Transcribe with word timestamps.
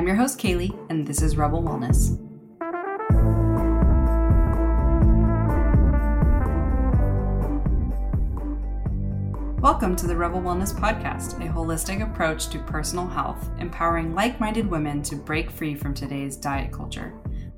I'm 0.00 0.06
your 0.06 0.16
host, 0.16 0.38
Kaylee, 0.38 0.74
and 0.88 1.06
this 1.06 1.20
is 1.20 1.36
Rebel 1.36 1.62
Wellness. 1.62 2.18
Welcome 9.60 9.96
to 9.96 10.06
the 10.06 10.16
Rebel 10.16 10.40
Wellness 10.40 10.72
Podcast, 10.72 11.34
a 11.46 11.52
holistic 11.52 12.02
approach 12.02 12.48
to 12.48 12.58
personal 12.60 13.06
health, 13.06 13.50
empowering 13.58 14.14
like 14.14 14.40
minded 14.40 14.70
women 14.70 15.02
to 15.02 15.16
break 15.16 15.50
free 15.50 15.74
from 15.74 15.92
today's 15.92 16.34
diet 16.34 16.72
culture. 16.72 17.12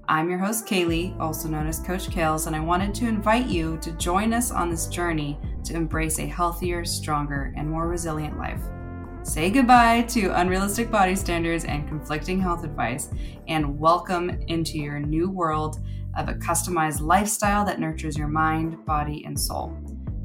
I'm 0.09 0.29
your 0.29 0.40
host, 0.40 0.66
Kaylee, 0.66 1.16
also 1.20 1.46
known 1.46 1.68
as 1.68 1.79
Coach 1.79 2.09
Kales, 2.09 2.48
and 2.48 2.56
I 2.56 2.61
wanted 2.61 2.93
to 2.96 3.06
invite 3.06 3.46
you 3.46 3.79
to 3.82 3.93
join 3.93 4.34
us 4.34 4.50
on 4.50 4.68
this 4.68 4.88
journey 4.88 5.38
to 5.62 5.74
embrace 5.74 6.18
a 6.18 6.27
healthier, 6.27 6.84
stronger, 6.84 7.54
and 7.56 7.70
more 7.70 7.86
resilient 7.86 8.36
life. 8.36 8.64
Say 9.25 9.50
goodbye 9.50 10.02
to 10.09 10.39
unrealistic 10.41 10.91
body 10.91 11.14
standards 11.14 11.64
and 11.64 11.86
conflicting 11.86 12.41
health 12.41 12.64
advice, 12.64 13.09
and 13.46 13.79
welcome 13.79 14.30
into 14.49 14.79
your 14.79 14.99
new 14.99 15.30
world 15.30 15.79
of 16.17 16.29
a 16.29 16.35
customized 16.35 17.00
lifestyle 17.00 17.64
that 17.64 17.79
nurtures 17.79 18.18
your 18.18 18.27
mind, 18.27 18.85
body, 18.85 19.25
and 19.25 19.39
soul. 19.39 19.79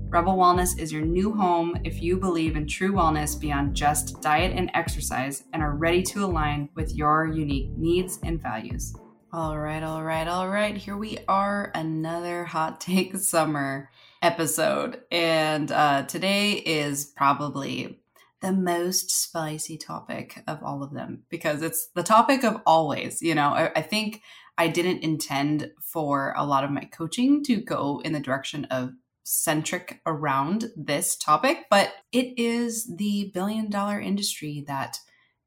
Rebel 0.09 0.35
Wellness 0.35 0.79
is 0.79 0.91
your 0.91 1.03
new 1.03 1.31
home 1.31 1.77
if 1.83 2.01
you 2.01 2.17
believe 2.17 2.55
in 2.55 2.65
true 2.65 2.91
wellness 2.91 3.39
beyond 3.39 3.75
just 3.75 4.19
diet 4.19 4.53
and 4.55 4.71
exercise 4.73 5.43
and 5.53 5.61
are 5.61 5.75
ready 5.75 6.01
to 6.01 6.25
align 6.25 6.67
with 6.73 6.95
your 6.95 7.27
unique 7.27 7.69
needs 7.77 8.17
and 8.23 8.41
values. 8.41 8.95
All 9.31 9.59
right, 9.59 9.83
all 9.83 10.03
right, 10.03 10.27
all 10.27 10.49
right. 10.49 10.75
Here 10.75 10.97
we 10.97 11.19
are, 11.27 11.71
another 11.75 12.45
Hot 12.45 12.81
Take 12.81 13.15
Summer 13.17 13.91
episode. 14.23 15.01
And 15.11 15.71
uh, 15.71 16.03
today 16.03 16.53
is 16.53 17.05
probably 17.05 18.01
the 18.41 18.53
most 18.53 19.09
spicy 19.09 19.77
topic 19.77 20.43
of 20.47 20.61
all 20.63 20.83
of 20.83 20.93
them 20.93 21.23
because 21.29 21.61
it's 21.61 21.89
the 21.95 22.03
topic 22.03 22.43
of 22.43 22.61
always. 22.65 23.21
You 23.21 23.35
know, 23.35 23.49
I, 23.49 23.71
I 23.75 23.81
think 23.81 24.21
I 24.57 24.67
didn't 24.67 25.03
intend 25.03 25.71
for 25.81 26.33
a 26.37 26.45
lot 26.45 26.63
of 26.63 26.71
my 26.71 26.85
coaching 26.85 27.43
to 27.45 27.57
go 27.57 28.01
in 28.03 28.13
the 28.13 28.19
direction 28.19 28.65
of 28.65 28.91
centric 29.23 30.01
around 30.05 30.65
this 30.75 31.17
topic, 31.17 31.65
but 31.69 31.91
it 32.11 32.39
is 32.39 32.89
the 32.97 33.31
billion 33.33 33.69
dollar 33.69 33.99
industry 33.99 34.63
that 34.67 34.97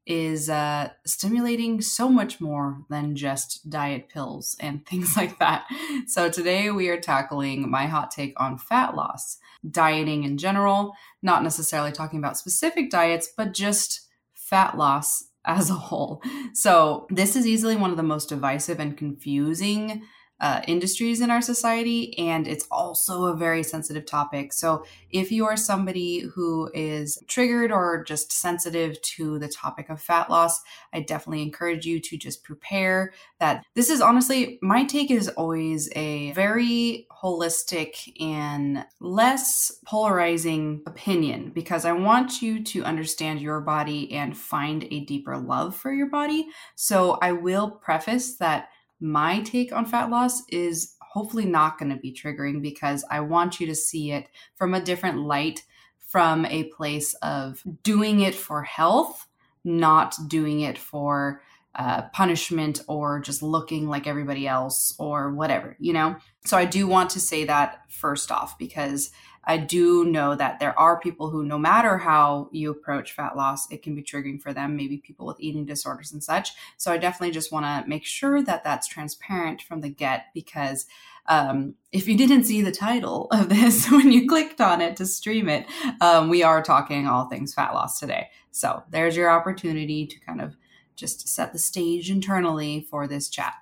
is 0.05 0.49
uh, 0.49 0.89
stimulating 1.05 1.81
so 1.81 2.09
much 2.09 2.41
more 2.41 2.81
than 2.89 3.15
just 3.15 3.69
diet 3.69 4.09
pills 4.09 4.55
and 4.59 4.85
things 4.87 5.15
like 5.15 5.39
that. 5.39 5.65
So, 6.07 6.29
today 6.29 6.71
we 6.71 6.89
are 6.89 6.99
tackling 6.99 7.69
my 7.69 7.87
hot 7.87 8.11
take 8.11 8.39
on 8.39 8.57
fat 8.57 8.95
loss, 8.95 9.37
dieting 9.69 10.23
in 10.23 10.37
general, 10.37 10.93
not 11.21 11.43
necessarily 11.43 11.91
talking 11.91 12.19
about 12.19 12.37
specific 12.37 12.89
diets, 12.89 13.29
but 13.35 13.53
just 13.53 14.07
fat 14.33 14.77
loss 14.77 15.25
as 15.45 15.69
a 15.69 15.75
whole. 15.75 16.21
So, 16.53 17.07
this 17.09 17.35
is 17.35 17.47
easily 17.47 17.75
one 17.75 17.91
of 17.91 17.97
the 17.97 18.03
most 18.03 18.29
divisive 18.29 18.79
and 18.79 18.97
confusing 18.97 20.03
uh, 20.41 20.59
industries 20.67 21.21
in 21.21 21.29
our 21.29 21.41
society, 21.41 22.17
and 22.17 22.47
it's 22.47 22.65
also 22.71 23.25
a 23.25 23.35
very 23.35 23.61
sensitive 23.61 24.07
topic. 24.07 24.51
So, 24.51 24.83
if 25.11 25.31
you 25.31 25.45
are 25.45 25.55
somebody 25.55 26.21
who 26.21 26.69
is 26.73 27.21
triggered 27.27 27.71
or 27.71 28.03
just 28.03 28.31
sensitive 28.31 28.99
to 29.01 29.37
the 29.37 29.47
topic 29.47 29.89
of 29.89 30.01
fat 30.01 30.31
loss, 30.31 30.59
I 30.93 31.01
definitely 31.01 31.43
encourage 31.43 31.85
you 31.85 31.99
to 31.99 32.17
just 32.17 32.43
prepare 32.43 33.13
that 33.39 33.63
this 33.75 33.91
is 33.91 34.01
honestly 34.01 34.57
my 34.63 34.83
take 34.83 35.11
is 35.11 35.29
always 35.29 35.89
a 35.95 36.31
very 36.31 37.07
holistic 37.21 38.11
and 38.19 38.83
less 38.99 39.71
polarizing 39.85 40.81
opinion 40.87 41.51
because 41.53 41.85
I 41.85 41.91
want 41.91 42.41
you 42.41 42.63
to 42.63 42.83
understand 42.83 43.41
your 43.41 43.61
body 43.61 44.11
and 44.11 44.35
find 44.35 44.85
a 44.85 45.01
deeper 45.01 45.37
love 45.37 45.75
for 45.75 45.93
your 45.93 46.07
body. 46.07 46.47
So, 46.75 47.19
I 47.21 47.31
will 47.33 47.69
preface 47.69 48.37
that 48.37 48.69
my 49.01 49.41
take 49.41 49.73
on 49.73 49.85
fat 49.85 50.09
loss 50.09 50.43
is 50.49 50.95
hopefully 51.01 51.45
not 51.45 51.77
going 51.77 51.91
to 51.91 51.97
be 51.97 52.13
triggering 52.13 52.61
because 52.61 53.03
I 53.09 53.19
want 53.19 53.59
you 53.59 53.67
to 53.67 53.75
see 53.75 54.11
it 54.11 54.27
from 54.55 54.73
a 54.73 54.81
different 54.81 55.19
light, 55.19 55.63
from 55.97 56.45
a 56.45 56.65
place 56.65 57.13
of 57.15 57.61
doing 57.83 58.21
it 58.21 58.35
for 58.35 58.63
health, 58.63 59.27
not 59.63 60.15
doing 60.27 60.61
it 60.61 60.77
for 60.77 61.41
uh, 61.75 62.03
punishment 62.13 62.81
or 62.87 63.19
just 63.19 63.41
looking 63.41 63.87
like 63.87 64.07
everybody 64.07 64.47
else 64.47 64.93
or 64.99 65.33
whatever, 65.33 65.75
you 65.79 65.93
know? 65.93 66.15
So 66.45 66.57
I 66.57 66.65
do 66.65 66.87
want 66.87 67.09
to 67.11 67.19
say 67.19 67.45
that 67.45 67.81
first 67.89 68.31
off 68.31 68.57
because 68.57 69.11
I 69.43 69.57
do 69.57 70.05
know 70.05 70.35
that 70.35 70.59
there 70.59 70.77
are 70.77 70.99
people 70.99 71.29
who, 71.29 71.43
no 71.43 71.57
matter 71.57 71.97
how 71.97 72.49
you 72.51 72.71
approach 72.71 73.13
fat 73.13 73.35
loss, 73.35 73.69
it 73.71 73.81
can 73.81 73.95
be 73.95 74.03
triggering 74.03 74.41
for 74.41 74.53
them, 74.53 74.75
maybe 74.75 74.97
people 74.97 75.25
with 75.25 75.39
eating 75.39 75.65
disorders 75.65 76.11
and 76.11 76.23
such. 76.23 76.51
So 76.77 76.91
I 76.91 76.97
definitely 76.97 77.31
just 77.31 77.51
want 77.51 77.65
to 77.65 77.89
make 77.89 78.05
sure 78.05 78.43
that 78.43 78.63
that's 78.63 78.87
transparent 78.87 79.61
from 79.61 79.81
the 79.81 79.89
get 79.89 80.25
because 80.33 80.85
um, 81.27 81.75
if 81.91 82.07
you 82.07 82.17
didn't 82.17 82.43
see 82.43 82.61
the 82.61 82.71
title 82.71 83.27
of 83.31 83.49
this 83.49 83.87
when 83.91 84.11
you 84.11 84.27
clicked 84.27 84.61
on 84.61 84.81
it 84.81 84.95
to 84.97 85.05
stream 85.05 85.49
it, 85.49 85.65
um, 86.01 86.29
we 86.29 86.43
are 86.43 86.61
talking 86.61 87.07
all 87.07 87.27
things 87.27 87.53
fat 87.53 87.73
loss 87.73 87.99
today. 87.99 88.29
So 88.51 88.83
there's 88.89 89.15
your 89.15 89.31
opportunity 89.31 90.05
to 90.05 90.19
kind 90.19 90.41
of 90.41 90.55
just 90.95 91.27
set 91.27 91.53
the 91.53 91.59
stage 91.59 92.11
internally 92.11 92.85
for 92.89 93.07
this 93.07 93.29
chat. 93.29 93.53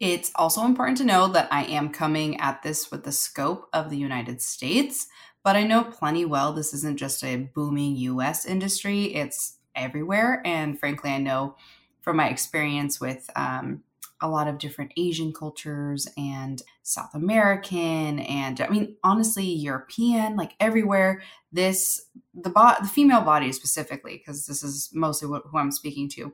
It's 0.00 0.32
also 0.34 0.64
important 0.64 0.98
to 0.98 1.04
know 1.04 1.28
that 1.28 1.48
I 1.52 1.64
am 1.64 1.90
coming 1.90 2.40
at 2.40 2.62
this 2.62 2.90
with 2.90 3.04
the 3.04 3.12
scope 3.12 3.68
of 3.72 3.90
the 3.90 3.96
United 3.96 4.42
States, 4.42 5.06
but 5.42 5.56
I 5.56 5.62
know 5.62 5.84
plenty 5.84 6.24
well 6.24 6.52
this 6.52 6.74
isn't 6.74 6.98
just 6.98 7.22
a 7.22 7.36
booming 7.36 7.96
US 7.96 8.44
industry, 8.44 9.14
it's 9.14 9.58
everywhere. 9.74 10.42
And 10.44 10.78
frankly, 10.78 11.10
I 11.10 11.18
know 11.18 11.56
from 12.00 12.16
my 12.16 12.28
experience 12.28 13.00
with 13.00 13.28
um, 13.36 13.82
a 14.20 14.28
lot 14.28 14.48
of 14.48 14.58
different 14.58 14.92
Asian 14.96 15.32
cultures 15.32 16.08
and 16.16 16.62
South 16.82 17.14
American 17.14 18.20
and 18.20 18.60
I 18.60 18.68
mean 18.68 18.96
honestly 19.02 19.44
European 19.44 20.36
like 20.36 20.54
everywhere 20.60 21.22
this 21.52 22.06
the 22.32 22.50
bo- 22.50 22.76
the 22.80 22.88
female 22.88 23.20
body 23.20 23.52
specifically 23.52 24.16
because 24.16 24.46
this 24.46 24.62
is 24.62 24.90
mostly 24.94 25.28
what, 25.28 25.42
who 25.46 25.58
I'm 25.58 25.72
speaking 25.72 26.08
to 26.10 26.32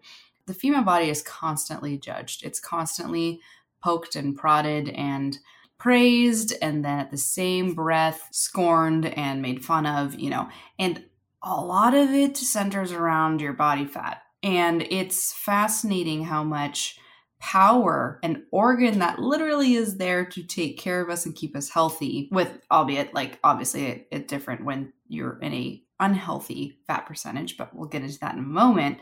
the 0.51 0.59
female 0.59 0.83
body 0.83 1.09
is 1.09 1.23
constantly 1.23 1.97
judged. 1.97 2.45
It's 2.45 2.59
constantly 2.59 3.41
poked 3.81 4.17
and 4.17 4.37
prodded 4.37 4.89
and 4.89 5.39
praised, 5.79 6.53
and 6.61 6.85
then 6.85 6.99
at 6.99 7.13
the 7.13 7.17
same 7.17 7.73
breath, 7.73 8.29
scorned 8.33 9.07
and 9.07 9.41
made 9.41 9.65
fun 9.65 9.87
of, 9.87 10.19
you 10.19 10.29
know. 10.29 10.49
And 10.77 11.05
a 11.41 11.55
lot 11.55 11.95
of 11.95 12.11
it 12.11 12.37
centers 12.37 12.91
around 12.91 13.41
your 13.41 13.53
body 13.53 13.87
fat. 13.87 14.23
And 14.43 14.83
it's 14.91 15.33
fascinating 15.33 16.25
how 16.25 16.43
much 16.43 16.99
power 17.39 18.19
an 18.25 18.45
organ 18.51 18.99
that 18.99 19.21
literally 19.21 19.75
is 19.75 19.99
there 19.99 20.25
to 20.27 20.43
take 20.43 20.79
care 20.79 21.01
of 21.01 21.09
us 21.09 21.25
and 21.25 21.37
keep 21.37 21.57
us 21.57 21.71
healthy 21.71 22.29
with 22.31 22.51
albeit 22.71 23.15
like 23.15 23.39
obviously 23.43 23.87
it, 23.87 24.09
it 24.11 24.29
different 24.29 24.63
when 24.63 24.93
you're 25.09 25.39
in 25.39 25.55
a 25.55 25.83
unhealthy 26.01 26.79
fat 26.87 27.07
percentage 27.07 27.57
but 27.57 27.75
we'll 27.75 27.89
get 27.89 28.03
into 28.03 28.19
that 28.19 28.35
in 28.35 28.41
a 28.41 28.43
moment 28.43 28.99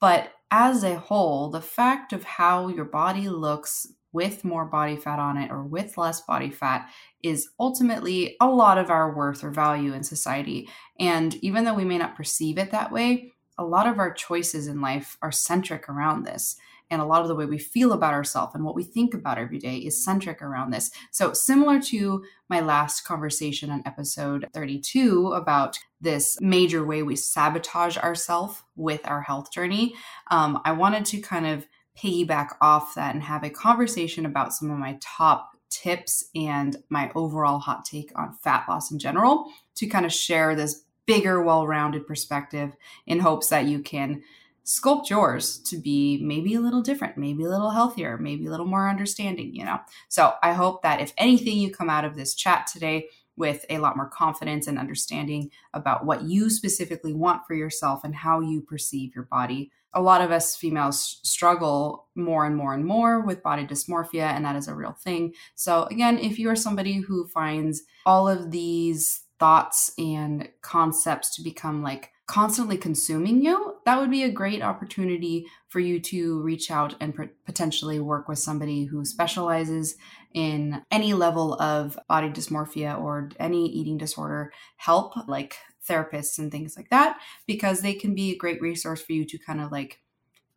but 0.00 0.32
as 0.50 0.84
a 0.84 0.98
whole, 0.98 1.50
the 1.50 1.60
fact 1.60 2.12
of 2.12 2.24
how 2.24 2.68
your 2.68 2.84
body 2.84 3.28
looks 3.28 3.88
with 4.12 4.44
more 4.44 4.64
body 4.64 4.96
fat 4.96 5.18
on 5.18 5.36
it 5.36 5.50
or 5.50 5.64
with 5.64 5.98
less 5.98 6.20
body 6.20 6.50
fat 6.50 6.88
is 7.22 7.48
ultimately 7.58 8.36
a 8.40 8.46
lot 8.46 8.78
of 8.78 8.88
our 8.88 9.14
worth 9.14 9.42
or 9.42 9.50
value 9.50 9.92
in 9.92 10.04
society. 10.04 10.68
And 11.00 11.34
even 11.36 11.64
though 11.64 11.74
we 11.74 11.84
may 11.84 11.98
not 11.98 12.14
perceive 12.14 12.56
it 12.56 12.70
that 12.70 12.92
way, 12.92 13.32
a 13.58 13.64
lot 13.64 13.88
of 13.88 13.98
our 13.98 14.12
choices 14.12 14.68
in 14.68 14.80
life 14.80 15.18
are 15.20 15.32
centric 15.32 15.88
around 15.88 16.22
this 16.24 16.56
and 16.90 17.00
a 17.00 17.04
lot 17.04 17.22
of 17.22 17.28
the 17.28 17.34
way 17.34 17.46
we 17.46 17.58
feel 17.58 17.92
about 17.92 18.14
ourselves 18.14 18.54
and 18.54 18.64
what 18.64 18.74
we 18.74 18.84
think 18.84 19.14
about 19.14 19.38
every 19.38 19.58
day 19.58 19.76
is 19.76 20.04
centric 20.04 20.42
around 20.42 20.70
this. 20.70 20.90
So, 21.10 21.32
similar 21.32 21.80
to 21.82 22.24
my 22.48 22.60
last 22.60 23.02
conversation 23.02 23.70
on 23.70 23.82
episode 23.86 24.46
32 24.52 25.32
about 25.32 25.78
this 26.00 26.38
major 26.40 26.84
way 26.84 27.02
we 27.02 27.16
sabotage 27.16 27.96
ourselves 27.96 28.62
with 28.76 29.00
our 29.04 29.22
health 29.22 29.50
journey, 29.50 29.94
um, 30.30 30.60
I 30.64 30.72
wanted 30.72 31.04
to 31.06 31.20
kind 31.20 31.46
of 31.46 31.66
piggyback 31.98 32.50
off 32.60 32.94
that 32.94 33.14
and 33.14 33.22
have 33.22 33.44
a 33.44 33.50
conversation 33.50 34.26
about 34.26 34.52
some 34.52 34.70
of 34.70 34.78
my 34.78 34.98
top 35.00 35.50
tips 35.70 36.24
and 36.34 36.76
my 36.88 37.10
overall 37.14 37.58
hot 37.58 37.84
take 37.84 38.12
on 38.16 38.32
fat 38.42 38.64
loss 38.68 38.90
in 38.90 38.98
general 38.98 39.46
to 39.74 39.86
kind 39.86 40.06
of 40.06 40.12
share 40.12 40.54
this 40.54 40.84
bigger, 41.06 41.42
well 41.42 41.66
rounded 41.66 42.06
perspective 42.06 42.72
in 43.06 43.18
hopes 43.18 43.48
that 43.48 43.66
you 43.66 43.80
can 43.80 44.22
sculpt 44.64 45.10
yours 45.10 45.58
to 45.58 45.76
be 45.76 46.18
maybe 46.22 46.54
a 46.54 46.60
little 46.60 46.82
different, 46.82 47.18
maybe 47.18 47.44
a 47.44 47.48
little 47.48 47.70
healthier, 47.70 48.16
maybe 48.16 48.46
a 48.46 48.50
little 48.50 48.66
more 48.66 48.88
understanding, 48.88 49.54
you 49.54 49.64
know. 49.64 49.78
So 50.08 50.34
I 50.42 50.52
hope 50.52 50.82
that 50.82 51.00
if 51.00 51.12
anything, 51.18 51.58
you 51.58 51.70
come 51.70 51.90
out 51.90 52.04
of 52.04 52.16
this 52.16 52.34
chat 52.34 52.66
today 52.66 53.08
with 53.36 53.64
a 53.68 53.78
lot 53.78 53.96
more 53.96 54.08
confidence 54.08 54.66
and 54.66 54.78
understanding 54.78 55.50
about 55.72 56.06
what 56.06 56.22
you 56.22 56.48
specifically 56.48 57.12
want 57.12 57.42
for 57.46 57.54
yourself 57.54 58.04
and 58.04 58.14
how 58.14 58.40
you 58.40 58.60
perceive 58.62 59.14
your 59.14 59.24
body. 59.24 59.70
A 59.92 60.00
lot 60.00 60.20
of 60.20 60.30
us 60.30 60.56
females 60.56 61.20
struggle 61.22 62.08
more 62.14 62.46
and 62.46 62.56
more 62.56 62.74
and 62.74 62.84
more 62.84 63.20
with 63.20 63.42
body 63.42 63.66
dysmorphia, 63.66 64.28
and 64.28 64.44
that 64.44 64.56
is 64.56 64.66
a 64.66 64.74
real 64.74 64.92
thing. 64.92 65.34
So, 65.54 65.84
again, 65.84 66.18
if 66.18 66.38
you 66.38 66.48
are 66.50 66.56
somebody 66.56 66.94
who 66.94 67.26
finds 67.28 67.82
all 68.04 68.28
of 68.28 68.50
these 68.50 69.22
thoughts 69.38 69.92
and 69.98 70.48
concepts 70.62 71.36
to 71.36 71.42
become 71.42 71.82
like 71.82 72.10
constantly 72.26 72.76
consuming 72.76 73.44
you, 73.44 73.76
that 73.84 74.00
would 74.00 74.10
be 74.10 74.22
a 74.22 74.30
great 74.30 74.62
opportunity 74.62 75.46
for 75.68 75.80
you 75.80 76.00
to 76.00 76.40
reach 76.40 76.70
out 76.70 76.94
and 77.00 77.14
potentially 77.44 78.00
work 78.00 78.28
with 78.28 78.38
somebody 78.38 78.84
who 78.84 79.04
specializes 79.04 79.96
in 80.32 80.82
any 80.90 81.12
level 81.12 81.54
of 81.60 81.98
body 82.08 82.30
dysmorphia 82.30 82.98
or 82.98 83.30
any 83.38 83.66
eating 83.68 83.98
disorder 83.98 84.52
help, 84.76 85.12
like 85.28 85.56
therapists 85.86 86.38
and 86.38 86.50
things 86.50 86.76
like 86.76 86.88
that, 86.88 87.18
because 87.46 87.82
they 87.82 87.94
can 87.94 88.14
be 88.14 88.32
a 88.32 88.38
great 88.38 88.60
resource 88.60 89.02
for 89.02 89.12
you 89.12 89.24
to 89.26 89.38
kind 89.38 89.60
of 89.60 89.70
like 89.70 90.00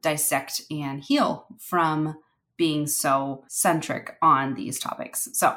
dissect 0.01 0.61
and 0.71 1.03
heal 1.03 1.47
from 1.59 2.15
being 2.55 2.87
so 2.87 3.43
centric 3.49 4.15
on 4.21 4.55
these 4.55 4.79
topics. 4.79 5.27
So, 5.33 5.55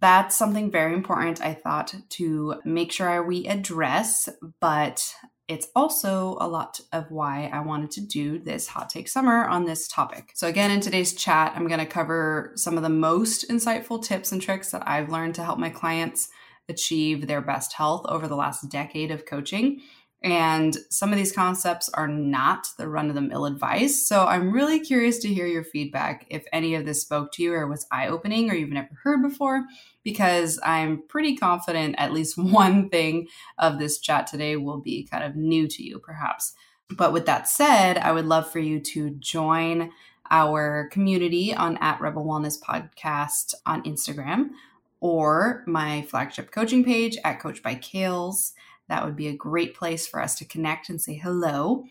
that's 0.00 0.36
something 0.36 0.70
very 0.70 0.92
important 0.92 1.40
I 1.40 1.54
thought 1.54 1.94
to 2.10 2.60
make 2.62 2.92
sure 2.92 3.22
we 3.22 3.46
address, 3.46 4.28
but 4.60 5.14
it's 5.46 5.68
also 5.76 6.38
a 6.40 6.48
lot 6.48 6.80
of 6.92 7.10
why 7.10 7.50
I 7.52 7.60
wanted 7.60 7.90
to 7.92 8.00
do 8.00 8.38
this 8.38 8.66
hot 8.66 8.88
take 8.88 9.08
summer 9.08 9.44
on 9.44 9.66
this 9.66 9.86
topic. 9.88 10.32
So, 10.34 10.48
again, 10.48 10.70
in 10.70 10.80
today's 10.80 11.14
chat, 11.14 11.52
I'm 11.54 11.68
going 11.68 11.80
to 11.80 11.86
cover 11.86 12.52
some 12.56 12.76
of 12.76 12.82
the 12.82 12.88
most 12.88 13.48
insightful 13.50 14.02
tips 14.02 14.32
and 14.32 14.40
tricks 14.40 14.70
that 14.70 14.88
I've 14.88 15.10
learned 15.10 15.34
to 15.34 15.44
help 15.44 15.58
my 15.58 15.70
clients 15.70 16.28
achieve 16.68 17.26
their 17.26 17.42
best 17.42 17.74
health 17.74 18.06
over 18.08 18.26
the 18.26 18.36
last 18.36 18.70
decade 18.70 19.10
of 19.10 19.26
coaching. 19.26 19.82
And 20.24 20.74
some 20.88 21.12
of 21.12 21.18
these 21.18 21.32
concepts 21.32 21.90
are 21.90 22.08
not 22.08 22.68
the 22.78 22.88
run 22.88 23.10
of 23.10 23.14
the 23.14 23.20
mill 23.20 23.44
advice. 23.44 24.08
So 24.08 24.24
I'm 24.24 24.52
really 24.52 24.80
curious 24.80 25.18
to 25.18 25.28
hear 25.28 25.46
your 25.46 25.62
feedback 25.62 26.26
if 26.30 26.46
any 26.50 26.74
of 26.74 26.86
this 26.86 27.02
spoke 27.02 27.30
to 27.32 27.42
you 27.42 27.52
or 27.52 27.68
was 27.68 27.86
eye 27.92 28.08
opening 28.08 28.50
or 28.50 28.54
you've 28.54 28.70
never 28.70 28.88
heard 29.02 29.20
before, 29.20 29.66
because 30.02 30.58
I'm 30.64 31.02
pretty 31.08 31.36
confident 31.36 31.96
at 31.98 32.14
least 32.14 32.38
one 32.38 32.88
thing 32.88 33.28
of 33.58 33.78
this 33.78 33.98
chat 33.98 34.26
today 34.26 34.56
will 34.56 34.80
be 34.80 35.06
kind 35.10 35.22
of 35.22 35.36
new 35.36 35.68
to 35.68 35.82
you, 35.82 35.98
perhaps. 35.98 36.54
But 36.88 37.12
with 37.12 37.26
that 37.26 37.46
said, 37.46 37.98
I 37.98 38.12
would 38.12 38.26
love 38.26 38.50
for 38.50 38.60
you 38.60 38.80
to 38.80 39.10
join 39.10 39.90
our 40.30 40.88
community 40.90 41.52
on 41.54 41.76
at 41.82 42.00
Rebel 42.00 42.24
Wellness 42.24 42.58
Podcast 42.58 43.52
on 43.66 43.82
Instagram 43.82 44.52
or 45.00 45.64
my 45.66 46.00
flagship 46.08 46.50
coaching 46.50 46.82
page 46.82 47.18
at 47.24 47.40
Coach 47.40 47.62
by 47.62 47.74
Kales 47.74 48.52
that 48.88 49.04
would 49.04 49.16
be 49.16 49.28
a 49.28 49.36
great 49.36 49.74
place 49.74 50.06
for 50.06 50.20
us 50.20 50.34
to 50.36 50.44
connect 50.44 50.88
and 50.88 51.00
say 51.00 51.14
hello. 51.14 51.84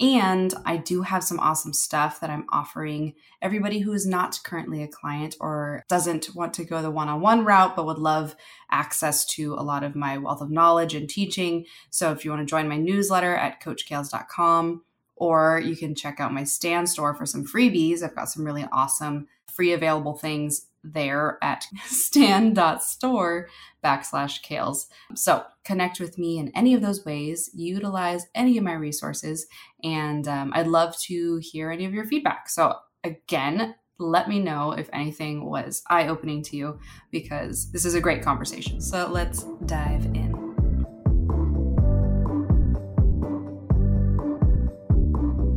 And 0.00 0.52
I 0.64 0.76
do 0.76 1.02
have 1.02 1.22
some 1.22 1.38
awesome 1.38 1.72
stuff 1.72 2.18
that 2.20 2.28
I'm 2.28 2.46
offering 2.50 3.14
everybody 3.40 3.78
who 3.78 3.92
is 3.92 4.06
not 4.06 4.40
currently 4.44 4.82
a 4.82 4.88
client 4.88 5.36
or 5.40 5.84
doesn't 5.88 6.34
want 6.34 6.52
to 6.54 6.64
go 6.64 6.82
the 6.82 6.90
one 6.90 7.08
on 7.08 7.20
one 7.20 7.44
route, 7.44 7.76
but 7.76 7.86
would 7.86 7.98
love 7.98 8.34
access 8.72 9.24
to 9.26 9.54
a 9.54 9.62
lot 9.62 9.84
of 9.84 9.94
my 9.94 10.18
wealth 10.18 10.40
of 10.40 10.50
knowledge 10.50 10.94
and 10.94 11.08
teaching. 11.08 11.64
So 11.90 12.10
if 12.10 12.24
you 12.24 12.32
want 12.32 12.42
to 12.42 12.50
join 12.50 12.68
my 12.68 12.76
newsletter 12.76 13.36
at 13.36 13.62
coachkales.com, 13.62 14.82
or 15.16 15.62
you 15.64 15.76
can 15.76 15.94
check 15.94 16.18
out 16.18 16.34
my 16.34 16.42
Stan 16.42 16.88
Store 16.88 17.14
for 17.14 17.24
some 17.24 17.46
freebies. 17.46 18.02
I've 18.02 18.16
got 18.16 18.28
some 18.28 18.44
really 18.44 18.66
awesome 18.72 19.28
free 19.46 19.72
available 19.72 20.14
things 20.14 20.66
there 20.84 21.38
at 21.42 21.64
stan.store 21.86 23.48
backslash 23.82 24.42
kales. 24.42 24.86
So 25.14 25.44
connect 25.64 26.00
with 26.00 26.18
me 26.18 26.38
in 26.38 26.52
any 26.54 26.74
of 26.74 26.82
those 26.82 27.04
ways, 27.04 27.50
utilize 27.54 28.26
any 28.34 28.58
of 28.58 28.64
my 28.64 28.74
resources, 28.74 29.46
and 29.82 30.28
um, 30.28 30.52
I'd 30.54 30.66
love 30.66 30.96
to 31.02 31.40
hear 31.42 31.70
any 31.70 31.84
of 31.84 31.94
your 31.94 32.04
feedback. 32.04 32.48
So 32.48 32.76
again, 33.02 33.74
let 33.98 34.28
me 34.28 34.40
know 34.40 34.72
if 34.72 34.90
anything 34.92 35.44
was 35.44 35.82
eye 35.88 36.08
opening 36.08 36.42
to 36.42 36.56
you 36.56 36.78
because 37.10 37.70
this 37.70 37.84
is 37.84 37.94
a 37.94 38.00
great 38.00 38.22
conversation. 38.22 38.80
So 38.80 39.08
let's 39.10 39.44
dive 39.66 40.04
in. 40.06 40.44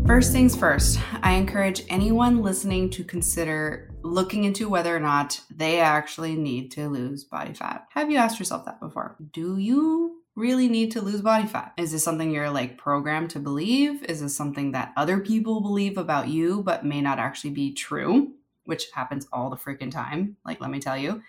First 0.06 0.32
things 0.32 0.56
first, 0.56 1.00
I 1.22 1.34
encourage 1.34 1.82
anyone 1.90 2.42
listening 2.42 2.90
to 2.92 3.04
consider 3.04 3.90
looking 4.08 4.44
into 4.44 4.70
whether 4.70 4.96
or 4.96 5.00
not 5.00 5.42
they 5.50 5.80
actually 5.80 6.36
need 6.36 6.72
to 6.72 6.90
lose 6.90 7.24
body 7.24 7.54
fat. 7.54 7.88
Have 7.92 8.12
you 8.12 8.18
asked 8.18 8.40
yourself 8.40 8.66
that 8.66 8.80
before? 8.80 9.16
Do 9.32 9.58
you 9.58 10.22
really 10.36 10.70
need 10.70 10.92
to 10.92 11.02
lose 11.02 11.22
body 11.22 11.48
fat? 11.48 11.74
Is 11.78 11.92
this 11.92 12.04
something 12.04 12.32
you're 12.32 12.50
like 12.50 12.78
programmed 12.78 13.32
to 13.32 13.40
believe? 13.40 14.04
Is 14.04 14.22
this 14.22 14.36
something 14.36 14.72
that 14.72 14.94
other 14.96 15.20
people 15.20 15.62
believe 15.62 15.98
about 15.98 16.28
you 16.28 16.62
but 16.64 16.86
may 16.86 17.02
not 17.02 17.20
actually 17.20 17.50
be 17.52 17.74
true? 17.74 18.34
Which 18.66 18.86
happens 18.94 19.28
all 19.32 19.50
the 19.50 19.56
freaking 19.56 19.92
time. 19.92 20.38
Like, 20.46 20.62
let 20.62 20.70
me 20.70 20.80
tell 20.80 20.98
you, 20.98 21.22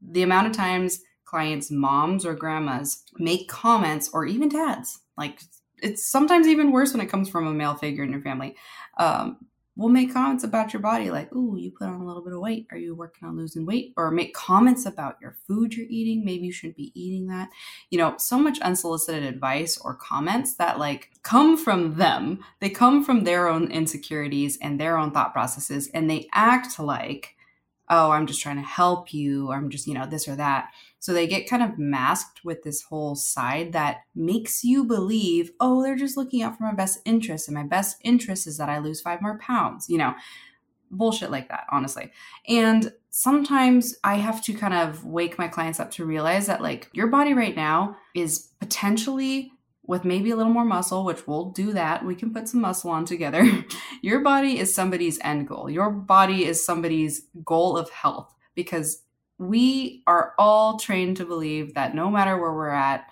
the 0.00 0.22
amount 0.22 0.46
of 0.46 0.52
times 0.52 1.02
clients' 1.24 1.70
moms 1.70 2.24
or 2.24 2.34
grandmas 2.34 3.04
make 3.18 3.48
comments, 3.48 4.08
or 4.14 4.24
even 4.24 4.48
dads, 4.48 5.00
like 5.16 5.40
it's 5.82 6.04
sometimes 6.04 6.46
even 6.46 6.72
worse 6.72 6.92
when 6.92 7.02
it 7.02 7.10
comes 7.10 7.28
from 7.28 7.46
a 7.46 7.52
male 7.52 7.74
figure 7.74 8.02
in 8.02 8.10
your 8.10 8.22
family. 8.22 8.56
Um, 8.98 9.36
will 9.78 9.88
make 9.88 10.12
comments 10.12 10.44
about 10.44 10.72
your 10.72 10.82
body 10.82 11.10
like, 11.10 11.32
"Ooh, 11.34 11.56
you 11.56 11.70
put 11.70 11.88
on 11.88 12.00
a 12.00 12.04
little 12.04 12.22
bit 12.22 12.34
of 12.34 12.40
weight. 12.40 12.66
Are 12.70 12.76
you 12.76 12.94
working 12.94 13.26
on 13.26 13.36
losing 13.36 13.64
weight?" 13.64 13.94
Or 13.96 14.10
make 14.10 14.34
comments 14.34 14.84
about 14.84 15.16
your 15.22 15.36
food 15.46 15.74
you're 15.74 15.86
eating. 15.88 16.24
Maybe 16.24 16.46
you 16.46 16.52
shouldn't 16.52 16.76
be 16.76 16.92
eating 17.00 17.28
that. 17.28 17.48
You 17.90 17.98
know, 17.98 18.16
so 18.18 18.38
much 18.38 18.58
unsolicited 18.60 19.22
advice 19.22 19.78
or 19.78 19.94
comments 19.94 20.54
that 20.56 20.78
like 20.78 21.12
come 21.22 21.56
from 21.56 21.94
them. 21.94 22.40
They 22.60 22.68
come 22.70 23.04
from 23.04 23.24
their 23.24 23.48
own 23.48 23.70
insecurities 23.70 24.58
and 24.60 24.78
their 24.78 24.98
own 24.98 25.12
thought 25.12 25.32
processes 25.32 25.88
and 25.94 26.10
they 26.10 26.28
act 26.34 26.78
like, 26.80 27.36
"Oh, 27.88 28.10
I'm 28.10 28.26
just 28.26 28.42
trying 28.42 28.56
to 28.56 28.62
help 28.62 29.14
you," 29.14 29.48
or 29.48 29.56
"I'm 29.56 29.70
just, 29.70 29.86
you 29.86 29.94
know, 29.94 30.06
this 30.06 30.28
or 30.28 30.36
that." 30.36 30.70
So 31.00 31.12
they 31.12 31.26
get 31.26 31.48
kind 31.48 31.62
of 31.62 31.78
masked 31.78 32.44
with 32.44 32.62
this 32.62 32.82
whole 32.82 33.14
side 33.14 33.72
that 33.72 33.98
makes 34.14 34.64
you 34.64 34.84
believe, 34.84 35.52
oh, 35.60 35.82
they're 35.82 35.96
just 35.96 36.16
looking 36.16 36.42
out 36.42 36.56
for 36.56 36.64
my 36.64 36.74
best 36.74 37.00
interest. 37.04 37.48
And 37.48 37.56
my 37.56 37.64
best 37.64 37.98
interest 38.02 38.46
is 38.46 38.58
that 38.58 38.68
I 38.68 38.78
lose 38.78 39.00
five 39.00 39.22
more 39.22 39.38
pounds, 39.38 39.88
you 39.88 39.98
know, 39.98 40.14
bullshit 40.90 41.30
like 41.30 41.48
that, 41.48 41.66
honestly. 41.70 42.10
And 42.48 42.92
sometimes 43.10 43.96
I 44.04 44.14
have 44.16 44.42
to 44.44 44.54
kind 44.54 44.74
of 44.74 45.04
wake 45.04 45.38
my 45.38 45.48
clients 45.48 45.80
up 45.80 45.90
to 45.92 46.04
realize 46.04 46.46
that, 46.46 46.62
like, 46.62 46.88
your 46.92 47.08
body 47.08 47.34
right 47.34 47.54
now 47.54 47.96
is 48.14 48.50
potentially 48.60 49.52
with 49.88 50.04
maybe 50.04 50.30
a 50.30 50.36
little 50.36 50.52
more 50.52 50.66
muscle, 50.66 51.04
which 51.04 51.26
we'll 51.26 51.50
do 51.50 51.72
that. 51.72 52.04
We 52.04 52.14
can 52.14 52.32
put 52.32 52.46
some 52.46 52.60
muscle 52.60 52.90
on 52.90 53.06
together. 53.06 53.64
your 54.02 54.20
body 54.20 54.58
is 54.58 54.74
somebody's 54.74 55.18
end 55.22 55.48
goal. 55.48 55.70
Your 55.70 55.90
body 55.90 56.44
is 56.44 56.64
somebody's 56.64 57.22
goal 57.44 57.76
of 57.76 57.88
health 57.90 58.34
because 58.54 59.02
we 59.38 60.02
are 60.06 60.34
all 60.38 60.78
trained 60.78 61.16
to 61.18 61.24
believe 61.24 61.74
that 61.74 61.94
no 61.94 62.10
matter 62.10 62.36
where 62.36 62.52
we're 62.52 62.68
at, 62.68 63.08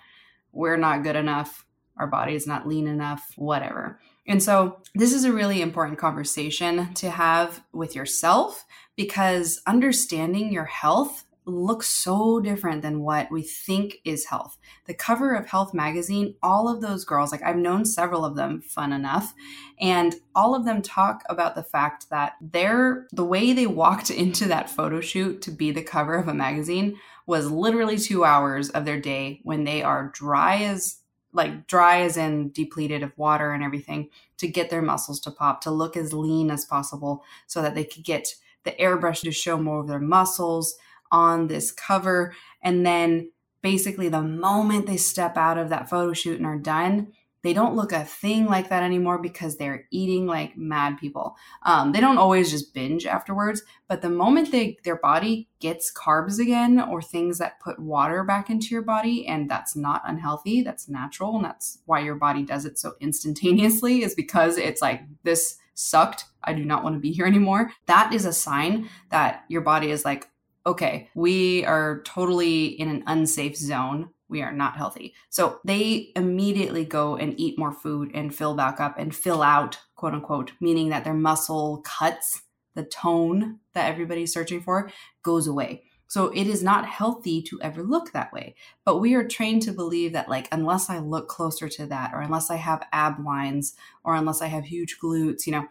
we're 0.51 0.77
not 0.77 1.03
good 1.03 1.15
enough, 1.15 1.65
our 1.97 2.07
body 2.07 2.35
is 2.35 2.45
not 2.45 2.67
lean 2.67 2.87
enough, 2.87 3.33
whatever. 3.35 3.99
And 4.27 4.43
so, 4.43 4.81
this 4.93 5.13
is 5.13 5.23
a 5.23 5.31
really 5.31 5.61
important 5.61 5.97
conversation 5.97 6.93
to 6.95 7.09
have 7.09 7.63
with 7.71 7.95
yourself 7.95 8.65
because 8.97 9.61
understanding 9.65 10.51
your 10.51 10.65
health 10.65 11.23
looks 11.47 11.87
so 11.87 12.39
different 12.39 12.81
than 12.81 13.01
what 13.01 13.31
we 13.31 13.41
think 13.41 13.97
is 14.03 14.25
health. 14.25 14.57
The 14.85 14.93
cover 14.93 15.33
of 15.33 15.47
Health 15.47 15.73
magazine, 15.73 16.35
all 16.43 16.67
of 16.67 16.81
those 16.81 17.05
girls, 17.05 17.31
like 17.31 17.41
I've 17.43 17.57
known 17.57 17.85
several 17.85 18.25
of 18.25 18.35
them, 18.35 18.61
fun 18.61 18.91
enough, 18.91 19.33
and 19.79 20.15
all 20.35 20.55
of 20.55 20.65
them 20.65 20.81
talk 20.81 21.23
about 21.29 21.55
the 21.55 21.63
fact 21.63 22.09
that 22.09 22.33
they're 22.41 23.07
the 23.11 23.25
way 23.25 23.53
they 23.53 23.67
walked 23.67 24.11
into 24.11 24.45
that 24.47 24.69
photo 24.69 25.01
shoot 25.01 25.41
to 25.43 25.51
be 25.51 25.71
the 25.71 25.83
cover 25.83 26.15
of 26.15 26.27
a 26.27 26.33
magazine 26.33 26.97
was 27.25 27.51
literally 27.51 27.97
two 27.97 28.23
hours 28.23 28.69
of 28.69 28.85
their 28.85 28.99
day 28.99 29.39
when 29.43 29.63
they 29.63 29.83
are 29.83 30.11
dry 30.13 30.63
as 30.63 30.99
like 31.33 31.67
dry 31.67 32.01
as 32.01 32.17
in 32.17 32.51
depleted 32.51 33.03
of 33.03 33.17
water 33.17 33.51
and 33.51 33.63
everything 33.63 34.09
to 34.37 34.47
get 34.47 34.69
their 34.69 34.81
muscles 34.81 35.19
to 35.19 35.29
pop, 35.29 35.61
to 35.61 35.71
look 35.71 35.95
as 35.95 36.13
lean 36.13 36.49
as 36.49 36.65
possible 36.65 37.23
so 37.45 37.61
that 37.61 37.75
they 37.75 37.83
could 37.83 38.03
get 38.03 38.33
the 38.63 38.71
airbrush 38.71 39.21
to 39.21 39.31
show 39.31 39.57
more 39.57 39.79
of 39.79 39.87
their 39.87 39.99
muscles 39.99 40.75
on 41.11 41.47
this 41.47 41.71
cover. 41.71 42.33
And 42.61 42.85
then 42.85 43.31
basically, 43.61 44.09
the 44.09 44.21
moment 44.21 44.85
they 44.85 44.97
step 44.97 45.37
out 45.37 45.57
of 45.57 45.69
that 45.69 45.89
photo 45.89 46.13
shoot 46.13 46.37
and 46.37 46.45
are 46.45 46.57
done, 46.57 47.13
they 47.43 47.53
don't 47.53 47.75
look 47.75 47.93
a 47.93 48.03
thing 48.03 48.45
like 48.45 48.69
that 48.69 48.83
anymore 48.83 49.19
because 49.19 49.55
they're 49.55 49.87
eating 49.91 50.25
like 50.25 50.57
mad 50.57 50.97
people. 50.97 51.37
Um, 51.63 51.91
they 51.91 52.01
don't 52.01 52.17
always 52.17 52.51
just 52.51 52.73
binge 52.73 53.05
afterwards, 53.05 53.61
but 53.87 54.01
the 54.01 54.09
moment 54.09 54.51
they 54.51 54.77
their 54.83 54.97
body 54.97 55.47
gets 55.59 55.93
carbs 55.93 56.39
again 56.39 56.81
or 56.81 57.01
things 57.01 57.37
that 57.37 57.59
put 57.59 57.79
water 57.79 58.23
back 58.23 58.49
into 58.49 58.69
your 58.69 58.81
body, 58.81 59.25
and 59.27 59.49
that's 59.49 59.75
not 59.75 60.01
unhealthy, 60.05 60.61
that's 60.61 60.89
natural, 60.89 61.35
and 61.35 61.45
that's 61.45 61.79
why 61.85 61.99
your 61.99 62.15
body 62.15 62.43
does 62.43 62.65
it 62.65 62.77
so 62.77 62.95
instantaneously, 62.99 64.01
is 64.01 64.15
because 64.15 64.57
it's 64.57 64.81
like 64.81 65.03
this 65.23 65.57
sucked. 65.73 66.25
I 66.43 66.53
do 66.53 66.65
not 66.65 66.83
want 66.83 66.95
to 66.95 66.99
be 66.99 67.11
here 67.11 67.27
anymore. 67.27 67.71
That 67.85 68.13
is 68.13 68.25
a 68.25 68.33
sign 68.33 68.89
that 69.09 69.45
your 69.47 69.61
body 69.61 69.91
is 69.91 70.03
like, 70.03 70.27
okay, 70.67 71.09
we 71.15 71.65
are 71.65 72.01
totally 72.03 72.65
in 72.65 72.89
an 72.89 73.03
unsafe 73.07 73.55
zone. 73.55 74.09
We 74.27 74.41
are 74.41 74.51
not 74.51 74.75
healthy. 74.75 75.15
So 75.29 75.61
they 75.63 76.11
immediately 76.15 76.83
go 76.83 77.15
and 77.15 77.39
eat 77.39 77.57
more 77.57 77.71
food 77.71 78.11
and 78.13 78.35
fill 78.35 78.53
back 78.53 78.81
up 78.81 78.99
and 78.99 79.15
fill 79.15 79.41
out, 79.41 79.79
quote 79.95 80.13
unquote, 80.13 80.51
meaning 80.59 80.89
that 80.89 81.05
their 81.05 81.13
muscle 81.13 81.81
cuts, 81.85 82.41
the 82.75 82.83
tone 82.83 83.59
that 83.73 83.89
everybody's 83.89 84.33
searching 84.33 84.61
for, 84.61 84.91
goes 85.23 85.47
away. 85.47 85.83
So 86.09 86.27
it 86.29 86.47
is 86.47 86.61
not 86.63 86.85
healthy 86.85 87.41
to 87.43 87.61
ever 87.61 87.81
look 87.83 88.11
that 88.11 88.33
way. 88.33 88.55
But 88.83 88.99
we 88.99 89.13
are 89.15 89.27
trained 89.27 89.61
to 89.63 89.71
believe 89.71 90.13
that, 90.13 90.29
like, 90.29 90.47
unless 90.51 90.89
I 90.89 90.99
look 90.99 91.27
closer 91.29 91.69
to 91.69 91.85
that, 91.87 92.13
or 92.13 92.21
unless 92.21 92.49
I 92.49 92.55
have 92.57 92.85
ab 92.91 93.25
lines, 93.25 93.73
or 94.03 94.15
unless 94.15 94.41
I 94.41 94.47
have 94.47 94.65
huge 94.65 94.97
glutes, 95.01 95.45
you 95.45 95.53
know, 95.53 95.67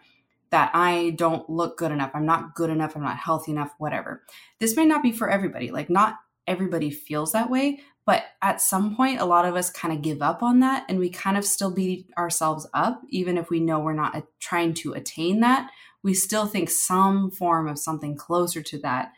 that 0.51 0.71
I 0.73 1.11
don't 1.11 1.49
look 1.49 1.77
good 1.77 1.91
enough. 1.91 2.11
I'm 2.13 2.25
not 2.25 2.55
good 2.55 2.69
enough. 2.69 2.95
I'm 2.95 3.03
not 3.03 3.17
healthy 3.17 3.51
enough, 3.51 3.73
whatever. 3.77 4.23
This 4.59 4.75
may 4.75 4.85
not 4.85 5.03
be 5.03 5.11
for 5.11 5.29
everybody. 5.29 5.71
Like, 5.71 5.89
not 5.89 6.15
everybody 6.47 6.89
feels 6.89 7.33
that 7.33 7.49
way, 7.49 7.81
but 8.05 8.23
at 8.41 8.61
some 8.61 8.95
point, 8.95 9.19
a 9.19 9.25
lot 9.25 9.45
of 9.45 9.55
us 9.55 9.69
kind 9.69 9.93
of 9.93 10.01
give 10.01 10.21
up 10.21 10.41
on 10.41 10.61
that 10.61 10.85
and 10.87 10.97
we 10.97 11.09
kind 11.09 11.37
of 11.37 11.43
still 11.43 11.71
beat 11.71 12.09
ourselves 12.17 12.65
up, 12.73 13.01
even 13.09 13.37
if 13.37 13.49
we 13.49 13.59
know 13.59 13.79
we're 13.79 13.93
not 13.93 14.23
trying 14.39 14.73
to 14.75 14.93
attain 14.93 15.41
that. 15.41 15.69
We 16.03 16.13
still 16.13 16.45
think 16.45 16.69
some 16.69 17.31
form 17.31 17.67
of 17.67 17.77
something 17.77 18.15
closer 18.15 18.61
to 18.61 18.79
that 18.79 19.11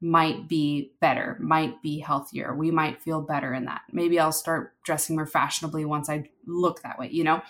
might 0.00 0.46
be 0.46 0.92
better, 1.00 1.36
might 1.40 1.82
be 1.82 1.98
healthier. 1.98 2.54
We 2.54 2.70
might 2.70 3.02
feel 3.02 3.20
better 3.20 3.52
in 3.52 3.64
that. 3.64 3.80
Maybe 3.90 4.20
I'll 4.20 4.30
start 4.30 4.74
dressing 4.84 5.16
more 5.16 5.26
fashionably 5.26 5.84
once 5.84 6.08
I 6.08 6.30
look 6.46 6.82
that 6.82 6.98
way, 6.98 7.08
you 7.10 7.24
know? 7.24 7.42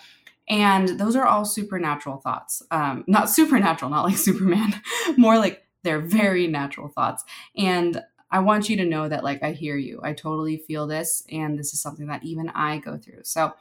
And 0.49 0.99
those 0.99 1.15
are 1.15 1.25
all 1.25 1.45
supernatural 1.45 2.17
thoughts. 2.17 2.63
Um, 2.71 3.03
not 3.07 3.29
supernatural, 3.29 3.91
not 3.91 4.05
like 4.05 4.17
Superman, 4.17 4.81
more 5.17 5.37
like 5.37 5.63
they're 5.83 5.99
very 5.99 6.47
natural 6.47 6.89
thoughts. 6.89 7.23
And 7.55 8.01
I 8.29 8.39
want 8.39 8.69
you 8.69 8.77
to 8.77 8.85
know 8.85 9.07
that, 9.07 9.23
like, 9.23 9.41
I 9.41 9.53
hear 9.53 9.77
you. 9.77 10.01
I 10.03 10.13
totally 10.13 10.57
feel 10.57 10.85
this. 10.85 11.23
And 11.31 11.57
this 11.57 11.73
is 11.73 11.81
something 11.81 12.07
that 12.07 12.23
even 12.23 12.49
I 12.49 12.79
go 12.79 12.97
through. 12.97 13.21
So, 13.23 13.53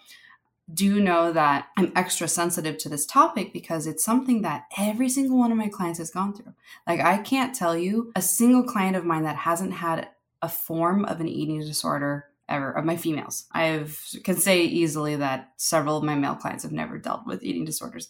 do 0.75 1.00
know 1.00 1.33
that 1.33 1.69
I'm 1.76 1.93
extra 1.95 2.26
sensitive 2.26 2.76
to 2.78 2.88
this 2.88 3.07
topic 3.07 3.52
because 3.52 3.87
it's 3.87 4.05
something 4.05 4.43
that 4.43 4.64
every 4.76 5.09
single 5.09 5.38
one 5.38 5.52
of 5.52 5.57
my 5.57 5.69
clients 5.69 6.00
has 6.00 6.11
gone 6.11 6.35
through. 6.35 6.55
Like, 6.88 6.99
I 6.99 7.19
can't 7.19 7.55
tell 7.55 7.76
you 7.76 8.11
a 8.16 8.23
single 8.23 8.64
client 8.64 8.97
of 8.97 9.05
mine 9.05 9.23
that 9.23 9.37
hasn't 9.37 9.75
had 9.75 10.09
a 10.43 10.49
form 10.49 11.05
of 11.05 11.21
an 11.21 11.28
eating 11.28 11.61
disorder 11.61 12.26
ever 12.49 12.73
of 12.73 12.85
my 12.85 12.97
females. 12.97 13.47
I 13.53 13.87
can 14.25 14.37
say 14.37 14.62
easily 14.65 15.17
that 15.17 15.53
several 15.57 15.97
of 15.97 16.05
my 16.05 16.15
male 16.15 16.35
clients 16.35 16.62
have 16.62 16.73
never 16.73 16.99
dealt 16.99 17.26
with 17.26 17.43
eating 17.43 17.65
disorders, 17.65 18.09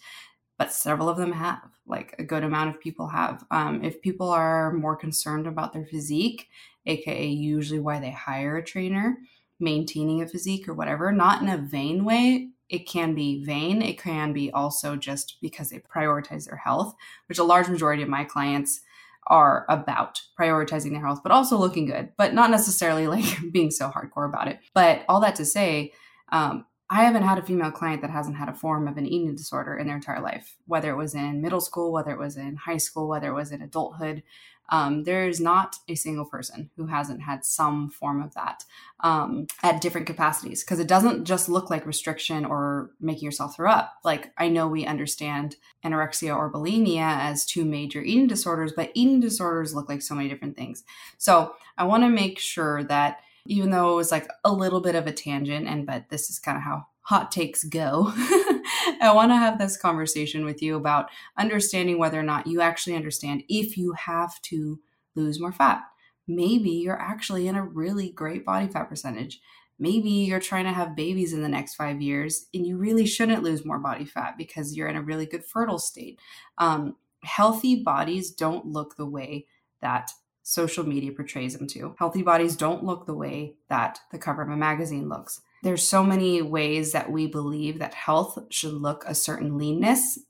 but 0.58 0.72
several 0.72 1.08
of 1.08 1.16
them 1.16 1.32
have. 1.32 1.70
Like 1.86 2.14
a 2.18 2.24
good 2.24 2.44
amount 2.44 2.74
of 2.74 2.80
people 2.80 3.08
have. 3.08 3.44
Um, 3.50 3.84
if 3.84 4.02
people 4.02 4.30
are 4.30 4.72
more 4.72 4.96
concerned 4.96 5.46
about 5.46 5.72
their 5.72 5.86
physique, 5.86 6.48
aka 6.86 7.26
usually 7.26 7.80
why 7.80 8.00
they 8.00 8.10
hire 8.10 8.56
a 8.56 8.64
trainer, 8.64 9.18
maintaining 9.60 10.22
a 10.22 10.28
physique 10.28 10.68
or 10.68 10.74
whatever, 10.74 11.12
not 11.12 11.42
in 11.42 11.48
a 11.48 11.58
vain 11.58 12.04
way. 12.04 12.50
It 12.68 12.88
can 12.88 13.14
be 13.14 13.44
vain. 13.44 13.80
It 13.80 14.00
can 14.00 14.32
be 14.32 14.50
also 14.50 14.96
just 14.96 15.36
because 15.40 15.70
they 15.70 15.78
prioritize 15.78 16.46
their 16.46 16.56
health, 16.56 16.96
which 17.28 17.38
a 17.38 17.44
large 17.44 17.68
majority 17.68 18.02
of 18.02 18.08
my 18.08 18.24
clients 18.24 18.80
are 19.26 19.66
about 19.68 20.20
prioritizing 20.38 20.90
their 20.90 21.04
health, 21.04 21.20
but 21.22 21.32
also 21.32 21.56
looking 21.56 21.86
good, 21.86 22.12
but 22.16 22.34
not 22.34 22.50
necessarily 22.50 23.06
like 23.08 23.24
being 23.52 23.70
so 23.70 23.90
hardcore 23.90 24.28
about 24.28 24.48
it. 24.48 24.60
But 24.74 25.04
all 25.08 25.20
that 25.20 25.36
to 25.36 25.44
say, 25.44 25.92
um, 26.32 26.66
I 26.88 27.02
haven't 27.02 27.24
had 27.24 27.38
a 27.38 27.42
female 27.42 27.72
client 27.72 28.00
that 28.02 28.10
hasn't 28.10 28.36
had 28.36 28.48
a 28.48 28.54
form 28.54 28.86
of 28.86 28.96
an 28.96 29.06
eating 29.06 29.34
disorder 29.34 29.76
in 29.76 29.86
their 29.86 29.96
entire 29.96 30.20
life, 30.20 30.56
whether 30.66 30.90
it 30.90 30.96
was 30.96 31.16
in 31.16 31.42
middle 31.42 31.60
school, 31.60 31.92
whether 31.92 32.12
it 32.12 32.18
was 32.18 32.36
in 32.36 32.56
high 32.56 32.76
school, 32.76 33.08
whether 33.08 33.28
it 33.28 33.34
was 33.34 33.50
in 33.50 33.60
adulthood. 33.60 34.22
Um, 34.68 35.04
there 35.04 35.28
is 35.28 35.40
not 35.40 35.76
a 35.88 35.94
single 35.94 36.24
person 36.24 36.70
who 36.76 36.86
hasn't 36.86 37.22
had 37.22 37.44
some 37.44 37.90
form 37.90 38.22
of 38.22 38.34
that 38.34 38.64
um, 39.00 39.46
at 39.62 39.80
different 39.80 40.06
capacities 40.06 40.64
because 40.64 40.80
it 40.80 40.88
doesn't 40.88 41.24
just 41.24 41.48
look 41.48 41.70
like 41.70 41.86
restriction 41.86 42.44
or 42.44 42.90
making 43.00 43.24
yourself 43.24 43.56
throw 43.56 43.70
up. 43.70 43.94
Like, 44.04 44.32
I 44.38 44.48
know 44.48 44.68
we 44.68 44.86
understand 44.86 45.56
anorexia 45.84 46.36
or 46.36 46.52
bulimia 46.52 47.18
as 47.18 47.46
two 47.46 47.64
major 47.64 48.02
eating 48.02 48.26
disorders, 48.26 48.72
but 48.72 48.90
eating 48.94 49.20
disorders 49.20 49.74
look 49.74 49.88
like 49.88 50.02
so 50.02 50.14
many 50.14 50.28
different 50.28 50.56
things. 50.56 50.84
So, 51.18 51.54
I 51.78 51.84
want 51.84 52.04
to 52.04 52.08
make 52.08 52.38
sure 52.38 52.84
that 52.84 53.20
even 53.46 53.70
though 53.70 53.92
it 53.92 53.96
was 53.96 54.10
like 54.10 54.28
a 54.44 54.52
little 54.52 54.80
bit 54.80 54.94
of 54.94 55.06
a 55.06 55.12
tangent, 55.12 55.68
and 55.68 55.86
but 55.86 56.08
this 56.08 56.30
is 56.30 56.38
kind 56.38 56.56
of 56.56 56.62
how 56.62 56.86
hot 57.02 57.30
takes 57.30 57.64
go. 57.64 58.12
I 59.00 59.12
want 59.12 59.30
to 59.30 59.36
have 59.36 59.58
this 59.58 59.76
conversation 59.76 60.44
with 60.44 60.62
you 60.62 60.76
about 60.76 61.10
understanding 61.38 61.98
whether 61.98 62.18
or 62.18 62.24
not 62.24 62.46
you 62.46 62.60
actually 62.60 62.96
understand 62.96 63.42
if 63.48 63.76
you 63.76 63.92
have 63.92 64.40
to 64.42 64.80
lose 65.14 65.40
more 65.40 65.52
fat. 65.52 65.82
Maybe 66.28 66.70
you're 66.70 67.00
actually 67.00 67.48
in 67.48 67.56
a 67.56 67.64
really 67.64 68.10
great 68.10 68.44
body 68.44 68.66
fat 68.66 68.88
percentage. 68.88 69.40
Maybe 69.78 70.10
you're 70.10 70.40
trying 70.40 70.64
to 70.64 70.72
have 70.72 70.96
babies 70.96 71.32
in 71.32 71.42
the 71.42 71.48
next 71.48 71.74
five 71.74 72.00
years 72.00 72.46
and 72.54 72.66
you 72.66 72.76
really 72.76 73.06
shouldn't 73.06 73.42
lose 73.42 73.64
more 73.64 73.78
body 73.78 74.04
fat 74.04 74.36
because 74.38 74.74
you're 74.74 74.88
in 74.88 74.96
a 74.96 75.02
really 75.02 75.26
good 75.26 75.44
fertile 75.44 75.78
state. 75.78 76.18
Um, 76.58 76.96
healthy 77.22 77.82
bodies 77.82 78.30
don't 78.30 78.66
look 78.66 78.96
the 78.96 79.06
way 79.06 79.46
that 79.82 80.10
social 80.42 80.84
media 80.84 81.12
portrays 81.12 81.56
them 81.56 81.66
to. 81.66 81.94
Healthy 81.98 82.22
bodies 82.22 82.56
don't 82.56 82.84
look 82.84 83.06
the 83.06 83.14
way 83.14 83.56
that 83.68 83.98
the 84.12 84.18
cover 84.18 84.42
of 84.42 84.48
a 84.48 84.56
magazine 84.56 85.08
looks. 85.08 85.40
There's 85.66 85.82
so 85.82 86.04
many 86.04 86.40
ways 86.42 86.92
that 86.92 87.10
we 87.10 87.26
believe 87.26 87.80
that 87.80 87.92
health 87.92 88.38
should 88.50 88.74
look 88.74 89.02
a 89.04 89.16
certain 89.16 89.58
leanness, 89.58 90.20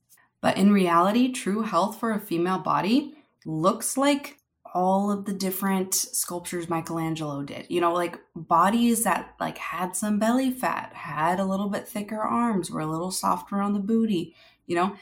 but 0.41 0.57
in 0.57 0.73
reality, 0.73 1.31
true 1.31 1.61
health 1.61 2.01
for 2.01 2.13
a 2.13 2.19
female 2.19 2.61
body 2.61 3.15
looks 3.45 3.99
like 3.99 4.39
all 4.73 5.11
of 5.11 5.27
the 5.27 5.35
different 5.35 5.95
sculptures 5.95 6.71
Michelangelo 6.71 7.43
did. 7.43 7.67
You 7.69 7.83
know, 7.83 7.93
like 7.93 8.19
bodies 8.35 9.05
that 9.05 9.35
like 9.39 9.59
had 9.59 9.95
some 9.95 10.19
belly 10.19 10.51
fat, 10.51 10.95
had 10.95 11.39
a 11.39 11.45
little 11.45 11.69
bit 11.69 11.87
thicker 11.87 12.23
arms, 12.23 12.71
were 12.71 12.81
a 12.81 12.87
little 12.87 13.11
softer 13.11 13.61
on 13.61 13.75
the 13.75 13.79
booty. 13.79 14.35
You 14.67 14.77
know, 14.77 14.97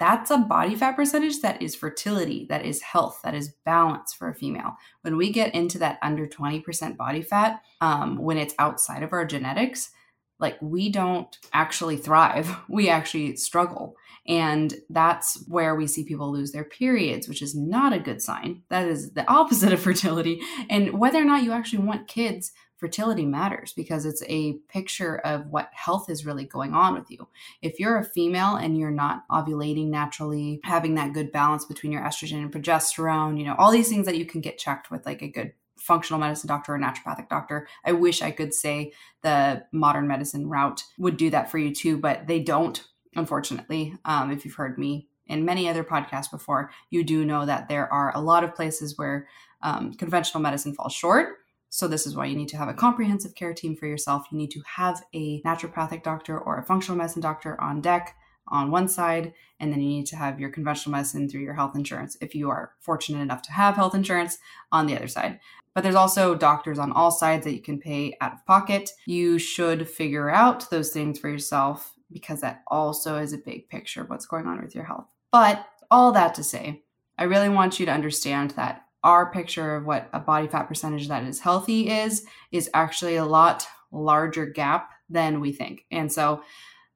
that's 0.00 0.30
a 0.30 0.38
body 0.38 0.74
fat 0.74 0.96
percentage 0.96 1.42
that 1.42 1.60
is 1.60 1.76
fertility, 1.76 2.46
that 2.48 2.64
is 2.64 2.80
health, 2.80 3.20
that 3.22 3.34
is 3.34 3.54
balance 3.66 4.14
for 4.14 4.30
a 4.30 4.34
female. 4.34 4.76
When 5.02 5.18
we 5.18 5.30
get 5.30 5.54
into 5.54 5.78
that 5.78 5.98
under 6.02 6.26
20% 6.26 6.96
body 6.96 7.22
fat, 7.22 7.62
um, 7.82 8.16
when 8.16 8.38
it's 8.38 8.54
outside 8.58 9.02
of 9.02 9.12
our 9.12 9.26
genetics, 9.26 9.90
like 10.38 10.56
we 10.62 10.90
don't 10.90 11.38
actually 11.52 11.98
thrive, 11.98 12.56
we 12.68 12.88
actually 12.88 13.36
struggle. 13.36 13.94
And 14.26 14.74
that's 14.88 15.44
where 15.48 15.74
we 15.74 15.86
see 15.86 16.04
people 16.04 16.32
lose 16.32 16.52
their 16.52 16.64
periods, 16.64 17.28
which 17.28 17.42
is 17.42 17.54
not 17.54 17.92
a 17.92 17.98
good 17.98 18.22
sign. 18.22 18.62
That 18.70 18.88
is 18.88 19.12
the 19.12 19.30
opposite 19.30 19.72
of 19.72 19.80
fertility. 19.80 20.40
And 20.70 20.98
whether 20.98 21.18
or 21.18 21.24
not 21.24 21.42
you 21.42 21.52
actually 21.52 21.84
want 21.84 22.08
kids 22.08 22.52
fertility 22.80 23.26
matters 23.26 23.74
because 23.74 24.06
it's 24.06 24.22
a 24.26 24.54
picture 24.68 25.18
of 25.18 25.46
what 25.48 25.68
health 25.72 26.08
is 26.08 26.24
really 26.24 26.46
going 26.46 26.72
on 26.72 26.94
with 26.94 27.10
you. 27.10 27.28
If 27.60 27.78
you're 27.78 27.98
a 27.98 28.04
female 28.04 28.56
and 28.56 28.76
you're 28.76 28.90
not 28.90 29.28
ovulating 29.30 29.88
naturally, 29.88 30.60
having 30.64 30.94
that 30.94 31.12
good 31.12 31.30
balance 31.30 31.66
between 31.66 31.92
your 31.92 32.02
estrogen 32.02 32.38
and 32.38 32.52
progesterone, 32.52 33.38
you 33.38 33.44
know, 33.44 33.54
all 33.58 33.70
these 33.70 33.90
things 33.90 34.06
that 34.06 34.16
you 34.16 34.24
can 34.24 34.40
get 34.40 34.58
checked 34.58 34.90
with 34.90 35.04
like 35.04 35.20
a 35.20 35.28
good 35.28 35.52
functional 35.76 36.20
medicine 36.20 36.48
doctor 36.48 36.74
or 36.74 36.78
naturopathic 36.78 37.28
doctor. 37.28 37.68
I 37.84 37.92
wish 37.92 38.22
I 38.22 38.30
could 38.30 38.54
say 38.54 38.92
the 39.22 39.64
modern 39.72 40.08
medicine 40.08 40.48
route 40.48 40.84
would 40.98 41.16
do 41.16 41.30
that 41.30 41.50
for 41.50 41.58
you 41.58 41.74
too, 41.74 41.98
but 41.98 42.26
they 42.26 42.40
don't, 42.40 42.82
unfortunately. 43.14 43.94
Um, 44.04 44.30
if 44.30 44.44
you've 44.44 44.54
heard 44.54 44.78
me 44.78 45.08
in 45.26 45.44
many 45.44 45.68
other 45.68 45.84
podcasts 45.84 46.30
before, 46.30 46.70
you 46.90 47.04
do 47.04 47.24
know 47.24 47.44
that 47.46 47.68
there 47.68 47.92
are 47.92 48.14
a 48.14 48.20
lot 48.20 48.44
of 48.44 48.54
places 48.54 48.96
where 48.96 49.28
um, 49.62 49.92
conventional 49.94 50.42
medicine 50.42 50.74
falls 50.74 50.92
short. 50.92 51.39
So, 51.70 51.88
this 51.88 52.06
is 52.06 52.16
why 52.16 52.26
you 52.26 52.36
need 52.36 52.48
to 52.48 52.56
have 52.56 52.68
a 52.68 52.74
comprehensive 52.74 53.34
care 53.34 53.54
team 53.54 53.76
for 53.76 53.86
yourself. 53.86 54.26
You 54.30 54.38
need 54.38 54.50
to 54.50 54.62
have 54.76 55.02
a 55.14 55.40
naturopathic 55.42 56.02
doctor 56.02 56.38
or 56.38 56.58
a 56.58 56.64
functional 56.64 56.98
medicine 56.98 57.22
doctor 57.22 57.58
on 57.60 57.80
deck 57.80 58.16
on 58.48 58.70
one 58.70 58.88
side, 58.88 59.32
and 59.60 59.72
then 59.72 59.80
you 59.80 59.88
need 59.88 60.06
to 60.06 60.16
have 60.16 60.40
your 60.40 60.50
conventional 60.50 60.92
medicine 60.92 61.28
through 61.28 61.42
your 61.42 61.54
health 61.54 61.76
insurance 61.76 62.16
if 62.20 62.34
you 62.34 62.50
are 62.50 62.72
fortunate 62.80 63.20
enough 63.20 63.42
to 63.42 63.52
have 63.52 63.76
health 63.76 63.94
insurance 63.94 64.38
on 64.72 64.86
the 64.86 64.96
other 64.96 65.06
side. 65.06 65.38
But 65.74 65.84
there's 65.84 65.94
also 65.94 66.34
doctors 66.34 66.78
on 66.78 66.90
all 66.92 67.12
sides 67.12 67.44
that 67.44 67.54
you 67.54 67.62
can 67.62 67.78
pay 67.78 68.16
out 68.20 68.32
of 68.32 68.44
pocket. 68.46 68.90
You 69.06 69.38
should 69.38 69.88
figure 69.88 70.28
out 70.28 70.68
those 70.70 70.90
things 70.90 71.18
for 71.18 71.28
yourself 71.28 71.92
because 72.12 72.40
that 72.40 72.62
also 72.66 73.18
is 73.18 73.32
a 73.32 73.38
big 73.38 73.68
picture 73.68 74.02
of 74.02 74.10
what's 74.10 74.26
going 74.26 74.46
on 74.46 74.60
with 74.60 74.74
your 74.74 74.84
health. 74.84 75.06
But 75.30 75.64
all 75.90 76.10
that 76.12 76.34
to 76.34 76.42
say, 76.42 76.82
I 77.16 77.24
really 77.24 77.48
want 77.48 77.78
you 77.78 77.86
to 77.86 77.92
understand 77.92 78.52
that 78.52 78.84
our 79.02 79.30
picture 79.32 79.76
of 79.76 79.86
what 79.86 80.08
a 80.12 80.20
body 80.20 80.48
fat 80.48 80.64
percentage 80.64 81.08
that 81.08 81.24
is 81.24 81.40
healthy 81.40 81.88
is 81.88 82.24
is 82.52 82.70
actually 82.74 83.16
a 83.16 83.24
lot 83.24 83.66
larger 83.92 84.46
gap 84.46 84.90
than 85.08 85.40
we 85.40 85.52
think. 85.52 85.84
And 85.90 86.12
so 86.12 86.42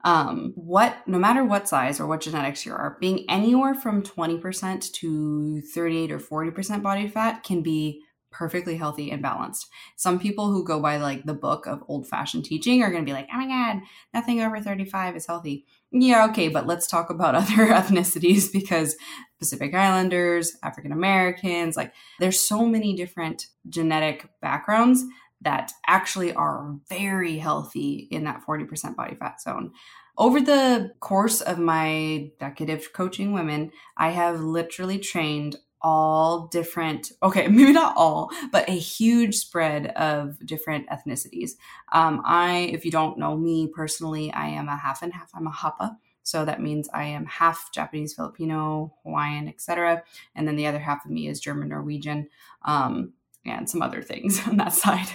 um, 0.04 0.52
what 0.54 0.96
no 1.06 1.18
matter 1.18 1.44
what 1.44 1.66
size 1.66 1.98
or 1.98 2.06
what 2.06 2.20
genetics 2.20 2.66
you 2.66 2.72
are, 2.72 2.98
being 3.00 3.24
anywhere 3.28 3.74
from 3.74 4.02
20% 4.02 4.92
to 4.92 5.60
38 5.62 6.12
or 6.12 6.18
40% 6.18 6.82
body 6.82 7.08
fat 7.08 7.42
can 7.42 7.62
be 7.62 8.02
perfectly 8.30 8.76
healthy 8.76 9.10
and 9.10 9.22
balanced. 9.22 9.68
Some 9.96 10.18
people 10.18 10.50
who 10.50 10.64
go 10.64 10.80
by 10.80 10.96
like 10.96 11.24
the 11.24 11.34
book 11.34 11.66
of 11.66 11.84
old 11.86 12.06
fashioned 12.08 12.44
teaching 12.44 12.82
are 12.82 12.90
going 12.90 13.04
to 13.04 13.08
be 13.08 13.14
like, 13.14 13.28
oh 13.32 13.38
my 13.38 13.46
God, 13.46 13.82
nothing 14.12 14.40
over 14.42 14.60
35 14.60 15.16
is 15.16 15.26
healthy. 15.26 15.64
Yeah, 15.92 16.26
okay, 16.26 16.48
but 16.48 16.66
let's 16.66 16.88
talk 16.88 17.10
about 17.10 17.34
other 17.36 17.68
ethnicities 17.68 18.52
because 18.52 18.96
Pacific 19.44 19.74
Islanders, 19.74 20.56
African 20.62 20.90
Americans, 20.90 21.76
like 21.76 21.92
there's 22.18 22.40
so 22.40 22.64
many 22.64 22.96
different 22.96 23.48
genetic 23.68 24.26
backgrounds 24.40 25.04
that 25.42 25.70
actually 25.86 26.32
are 26.32 26.74
very 26.88 27.36
healthy 27.36 28.08
in 28.10 28.24
that 28.24 28.42
40% 28.48 28.96
body 28.96 29.16
fat 29.16 29.42
zone. 29.42 29.72
Over 30.16 30.40
the 30.40 30.92
course 31.00 31.42
of 31.42 31.58
my 31.58 32.30
decade 32.40 32.70
of 32.70 32.94
coaching 32.94 33.34
women, 33.34 33.70
I 33.98 34.10
have 34.10 34.40
literally 34.40 34.98
trained 34.98 35.56
all 35.82 36.46
different, 36.46 37.12
okay, 37.22 37.46
maybe 37.48 37.72
not 37.72 37.98
all, 37.98 38.30
but 38.50 38.66
a 38.66 38.72
huge 38.72 39.34
spread 39.34 39.88
of 39.88 40.38
different 40.46 40.88
ethnicities. 40.88 41.50
Um, 41.92 42.22
I, 42.24 42.70
if 42.72 42.86
you 42.86 42.90
don't 42.90 43.18
know 43.18 43.36
me 43.36 43.68
personally, 43.68 44.32
I 44.32 44.46
am 44.46 44.68
a 44.68 44.76
half 44.78 45.02
and 45.02 45.12
half. 45.12 45.30
I'm 45.34 45.46
a 45.46 45.50
Hapa. 45.50 45.96
So 46.24 46.44
that 46.44 46.60
means 46.60 46.88
I 46.92 47.04
am 47.04 47.26
half 47.26 47.70
Japanese, 47.72 48.14
Filipino, 48.14 48.94
Hawaiian, 49.04 49.46
etc. 49.48 50.02
And 50.34 50.48
then 50.48 50.56
the 50.56 50.66
other 50.66 50.80
half 50.80 51.04
of 51.04 51.10
me 51.10 51.28
is 51.28 51.38
German, 51.38 51.68
Norwegian. 51.68 52.28
Um, 52.64 53.12
and 53.46 53.68
some 53.68 53.82
other 53.82 54.02
things 54.02 54.40
on 54.48 54.56
that 54.56 54.72
side. 54.72 55.06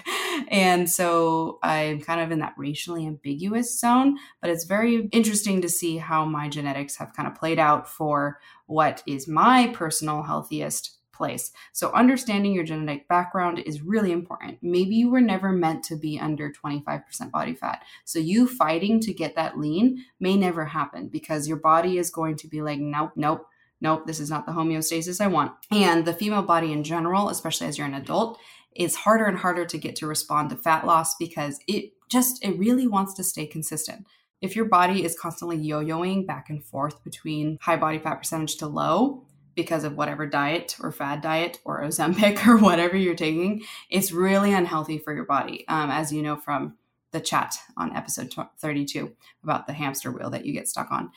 And 0.50 0.90
so 0.90 1.60
I'm 1.64 2.00
kind 2.00 2.22
of 2.22 2.32
in 2.32 2.40
that 2.40 2.54
racially 2.58 3.06
ambiguous 3.06 3.80
zone, 3.80 4.18
but 4.42 4.50
it's 4.50 4.66
very 4.66 5.08
interesting 5.12 5.62
to 5.62 5.70
see 5.70 5.98
how 5.98 6.26
my 6.26 6.48
genetics 6.48 6.96
have 6.98 7.14
kind 7.14 7.28
of 7.28 7.36
played 7.36 7.60
out 7.60 7.90
for 7.90 8.40
what 8.68 9.04
is 9.08 9.28
my 9.28 9.68
personal 9.74 10.22
healthiest 10.22 10.99
place. 11.20 11.52
So 11.74 11.92
understanding 11.92 12.54
your 12.54 12.64
genetic 12.64 13.08
background 13.08 13.60
is 13.60 13.84
really 13.84 14.12
important. 14.12 14.58
Maybe 14.64 14.96
you 14.96 15.12
were 15.12 15.22
never 15.22 15.52
meant 15.52 15.84
to 15.86 15.96
be 15.96 16.20
under 16.20 16.52
25% 16.52 17.30
body 17.30 17.54
fat. 17.54 17.84
So 18.06 18.18
you 18.18 18.48
fighting 18.48 19.00
to 19.02 19.14
get 19.14 19.36
that 19.36 19.60
lean 19.60 20.04
may 20.20 20.36
never 20.36 20.66
happen 20.66 21.10
because 21.10 21.48
your 21.48 21.58
body 21.58 22.00
is 22.00 22.10
going 22.10 22.38
to 22.38 22.48
be 22.48 22.64
like, 22.64 22.80
nope, 22.80 23.12
nope 23.16 23.46
nope, 23.82 24.06
this 24.06 24.20
is 24.20 24.30
not 24.30 24.46
the 24.46 24.52
homeostasis 24.52 25.22
I 25.22 25.28
want. 25.28 25.54
And 25.72 26.06
the 26.06 26.14
female 26.14 26.42
body 26.42 26.74
in 26.74 26.84
general, 26.84 27.30
especially 27.30 27.68
as 27.68 27.78
you're 27.78 27.88
an 27.88 27.94
adult, 27.94 28.40
is 28.76 28.96
harder 28.96 29.26
and 29.26 29.38
harder 29.38 29.66
to 29.66 29.78
get 29.78 29.96
to 29.98 30.08
respond 30.08 30.50
to 30.50 30.56
fat 30.56 30.86
loss 30.86 31.16
because 31.16 31.60
it 31.68 31.94
just, 32.10 32.44
it 32.44 32.58
really 32.58 32.88
wants 32.88 33.14
to 33.16 33.24
stay 33.24 33.46
consistent. 33.46 34.06
If 34.42 34.56
your 34.56 34.66
body 34.66 35.04
is 35.04 35.20
constantly 35.20 35.58
yo 35.58 35.84
yoing 35.84 36.26
back 36.26 36.50
and 36.50 36.64
forth 36.64 37.04
between 37.04 37.58
high 37.62 37.76
body 37.76 38.00
fat 38.00 38.16
percentage 38.16 38.56
to 38.58 38.68
low, 38.68 39.26
because 39.56 39.84
of 39.84 39.96
whatever 39.96 40.26
diet 40.26 40.76
or 40.82 40.92
fad 40.92 41.22
diet 41.22 41.60
or 41.66 41.82
Ozempic 41.84 42.46
or 42.48 42.58
whatever 42.58 42.98
you're 42.98 43.16
taking, 43.16 43.64
it's 43.90 44.12
really 44.12 44.54
unhealthy 44.54 44.98
for 44.98 45.14
your 45.14 45.26
body. 45.26 45.66
Um, 45.68 45.90
as 45.92 46.12
you 46.12 46.22
know 46.22 46.36
from 46.36 46.76
the 47.12 47.20
chat 47.20 47.56
on 47.76 47.96
episode 47.96 48.34
32 48.60 49.12
about 49.44 49.68
the 49.68 49.74
hamster 49.74 50.12
wheel 50.12 50.30
that 50.30 50.46
you 50.46 50.54
get 50.54 50.68
stuck 50.68 50.92
on. 50.92 51.12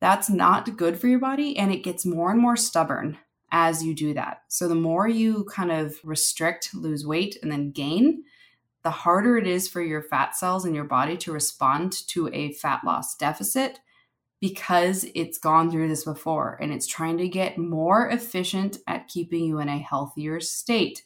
That's 0.00 0.30
not 0.30 0.76
good 0.76 1.00
for 1.00 1.08
your 1.08 1.18
body 1.18 1.56
and 1.58 1.72
it 1.72 1.84
gets 1.84 2.06
more 2.06 2.30
and 2.30 2.40
more 2.40 2.56
stubborn 2.56 3.18
as 3.50 3.84
you 3.84 3.94
do 3.94 4.14
that. 4.14 4.42
So 4.48 4.66
the 4.66 4.74
more 4.74 5.06
you 5.06 5.44
kind 5.44 5.70
of 5.70 5.96
restrict, 6.04 6.74
lose 6.74 7.06
weight, 7.06 7.36
and 7.42 7.52
then 7.52 7.70
gain, 7.70 8.24
the 8.82 8.90
harder 8.90 9.36
it 9.36 9.46
is 9.46 9.68
for 9.68 9.82
your 9.82 10.02
fat 10.02 10.34
cells 10.34 10.64
in 10.64 10.74
your 10.74 10.84
body 10.84 11.16
to 11.18 11.32
respond 11.32 11.92
to 12.08 12.28
a 12.32 12.52
fat 12.54 12.80
loss 12.84 13.14
deficit 13.16 13.80
because 14.42 15.06
it's 15.14 15.38
gone 15.38 15.70
through 15.70 15.88
this 15.88 16.04
before 16.04 16.58
and 16.60 16.70
it's 16.70 16.86
trying 16.86 17.16
to 17.16 17.28
get 17.28 17.56
more 17.56 18.08
efficient 18.08 18.76
at 18.86 19.08
keeping 19.08 19.44
you 19.44 19.60
in 19.60 19.70
a 19.70 19.78
healthier 19.78 20.40
state. 20.40 21.02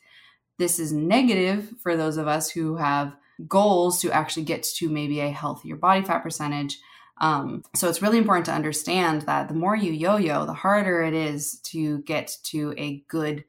This 0.59 0.81
is 0.81 0.91
negative 0.91 1.73
for 1.81 1.97
those 1.97 2.17
of 2.17 2.27
us 2.27 2.51
who 2.51 2.77
have 2.77 3.15
goals 3.47 4.01
to 4.01 4.11
actually 4.11 4.45
get 4.45 4.65
to 4.65 4.89
maybe 4.89 5.21
a 5.21 5.31
healthier 5.31 5.77
body 5.77 6.03
fat 6.03 6.23
percentage 6.23 6.81
um, 7.19 7.63
so 7.75 7.89
it's 7.89 8.03
really 8.03 8.19
important 8.19 8.47
to 8.47 8.53
understand 8.53 9.23
that 9.23 9.49
the 9.49 9.55
more 9.55 9.75
you 9.75 9.93
yo 9.93 10.17
yo, 10.17 10.45
the 10.45 10.53
harder 10.53 11.03
it 11.03 11.15
is 11.15 11.59
to 11.61 12.01
get 12.01 12.37
to 12.45 12.75
a 12.77 13.05
good 13.09 13.45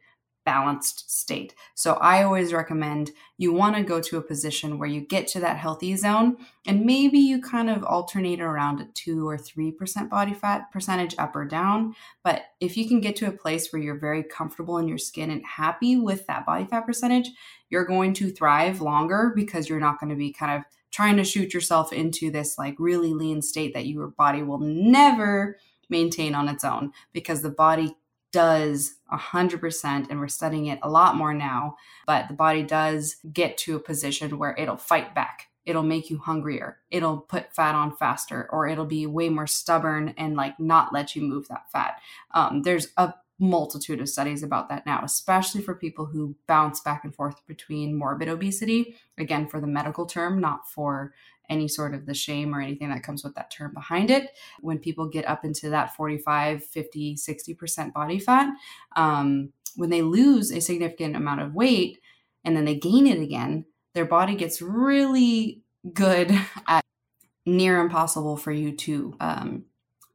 balanced 0.47 1.11
state. 1.11 1.53
So 1.75 1.95
I 1.95 2.23
always 2.23 2.53
recommend 2.53 3.11
you 3.37 3.51
want 3.51 3.75
to 3.75 3.83
go 3.83 3.99
to 3.99 4.15
a 4.15 4.21
position 4.21 4.79
where 4.79 4.87
you 4.87 5.01
get 5.01 5.27
to 5.27 5.41
that 5.41 5.57
healthy 5.57 5.93
zone 5.97 6.37
and 6.65 6.85
maybe 6.85 7.19
you 7.19 7.41
kind 7.41 7.69
of 7.69 7.83
alternate 7.83 8.39
around 8.39 8.79
a 8.79 8.85
2 8.93 9.27
or 9.27 9.37
3% 9.37 10.09
body 10.09 10.33
fat 10.33 10.71
percentage 10.71 11.15
up 11.17 11.35
or 11.35 11.43
down, 11.43 11.93
but 12.23 12.43
if 12.61 12.77
you 12.77 12.87
can 12.87 13.01
get 13.01 13.17
to 13.17 13.27
a 13.27 13.31
place 13.31 13.73
where 13.73 13.81
you're 13.81 13.99
very 13.99 14.23
comfortable 14.23 14.77
in 14.77 14.87
your 14.87 14.97
skin 14.97 15.31
and 15.31 15.45
happy 15.45 15.97
with 15.97 16.25
that 16.27 16.45
body 16.45 16.63
fat 16.63 16.85
percentage, 16.85 17.29
you're 17.69 17.83
going 17.83 18.13
to 18.13 18.31
thrive 18.31 18.79
longer 18.79 19.33
because 19.35 19.67
you're 19.67 19.81
not 19.81 19.99
going 19.99 20.11
to 20.11 20.15
be 20.15 20.31
kind 20.31 20.57
of 20.57 20.63
trying 20.91 21.17
to 21.17 21.25
shoot 21.25 21.53
yourself 21.53 21.91
into 21.91 22.31
this 22.31 22.57
like 22.57 22.75
really 22.79 23.13
lean 23.13 23.41
state 23.41 23.73
that 23.73 23.87
your 23.87 24.07
body 24.11 24.43
will 24.43 24.59
never 24.59 25.57
maintain 25.89 26.33
on 26.33 26.47
its 26.47 26.63
own 26.63 26.93
because 27.11 27.41
the 27.41 27.49
body 27.49 27.97
does 28.37 28.93
100% 29.11 30.07
and 30.11 30.19
we're 30.19 30.27
studying 30.27 30.67
it 30.67 30.77
a 30.83 30.89
lot 30.89 31.15
more 31.15 31.33
now 31.33 31.75
but 32.05 32.27
the 32.27 32.35
body 32.35 32.61
does 32.61 33.15
get 33.33 33.57
to 33.57 33.75
a 33.75 33.79
position 33.79 34.37
where 34.37 34.55
it'll 34.59 34.77
fight 34.77 35.15
back 35.15 35.47
it'll 35.65 35.81
make 35.81 36.11
you 36.11 36.19
hungrier 36.19 36.77
it'll 36.91 37.17
put 37.17 37.51
fat 37.55 37.73
on 37.73 37.95
faster 37.95 38.47
or 38.51 38.67
it'll 38.67 38.85
be 38.85 39.07
way 39.07 39.27
more 39.27 39.47
stubborn 39.47 40.13
and 40.19 40.35
like 40.35 40.59
not 40.59 40.93
let 40.93 41.15
you 41.15 41.21
move 41.23 41.47
that 41.47 41.71
fat 41.71 41.99
um, 42.35 42.61
there's 42.61 42.89
a 42.97 43.11
multitude 43.39 44.01
of 44.01 44.09
studies 44.09 44.41
about 44.41 44.67
that 44.69 44.85
now, 44.85 44.99
especially 45.03 45.61
for 45.61 45.75
people 45.75 46.05
who 46.05 46.35
bounce 46.47 46.79
back 46.79 47.03
and 47.03 47.13
forth 47.13 47.45
between 47.45 47.95
morbid 47.95 48.27
obesity. 48.27 48.95
Again, 49.17 49.47
for 49.47 49.61
the 49.61 49.67
medical 49.67 50.07
term, 50.07 50.41
not 50.41 50.67
for 50.67 51.13
any 51.49 51.67
sort 51.67 51.93
of 51.93 52.05
the 52.05 52.13
shame 52.13 52.53
or 52.53 52.61
anything 52.61 52.89
that 52.89 53.03
comes 53.03 53.23
with 53.23 53.35
that 53.35 53.51
term 53.51 53.73
behind 53.73 54.11
it. 54.11 54.31
When 54.61 54.79
people 54.79 55.07
get 55.07 55.27
up 55.27 55.45
into 55.45 55.69
that 55.69 55.95
45, 55.95 56.63
50, 56.63 57.15
60% 57.15 57.93
body 57.93 58.19
fat, 58.19 58.53
um, 58.95 59.51
when 59.75 59.89
they 59.89 60.01
lose 60.01 60.51
a 60.51 60.59
significant 60.59 61.15
amount 61.15 61.41
of 61.41 61.53
weight 61.53 61.99
and 62.43 62.55
then 62.55 62.65
they 62.65 62.75
gain 62.75 63.07
it 63.07 63.21
again, 63.21 63.65
their 63.93 64.05
body 64.05 64.35
gets 64.35 64.61
really 64.61 65.61
good 65.93 66.31
at 66.67 66.83
near 67.45 67.79
impossible 67.79 68.37
for 68.37 68.51
you 68.51 68.75
to 68.75 69.15
um, 69.19 69.65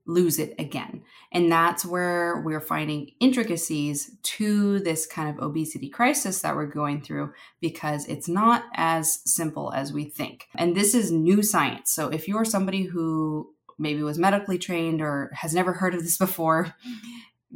lose 0.07 0.39
it 0.39 0.55
again. 0.59 1.03
And 1.31 1.51
that's 1.51 1.85
where 1.85 2.43
we're 2.45 2.61
finding 2.61 3.13
intricacies 3.21 4.17
to 4.23 4.81
this 4.81 5.07
kind 5.07 5.29
of 5.29 5.43
obesity 5.43 5.89
crisis 5.89 6.41
that 6.41 6.57
we're 6.57 6.67
going 6.67 7.03
through 7.03 7.33
because 7.61 8.07
it's 8.09 8.29
not 8.29 8.65
as 8.75 9.21
simple 9.25 9.73
as 9.73 9.93
we 9.93 10.05
think. 10.05 10.49
And 10.57 10.77
this 10.77 10.95
is 10.95 11.13
new 11.13 11.43
science. 11.43 11.93
So 11.93 12.09
if 12.09 12.27
you're 12.27 12.45
somebody 12.45 12.83
who 12.83 13.55
maybe 13.79 14.03
was 14.03 14.19
medically 14.19 14.59
trained 14.59 15.01
or 15.01 15.31
has 15.35 15.55
never 15.55 15.73
heard 15.73 15.95
of 15.95 16.03
this 16.03 16.17
before, 16.17 16.75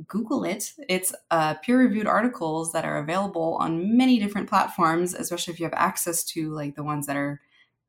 Google 0.08 0.44
it. 0.44 0.72
It's 0.90 1.14
uh, 1.30 1.54
peer 1.54 1.78
reviewed 1.78 2.06
articles 2.06 2.72
that 2.72 2.84
are 2.84 2.98
available 2.98 3.56
on 3.60 3.96
many 3.96 4.18
different 4.18 4.46
platforms, 4.46 5.14
especially 5.14 5.54
if 5.54 5.60
you 5.60 5.64
have 5.64 5.72
access 5.74 6.22
to 6.24 6.52
like 6.52 6.74
the 6.74 6.84
ones 6.84 7.06
that 7.06 7.16
are 7.16 7.40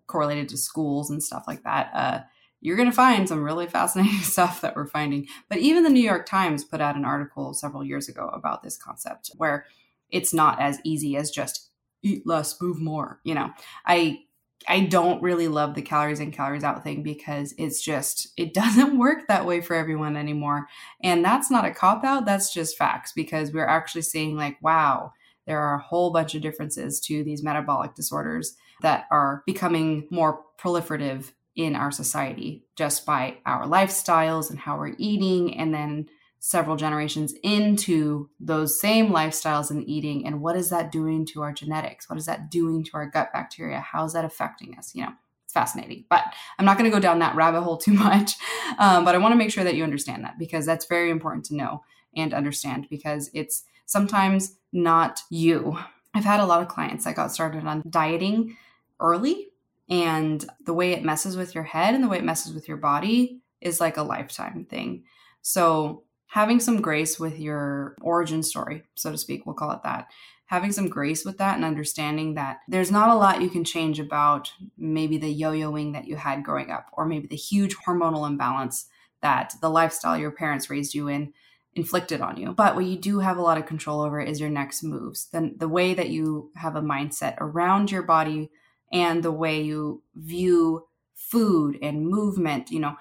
correlated 0.07 0.47
to 0.49 0.57
schools 0.57 1.09
and 1.09 1.21
stuff 1.21 1.43
like 1.47 1.63
that. 1.63 1.91
Uh, 1.93 2.19
you're 2.61 2.75
going 2.75 2.89
to 2.89 2.95
find 2.95 3.27
some 3.27 3.43
really 3.43 3.67
fascinating 3.67 4.19
stuff 4.21 4.61
that 4.61 4.75
we're 4.75 4.87
finding. 4.87 5.27
But 5.49 5.59
even 5.59 5.83
the 5.83 5.89
New 5.89 6.03
York 6.03 6.25
Times 6.25 6.63
put 6.63 6.81
out 6.81 6.95
an 6.95 7.05
article 7.05 7.53
several 7.53 7.83
years 7.83 8.09
ago 8.09 8.29
about 8.33 8.63
this 8.63 8.77
concept 8.77 9.31
where 9.37 9.65
it's 10.09 10.33
not 10.33 10.61
as 10.61 10.79
easy 10.83 11.15
as 11.17 11.31
just 11.31 11.69
eat 12.03 12.25
less, 12.25 12.59
move 12.61 12.79
more. 12.79 13.19
You 13.23 13.35
know, 13.35 13.51
I 13.85 14.19
I 14.67 14.81
don't 14.81 15.21
really 15.21 15.47
love 15.47 15.75
the 15.75 15.81
calories 15.81 16.19
in 16.19 16.31
calories 16.31 16.63
out 16.63 16.83
thing 16.83 17.03
because 17.03 17.53
it's 17.57 17.81
just 17.81 18.29
it 18.37 18.53
doesn't 18.53 18.97
work 18.97 19.27
that 19.27 19.45
way 19.45 19.61
for 19.61 19.75
everyone 19.75 20.15
anymore. 20.15 20.67
And 21.03 21.23
that's 21.23 21.51
not 21.51 21.65
a 21.65 21.71
cop 21.71 22.03
out, 22.03 22.25
that's 22.25 22.53
just 22.53 22.77
facts 22.77 23.11
because 23.15 23.51
we're 23.51 23.67
actually 23.67 24.01
seeing 24.01 24.35
like 24.35 24.57
wow, 24.61 25.13
there 25.45 25.59
are 25.59 25.75
a 25.75 25.81
whole 25.81 26.11
bunch 26.11 26.35
of 26.35 26.41
differences 26.41 26.99
to 27.01 27.23
these 27.23 27.43
metabolic 27.43 27.95
disorders 27.95 28.55
that 28.81 29.05
are 29.11 29.43
becoming 29.45 30.07
more 30.11 30.41
proliferative 30.59 31.31
in 31.57 31.75
our 31.75 31.91
society 31.91 32.63
just 32.77 33.05
by 33.05 33.37
our 33.45 33.65
lifestyles 33.65 34.49
and 34.49 34.59
how 34.59 34.77
we're 34.77 34.95
eating 34.97 35.57
and 35.57 35.73
then 35.73 36.07
several 36.39 36.77
generations 36.77 37.33
into 37.43 38.29
those 38.39 38.79
same 38.79 39.09
lifestyles 39.09 39.71
and 39.71 39.87
eating. 39.89 40.25
And 40.25 40.39
what 40.39 40.55
is 40.55 40.69
that 40.69 40.91
doing 40.91 41.25
to 41.27 41.41
our 41.41 41.51
genetics? 41.51 42.09
What 42.09 42.19
is 42.19 42.27
that 42.27 42.49
doing 42.49 42.83
to 42.85 42.91
our 42.93 43.09
gut 43.09 43.33
bacteria? 43.33 43.79
How 43.79 44.05
is 44.05 44.13
that 44.13 44.23
affecting 44.23 44.77
us? 44.77 44.95
You 44.95 45.03
know 45.03 45.13
it's 45.45 45.53
fascinating 45.53 46.03
but 46.09 46.25
i'm 46.59 46.65
not 46.65 46.77
going 46.77 46.91
to 46.91 46.93
go 46.93 46.99
down 46.99 47.19
that 47.19 47.33
rabbit 47.33 47.61
hole 47.61 47.77
too 47.77 47.93
much. 48.07 48.33
Um, 48.79 49.05
but 49.05 49.15
i 49.15 49.17
want 49.17 49.31
to 49.31 49.37
make 49.37 49.49
sure 49.49 49.63
that 49.63 49.75
you 49.75 49.83
understand 49.83 50.25
that 50.25 50.37
because 50.37 50.65
that's 50.65 50.85
very 50.85 51.09
important 51.09 51.45
to 51.45 51.55
know 51.55 51.83
and 52.17 52.33
understand 52.33 52.87
because 52.89 53.29
it's 53.33 53.63
sometimes 53.85 54.57
not 54.73 55.21
you. 55.29 55.77
I've 56.13 56.25
had 56.25 56.39
a 56.39 56.45
lot 56.45 56.61
of 56.61 56.67
clients 56.67 57.05
that 57.05 57.15
got 57.15 57.31
started 57.31 57.65
on 57.65 57.83
dieting 57.89 58.57
early 58.99 59.49
and 59.89 60.45
the 60.65 60.73
way 60.73 60.91
it 60.91 61.03
messes 61.03 61.37
with 61.37 61.55
your 61.55 61.63
head 61.63 61.93
and 61.93 62.03
the 62.03 62.07
way 62.07 62.17
it 62.17 62.23
messes 62.23 62.53
with 62.53 62.67
your 62.67 62.77
body 62.77 63.41
is 63.61 63.79
like 63.79 63.97
a 63.97 64.03
lifetime 64.03 64.65
thing. 64.69 65.03
So, 65.41 66.03
having 66.27 66.59
some 66.59 66.81
grace 66.81 67.19
with 67.19 67.39
your 67.39 67.95
origin 68.01 68.43
story, 68.43 68.83
so 68.95 69.11
to 69.11 69.17
speak, 69.17 69.45
we'll 69.45 69.55
call 69.55 69.71
it 69.71 69.83
that. 69.83 70.07
Having 70.47 70.73
some 70.73 70.89
grace 70.89 71.25
with 71.25 71.37
that 71.37 71.55
and 71.55 71.65
understanding 71.65 72.35
that 72.35 72.59
there's 72.67 72.91
not 72.91 73.09
a 73.09 73.15
lot 73.15 73.41
you 73.41 73.49
can 73.49 73.63
change 73.63 73.99
about 73.99 74.51
maybe 74.77 75.17
the 75.17 75.29
yo 75.29 75.51
yoing 75.51 75.93
that 75.93 76.07
you 76.07 76.15
had 76.15 76.43
growing 76.43 76.69
up, 76.69 76.87
or 76.93 77.05
maybe 77.05 77.27
the 77.27 77.35
huge 77.35 77.75
hormonal 77.77 78.27
imbalance 78.27 78.87
that 79.21 79.53
the 79.61 79.69
lifestyle 79.69 80.17
your 80.17 80.31
parents 80.31 80.69
raised 80.69 80.93
you 80.93 81.07
in 81.07 81.33
inflicted 81.75 82.21
on 82.21 82.37
you. 82.37 82.53
But 82.53 82.75
what 82.75 82.85
you 82.85 82.97
do 82.97 83.19
have 83.19 83.37
a 83.37 83.41
lot 83.41 83.57
of 83.57 83.65
control 83.65 84.01
over 84.01 84.19
is 84.19 84.39
your 84.39 84.49
next 84.49 84.83
moves. 84.83 85.29
Then 85.31 85.55
the 85.57 85.69
way 85.69 85.93
that 85.93 86.09
you 86.09 86.51
have 86.55 86.75
a 86.75 86.81
mindset 86.81 87.35
around 87.39 87.91
your 87.91 88.03
body 88.03 88.49
and 88.91 89.23
the 89.23 89.31
way 89.31 89.61
you 89.61 90.03
view 90.15 90.87
food 91.13 91.77
and 91.81 92.07
movement, 92.07 92.71
you 92.71 92.79
know, 92.79 92.95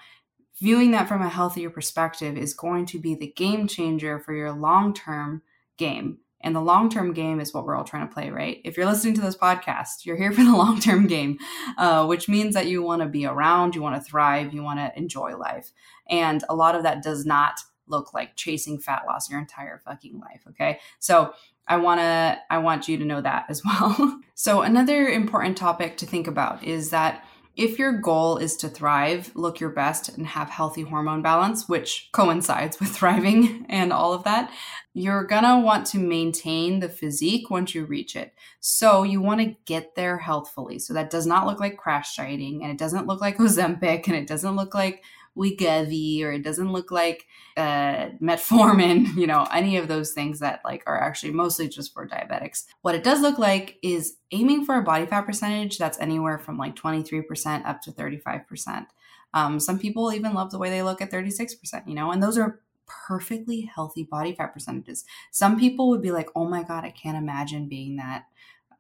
viewing 0.61 0.91
that 0.93 1.09
from 1.09 1.23
a 1.23 1.29
healthier 1.29 1.71
perspective 1.71 2.37
is 2.37 2.55
going 2.55 2.87
to 2.87 2.99
be 2.99 3.15
the 3.15 3.33
game 3.33 3.69
changer 3.69 4.19
for 4.19 4.35
your 4.35 4.53
long 4.53 4.95
term 4.95 5.43
game. 5.77 6.19
And 6.41 6.55
the 6.55 6.61
long 6.61 6.89
term 6.89 7.13
game 7.13 7.41
is 7.41 7.53
what 7.53 7.65
we're 7.65 7.77
all 7.77 7.85
trying 7.85 8.07
to 8.07 8.15
play, 8.15 8.31
right? 8.31 8.61
If 8.65 8.77
you're 8.77 8.87
listening 8.87 9.15
to 9.15 9.21
this 9.21 9.37
podcast, 9.37 10.05
you're 10.05 10.17
here 10.17 10.33
for 10.33 10.45
the 10.45 10.57
long 10.57 10.81
term 10.81 11.07
game, 11.07 11.39
uh, 11.79 12.07
which 12.07 12.29
means 12.29 12.55
that 12.55 12.67
you 12.67 12.83
want 12.83 13.03
to 13.03 13.09
be 13.09 13.27
around, 13.27 13.75
you 13.75 13.83
want 13.83 13.97
to 13.97 14.09
thrive, 14.09 14.53
you 14.53 14.63
want 14.63 14.79
to 14.79 14.97
enjoy 14.99 15.37
life. 15.37 15.73
And 16.09 16.45
a 16.49 16.55
lot 16.55 16.75
of 16.75 16.83
that 16.85 17.03
does 17.03 17.27
not 17.27 17.61
look 17.89 18.13
like 18.13 18.37
chasing 18.37 18.79
fat 18.79 19.03
loss 19.07 19.31
your 19.31 19.41
entire 19.41 19.79
fucking 19.79 20.19
life. 20.19 20.43
Okay. 20.49 20.81
So 20.99 21.33
I 21.69 21.79
want 21.79 22.01
to, 22.01 22.39
I 22.51 22.59
want 22.59 22.89
you 22.89 22.97
to 22.99 23.05
know 23.05 23.21
that 23.21 23.47
as 23.49 23.65
well. 23.65 24.21
so 24.35 24.63
another 24.63 25.09
important 25.09 25.57
topic 25.57 25.97
to 25.99 26.07
think 26.07 26.27
about 26.27 26.63
is 26.65 26.91
that 26.91 27.25
if 27.57 27.79
your 27.79 27.93
goal 27.93 28.37
is 28.37 28.55
to 28.59 28.69
thrive, 28.69 29.33
look 29.35 29.61
your 29.61 29.71
best, 29.71 30.11
and 30.11 30.27
have 30.27 30.51
healthy 30.51 30.83
hormone 30.83 31.23
balance, 31.23 31.67
which 31.67 32.11
coincides 32.13 32.79
with 32.79 32.89
thriving 32.97 33.65
and 33.69 33.93
all 33.93 34.13
of 34.13 34.25
that, 34.25 34.53
you're 34.93 35.25
gonna 35.25 35.61
want 35.61 35.87
to 35.87 35.99
maintain 35.99 36.81
the 36.81 36.89
physique 36.89 37.51
once 37.51 37.75
you 37.75 37.85
reach 37.87 38.15
it. 38.15 38.35
So 38.61 39.03
you 39.03 39.23
want 39.23 39.41
to 39.41 39.57
get 39.65 39.95
there 39.95 40.19
healthfully. 40.19 40.79
So 40.79 40.93
that 40.95 41.11
does 41.11 41.27
not 41.27 41.47
look 41.47 41.59
like 41.59 41.79
crash 41.79 42.15
dieting, 42.17 42.63
and 42.63 42.71
it 42.71 42.79
doesn't 42.79 43.07
look 43.07 43.21
like 43.21 43.39
Ozempic, 43.39 44.07
and 44.07 44.17
it 44.17 44.27
doesn't 44.27 44.57
look 44.57 44.75
like 44.75 45.03
Wegovy 45.37 46.23
or 46.23 46.33
it 46.33 46.43
doesn't 46.43 46.73
look 46.73 46.91
like 46.91 47.27
uh, 47.57 48.11
metformin, 48.23 49.07
you 49.17 49.27
know, 49.27 49.47
any 49.53 49.77
of 49.77 49.89
those 49.89 50.13
things 50.13 50.41
that 50.41 50.61
like 50.65 50.83
are 50.87 51.01
actually 51.01 51.33
mostly 51.33 51.69
just 51.69 51.93
for 51.93 52.07
diabetics. 52.07 52.65
What 52.83 52.95
it 52.95 53.05
does 53.05 53.21
look 53.21 53.39
like 53.39 53.79
is 53.83 54.17
aiming 54.33 54.65
for 54.65 54.77
a 54.77 54.83
body 54.83 55.07
fat 55.07 55.23
percentage 55.23 55.79
that's 55.79 56.01
anywhere 56.01 56.39
from 56.39 56.59
like 56.59 56.75
23% 56.75 57.67
up 57.67 57.83
to 57.83 57.93
35%. 57.93 58.87
Um, 59.35 59.61
some 59.61 59.79
people 59.79 60.13
even 60.13 60.35
love 60.35 60.51
the 60.51 60.59
way 60.59 60.71
they 60.71 60.83
look 60.83 61.03
at 61.03 61.11
36%, 61.11 61.87
you 61.87 61.95
know, 61.95 62.11
and 62.11 62.23
those 62.23 62.39
are 62.39 62.61
perfectly 62.87 63.63
healthy 63.63 64.05
body 64.05 64.35
fat 64.35 64.53
percentages. 64.53 65.05
Some 65.31 65.59
people 65.59 65.89
would 65.91 66.03
be 66.03 66.13
like, 66.13 66.29
oh 66.35 66.49
my 66.49 66.63
God, 66.63 66.85
I 66.85 66.91
can't 66.91 67.17
imagine 67.17 67.69
being 67.69 67.97
that 67.97 68.27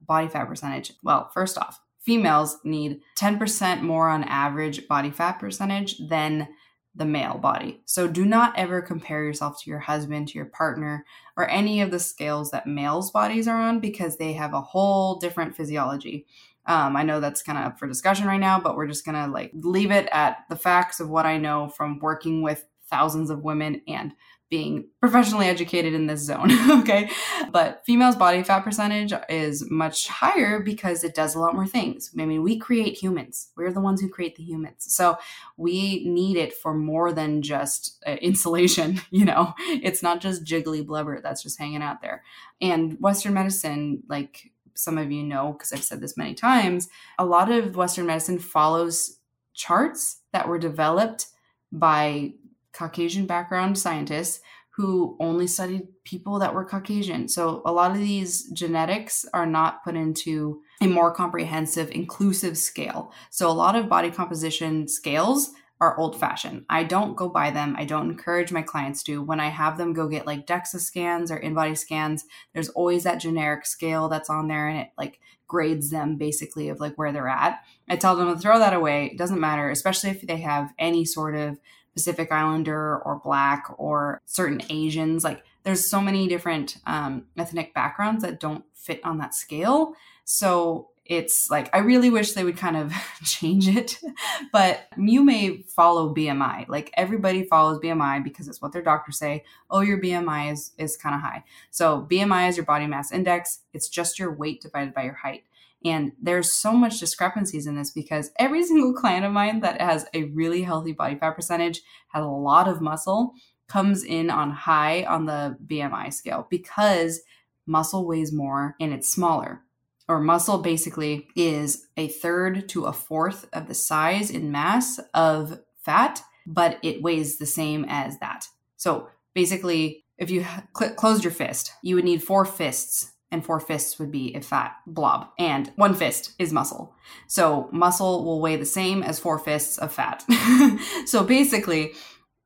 body 0.00 0.28
fat 0.28 0.46
percentage. 0.46 0.92
Well, 1.02 1.30
first 1.34 1.58
off, 1.58 1.80
females 2.06 2.58
need 2.62 3.00
10% 3.18 3.82
more 3.82 4.08
on 4.08 4.22
average 4.24 4.86
body 4.86 5.10
fat 5.10 5.32
percentage 5.40 5.98
than 6.08 6.48
the 6.94 7.04
male 7.04 7.36
body. 7.36 7.82
So 7.84 8.06
do 8.08 8.24
not 8.24 8.56
ever 8.56 8.80
compare 8.80 9.24
yourself 9.24 9.60
to 9.60 9.70
your 9.70 9.80
husband, 9.80 10.28
to 10.28 10.34
your 10.34 10.46
partner, 10.46 11.04
or 11.36 11.50
any 11.50 11.82
of 11.82 11.90
the 11.90 11.98
scales 11.98 12.52
that 12.52 12.66
males' 12.66 13.10
bodies 13.10 13.48
are 13.48 13.60
on 13.60 13.80
because 13.80 14.16
they 14.16 14.32
have 14.34 14.54
a 14.54 14.62
whole 14.62 15.16
different 15.16 15.54
physiology. 15.54 16.26
Um, 16.64 16.96
I 16.96 17.02
know 17.02 17.20
that's 17.20 17.42
kind 17.42 17.58
of 17.58 17.64
up 17.64 17.78
for 17.78 17.88
discussion 17.88 18.26
right 18.26 18.40
now, 18.40 18.58
but 18.60 18.76
we're 18.76 18.86
just 18.86 19.04
gonna 19.04 19.28
like 19.28 19.50
leave 19.52 19.90
it 19.90 20.08
at 20.10 20.38
the 20.48 20.56
facts 20.56 21.00
of 21.00 21.10
what 21.10 21.26
I 21.26 21.36
know 21.36 21.68
from 21.68 21.98
working 21.98 22.40
with 22.40 22.64
thousands 22.88 23.30
of 23.30 23.42
women 23.42 23.82
and 23.88 24.12
being 24.48 24.88
professionally 25.00 25.46
educated 25.46 25.92
in 25.92 26.06
this 26.06 26.20
zone. 26.20 26.52
okay. 26.80 27.10
But 27.50 27.82
females' 27.84 28.16
body 28.16 28.42
fat 28.42 28.60
percentage 28.60 29.12
is 29.28 29.68
much 29.70 30.06
higher 30.06 30.60
because 30.60 31.02
it 31.02 31.14
does 31.14 31.34
a 31.34 31.40
lot 31.40 31.54
more 31.54 31.66
things. 31.66 32.10
I 32.18 32.26
mean, 32.26 32.42
we 32.42 32.58
create 32.58 32.96
humans, 32.96 33.50
we're 33.56 33.72
the 33.72 33.80
ones 33.80 34.00
who 34.00 34.08
create 34.08 34.36
the 34.36 34.44
humans. 34.44 34.84
So 34.94 35.18
we 35.56 36.08
need 36.08 36.36
it 36.36 36.54
for 36.54 36.74
more 36.74 37.12
than 37.12 37.42
just 37.42 38.02
uh, 38.06 38.10
insulation. 38.22 39.00
You 39.10 39.24
know, 39.24 39.54
it's 39.58 40.02
not 40.02 40.20
just 40.20 40.44
jiggly 40.44 40.86
blubber 40.86 41.20
that's 41.20 41.42
just 41.42 41.58
hanging 41.58 41.82
out 41.82 42.02
there. 42.02 42.22
And 42.60 42.96
Western 43.00 43.34
medicine, 43.34 44.02
like 44.08 44.52
some 44.74 44.98
of 44.98 45.10
you 45.10 45.22
know, 45.22 45.52
because 45.52 45.72
I've 45.72 45.82
said 45.82 46.00
this 46.00 46.16
many 46.16 46.34
times, 46.34 46.88
a 47.18 47.24
lot 47.24 47.50
of 47.50 47.76
Western 47.76 48.06
medicine 48.06 48.38
follows 48.38 49.18
charts 49.54 50.20
that 50.32 50.48
were 50.48 50.58
developed 50.58 51.26
by 51.72 52.34
Caucasian 52.76 53.26
background 53.26 53.78
scientists 53.78 54.40
who 54.76 55.16
only 55.20 55.46
studied 55.46 55.88
people 56.04 56.38
that 56.38 56.52
were 56.52 56.64
Caucasian. 56.64 57.28
So 57.28 57.62
a 57.64 57.72
lot 57.72 57.92
of 57.92 57.96
these 57.96 58.50
genetics 58.50 59.24
are 59.32 59.46
not 59.46 59.82
put 59.82 59.96
into 59.96 60.60
a 60.82 60.86
more 60.86 61.14
comprehensive, 61.14 61.90
inclusive 61.90 62.58
scale. 62.58 63.10
So 63.30 63.48
a 63.48 63.52
lot 63.52 63.74
of 63.74 63.88
body 63.88 64.10
composition 64.10 64.86
scales 64.86 65.52
are 65.80 65.98
old 65.98 66.18
fashioned. 66.18 66.64
I 66.68 66.84
don't 66.84 67.16
go 67.16 67.28
by 67.28 67.50
them. 67.50 67.74
I 67.78 67.84
don't 67.84 68.10
encourage 68.10 68.52
my 68.52 68.62
clients 68.62 69.02
to. 69.04 69.22
When 69.22 69.40
I 69.40 69.48
have 69.48 69.78
them 69.78 69.94
go 69.94 70.08
get 70.08 70.26
like 70.26 70.46
DEXA 70.46 70.80
scans 70.80 71.30
or 71.30 71.40
InBody 71.40 71.76
scans, 71.76 72.24
there's 72.52 72.70
always 72.70 73.04
that 73.04 73.20
generic 73.20 73.64
scale 73.66 74.08
that's 74.08 74.30
on 74.30 74.48
there 74.48 74.68
and 74.68 74.80
it 74.80 74.88
like 74.98 75.20
grades 75.48 75.90
them 75.90 76.16
basically 76.16 76.68
of 76.68 76.80
like 76.80 76.96
where 76.96 77.12
they're 77.12 77.28
at. 77.28 77.60
I 77.88 77.96
tell 77.96 78.16
them 78.16 78.32
to 78.32 78.38
throw 78.38 78.58
that 78.58 78.74
away. 78.74 79.06
It 79.06 79.18
doesn't 79.18 79.40
matter, 79.40 79.70
especially 79.70 80.10
if 80.10 80.22
they 80.22 80.38
have 80.38 80.72
any 80.78 81.04
sort 81.04 81.34
of 81.34 81.58
Pacific 81.96 82.30
Islander 82.30 82.98
or 82.98 83.20
Black 83.24 83.74
or 83.78 84.20
certain 84.26 84.60
Asians. 84.68 85.24
Like 85.24 85.42
there's 85.62 85.88
so 85.88 85.98
many 85.98 86.28
different 86.28 86.76
um, 86.86 87.24
ethnic 87.38 87.72
backgrounds 87.72 88.22
that 88.22 88.38
don't 88.38 88.64
fit 88.74 89.00
on 89.02 89.16
that 89.18 89.34
scale. 89.34 89.94
So 90.24 90.90
it's 91.06 91.50
like 91.50 91.74
I 91.74 91.78
really 91.78 92.10
wish 92.10 92.32
they 92.32 92.44
would 92.44 92.58
kind 92.58 92.76
of 92.76 92.92
change 93.24 93.66
it, 93.66 93.98
but 94.52 94.88
you 94.98 95.24
may 95.24 95.62
follow 95.62 96.14
BMI. 96.14 96.68
Like 96.68 96.90
everybody 96.98 97.44
follows 97.44 97.78
BMI 97.78 98.22
because 98.22 98.46
it's 98.46 98.60
what 98.60 98.72
their 98.72 98.82
doctors 98.82 99.18
say. 99.18 99.44
Oh, 99.70 99.80
your 99.80 99.98
BMI 99.98 100.52
is 100.52 100.72
is 100.76 100.98
kind 100.98 101.14
of 101.14 101.22
high. 101.22 101.44
So 101.70 102.06
BMI 102.10 102.50
is 102.50 102.58
your 102.58 102.66
body 102.66 102.86
mass 102.86 103.10
index. 103.10 103.60
It's 103.72 103.88
just 103.88 104.18
your 104.18 104.34
weight 104.34 104.60
divided 104.60 104.92
by 104.92 105.04
your 105.04 105.14
height. 105.14 105.44
And 105.84 106.12
there's 106.20 106.52
so 106.52 106.72
much 106.72 106.98
discrepancies 106.98 107.66
in 107.66 107.76
this 107.76 107.90
because 107.90 108.30
every 108.38 108.64
single 108.64 108.94
client 108.94 109.24
of 109.24 109.32
mine 109.32 109.60
that 109.60 109.80
has 109.80 110.06
a 110.14 110.24
really 110.24 110.62
healthy 110.62 110.92
body 110.92 111.16
fat 111.16 111.32
percentage, 111.32 111.82
has 112.08 112.24
a 112.24 112.28
lot 112.28 112.66
of 112.66 112.80
muscle, 112.80 113.34
comes 113.68 114.04
in 114.04 114.30
on 114.30 114.50
high 114.50 115.04
on 115.04 115.26
the 115.26 115.56
BMI 115.66 116.12
scale 116.12 116.46
because 116.50 117.20
muscle 117.66 118.06
weighs 118.06 118.32
more 118.32 118.74
and 118.80 118.92
it's 118.92 119.12
smaller. 119.12 119.62
Or 120.08 120.20
muscle 120.20 120.58
basically 120.58 121.28
is 121.34 121.86
a 121.96 122.08
third 122.08 122.68
to 122.70 122.84
a 122.84 122.92
fourth 122.92 123.48
of 123.52 123.66
the 123.66 123.74
size 123.74 124.30
in 124.30 124.52
mass 124.52 125.00
of 125.14 125.60
fat, 125.84 126.22
but 126.46 126.78
it 126.82 127.02
weighs 127.02 127.38
the 127.38 127.46
same 127.46 127.84
as 127.88 128.18
that. 128.18 128.46
So 128.76 129.08
basically, 129.34 130.04
if 130.16 130.30
you 130.30 130.46
cl- 130.78 130.94
closed 130.94 131.24
your 131.24 131.32
fist, 131.32 131.72
you 131.82 131.96
would 131.96 132.04
need 132.04 132.22
four 132.22 132.44
fists 132.44 133.12
and 133.30 133.44
four 133.44 133.60
fists 133.60 133.98
would 133.98 134.10
be 134.10 134.34
a 134.34 134.40
fat 134.40 134.76
blob, 134.86 135.28
and 135.38 135.72
one 135.76 135.94
fist 135.94 136.32
is 136.38 136.52
muscle. 136.52 136.94
So 137.26 137.68
muscle 137.72 138.24
will 138.24 138.40
weigh 138.40 138.56
the 138.56 138.64
same 138.64 139.02
as 139.02 139.18
four 139.18 139.38
fists 139.38 139.78
of 139.78 139.92
fat. 139.92 140.24
so 141.06 141.24
basically, 141.24 141.92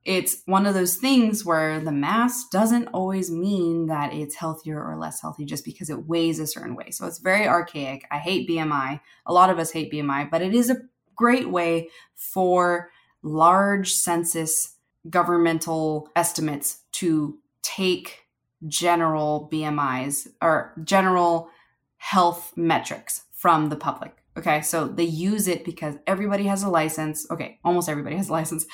it's 0.03 0.41
one 0.45 0.65
of 0.65 0.73
those 0.73 0.95
things 0.95 1.45
where 1.45 1.79
the 1.79 1.91
mass 1.91 2.47
doesn't 2.49 2.87
always 2.87 3.29
mean 3.29 3.85
that 3.85 4.13
it's 4.13 4.35
healthier 4.35 4.83
or 4.83 4.97
less 4.97 5.21
healthy 5.21 5.45
just 5.45 5.63
because 5.63 5.91
it 5.91 6.07
weighs 6.07 6.39
a 6.39 6.47
certain 6.47 6.75
way. 6.75 6.89
So 6.89 7.05
it's 7.05 7.19
very 7.19 7.47
archaic. 7.47 8.07
I 8.09 8.17
hate 8.17 8.49
BMI. 8.49 8.99
A 9.27 9.33
lot 9.33 9.51
of 9.51 9.59
us 9.59 9.71
hate 9.71 9.93
BMI, 9.93 10.31
but 10.31 10.41
it 10.41 10.55
is 10.55 10.71
a 10.71 10.81
great 11.15 11.51
way 11.51 11.89
for 12.15 12.89
large 13.21 13.93
census 13.93 14.75
governmental 15.09 16.09
estimates 16.15 16.79
to 16.93 17.37
take 17.61 18.20
general 18.67 19.49
BMIs 19.51 20.27
or 20.41 20.73
general 20.83 21.49
health 21.97 22.53
metrics 22.55 23.23
from 23.31 23.69
the 23.69 23.75
public. 23.75 24.17
Okay, 24.37 24.61
so 24.61 24.87
they 24.87 25.03
use 25.03 25.47
it 25.47 25.65
because 25.65 25.95
everybody 26.07 26.45
has 26.45 26.63
a 26.63 26.69
license. 26.69 27.29
Okay, 27.29 27.59
almost 27.63 27.89
everybody 27.89 28.15
has 28.15 28.29
a 28.29 28.31
license, 28.31 28.65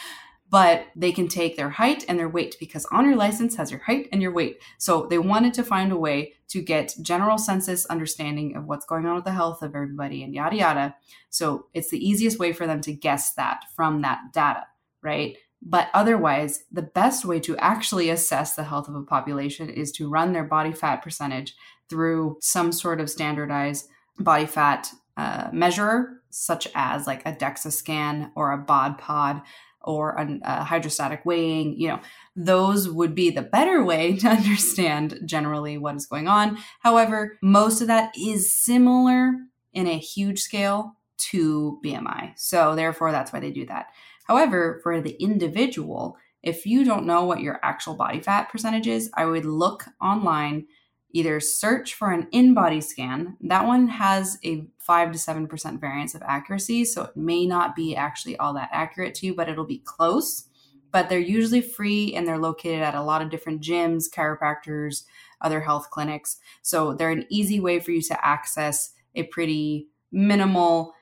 but 0.49 0.85
they 0.95 1.11
can 1.11 1.27
take 1.27 1.57
their 1.57 1.69
height 1.69 2.05
and 2.07 2.19
their 2.19 2.29
weight 2.29 2.55
because 2.59 2.85
on 2.91 3.05
your 3.05 3.15
license 3.15 3.55
has 3.55 3.71
your 3.71 3.81
height 3.81 4.07
and 4.11 4.21
your 4.21 4.31
weight. 4.31 4.61
So 4.77 5.07
they 5.09 5.17
wanted 5.17 5.53
to 5.55 5.63
find 5.63 5.91
a 5.91 5.97
way 5.97 6.33
to 6.49 6.61
get 6.61 6.95
general 7.01 7.37
census 7.37 7.85
understanding 7.87 8.55
of 8.55 8.65
what's 8.65 8.85
going 8.85 9.05
on 9.05 9.15
with 9.15 9.25
the 9.25 9.31
health 9.31 9.61
of 9.61 9.75
everybody 9.75 10.23
and 10.23 10.33
yada 10.33 10.55
yada. 10.55 10.95
So 11.29 11.67
it's 11.73 11.89
the 11.89 12.07
easiest 12.07 12.39
way 12.39 12.53
for 12.53 12.67
them 12.67 12.81
to 12.81 12.93
guess 12.93 13.33
that 13.33 13.65
from 13.75 14.03
that 14.03 14.19
data, 14.33 14.67
right? 15.01 15.37
But 15.61 15.89
otherwise, 15.93 16.63
the 16.71 16.83
best 16.83 17.25
way 17.25 17.39
to 17.41 17.57
actually 17.57 18.09
assess 18.09 18.55
the 18.55 18.63
health 18.63 18.87
of 18.87 18.95
a 18.95 19.03
population 19.03 19.69
is 19.69 19.91
to 19.93 20.09
run 20.09 20.33
their 20.33 20.43
body 20.43 20.71
fat 20.71 21.01
percentage 21.01 21.55
through 21.89 22.37
some 22.41 22.71
sort 22.71 23.01
of 23.01 23.09
standardized 23.09 23.87
body 24.19 24.45
fat 24.45 24.91
uh, 25.15 25.49
measure, 25.51 26.21
such 26.29 26.67
as 26.75 27.07
like 27.07 27.25
a 27.25 27.33
DEXA 27.33 27.71
scan 27.71 28.31
or 28.35 28.51
a 28.51 28.57
BOD 28.57 28.97
pod 28.97 29.41
or 29.81 30.11
a, 30.11 30.39
a 30.43 30.63
hydrostatic 30.63 31.25
weighing. 31.25 31.79
You 31.79 31.89
know, 31.89 31.99
those 32.35 32.89
would 32.89 33.15
be 33.15 33.29
the 33.29 33.41
better 33.41 33.83
way 33.83 34.15
to 34.19 34.27
understand 34.27 35.19
generally 35.25 35.77
what 35.77 35.95
is 35.95 36.05
going 36.05 36.27
on. 36.27 36.57
However, 36.81 37.37
most 37.41 37.81
of 37.81 37.87
that 37.87 38.13
is 38.17 38.53
similar 38.53 39.33
in 39.73 39.87
a 39.87 39.97
huge 39.97 40.39
scale 40.39 40.97
to 41.17 41.79
BMI. 41.83 42.33
So, 42.35 42.75
therefore, 42.75 43.11
that's 43.11 43.33
why 43.33 43.39
they 43.39 43.51
do 43.51 43.65
that. 43.65 43.87
However, 44.27 44.79
for 44.83 45.01
the 45.01 45.15
individual, 45.21 46.17
if 46.43 46.65
you 46.65 46.83
don't 46.85 47.05
know 47.05 47.23
what 47.25 47.41
your 47.41 47.59
actual 47.63 47.95
body 47.95 48.19
fat 48.19 48.49
percentage 48.49 48.87
is, 48.87 49.09
I 49.15 49.25
would 49.25 49.45
look 49.45 49.85
online, 50.01 50.67
either 51.11 51.39
search 51.39 51.93
for 51.93 52.11
an 52.11 52.27
InBody 52.33 52.83
scan. 52.83 53.37
That 53.41 53.65
one 53.65 53.87
has 53.87 54.37
a 54.45 54.67
5 54.79 55.11
to 55.13 55.17
7% 55.17 55.79
variance 55.79 56.13
of 56.13 56.21
accuracy, 56.21 56.85
so 56.85 57.03
it 57.03 57.17
may 57.17 57.45
not 57.45 57.75
be 57.75 57.95
actually 57.95 58.37
all 58.37 58.53
that 58.53 58.69
accurate 58.71 59.15
to 59.15 59.25
you, 59.25 59.33
but 59.33 59.49
it'll 59.49 59.65
be 59.65 59.79
close. 59.79 60.43
but 60.91 61.09
they're 61.09 61.19
usually 61.19 61.61
free 61.61 62.13
and 62.15 62.27
they're 62.27 62.37
located 62.37 62.81
at 62.81 62.95
a 62.95 63.03
lot 63.03 63.21
of 63.21 63.29
different 63.29 63.61
gyms, 63.61 64.05
chiropractors, 64.09 65.03
other 65.41 65.61
health 65.61 65.89
clinics. 65.89 66.37
So 66.61 66.93
they're 66.93 67.11
an 67.11 67.25
easy 67.29 67.59
way 67.59 67.79
for 67.79 67.91
you 67.91 68.01
to 68.03 68.25
access 68.25 68.93
a 69.15 69.23
pretty 69.23 69.87
minimal 70.11 70.93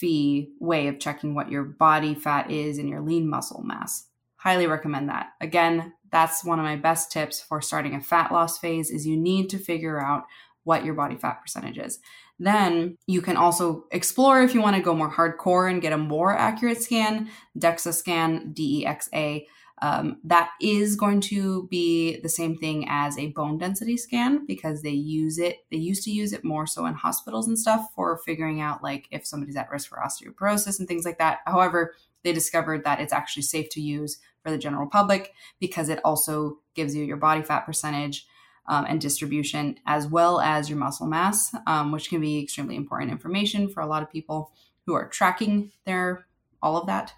fee 0.00 0.52
way 0.58 0.88
of 0.88 0.98
checking 0.98 1.34
what 1.34 1.50
your 1.50 1.62
body 1.62 2.14
fat 2.14 2.50
is 2.50 2.78
and 2.78 2.88
your 2.88 3.02
lean 3.02 3.28
muscle 3.28 3.62
mass. 3.62 4.06
Highly 4.36 4.66
recommend 4.66 5.10
that. 5.10 5.32
Again, 5.40 5.92
that's 6.10 6.42
one 6.44 6.58
of 6.58 6.64
my 6.64 6.76
best 6.76 7.12
tips 7.12 7.40
for 7.40 7.60
starting 7.60 7.94
a 7.94 8.00
fat 8.00 8.32
loss 8.32 8.58
phase 8.58 8.90
is 8.90 9.06
you 9.06 9.16
need 9.16 9.50
to 9.50 9.58
figure 9.58 10.00
out 10.00 10.24
what 10.64 10.84
your 10.84 10.94
body 10.94 11.16
fat 11.16 11.40
percentage 11.42 11.78
is. 11.78 11.98
Then 12.38 12.96
you 13.06 13.20
can 13.20 13.36
also 13.36 13.84
explore 13.92 14.42
if 14.42 14.54
you 14.54 14.62
want 14.62 14.76
to 14.76 14.82
go 14.82 14.94
more 14.94 15.12
hardcore 15.12 15.70
and 15.70 15.82
get 15.82 15.92
a 15.92 15.98
more 15.98 16.34
accurate 16.34 16.82
scan, 16.82 17.28
DEXA 17.58 17.92
scan, 17.92 18.54
DEXA. 18.54 19.44
Um, 19.82 20.18
that 20.24 20.50
is 20.60 20.94
going 20.94 21.22
to 21.22 21.66
be 21.68 22.20
the 22.20 22.28
same 22.28 22.56
thing 22.58 22.84
as 22.88 23.16
a 23.16 23.28
bone 23.28 23.56
density 23.56 23.96
scan 23.96 24.44
because 24.44 24.82
they 24.82 24.90
use 24.90 25.38
it, 25.38 25.58
they 25.70 25.78
used 25.78 26.04
to 26.04 26.10
use 26.10 26.34
it 26.34 26.44
more 26.44 26.66
so 26.66 26.84
in 26.84 26.92
hospitals 26.92 27.48
and 27.48 27.58
stuff 27.58 27.86
for 27.94 28.18
figuring 28.18 28.60
out 28.60 28.82
like 28.82 29.06
if 29.10 29.26
somebody's 29.26 29.56
at 29.56 29.70
risk 29.70 29.88
for 29.88 29.96
osteoporosis 29.98 30.78
and 30.78 30.86
things 30.86 31.06
like 31.06 31.16
that. 31.16 31.38
However, 31.46 31.94
they 32.22 32.32
discovered 32.32 32.84
that 32.84 33.00
it's 33.00 33.12
actually 33.12 33.44
safe 33.44 33.70
to 33.70 33.80
use 33.80 34.18
for 34.42 34.50
the 34.50 34.58
general 34.58 34.86
public 34.86 35.32
because 35.58 35.88
it 35.88 36.00
also 36.04 36.58
gives 36.74 36.94
you 36.94 37.04
your 37.04 37.16
body 37.16 37.42
fat 37.42 37.60
percentage 37.60 38.26
um, 38.66 38.84
and 38.88 39.00
distribution, 39.00 39.78
as 39.86 40.06
well 40.06 40.40
as 40.40 40.68
your 40.68 40.78
muscle 40.78 41.06
mass, 41.06 41.54
um, 41.66 41.92
which 41.92 42.08
can 42.08 42.20
be 42.20 42.42
extremely 42.42 42.76
important 42.76 43.10
information 43.10 43.68
for 43.68 43.80
a 43.80 43.86
lot 43.86 44.02
of 44.02 44.10
people 44.10 44.52
who 44.86 44.94
are 44.94 45.08
tracking 45.08 45.72
their 45.86 46.26
all 46.62 46.76
of 46.76 46.86
that. 46.86 47.14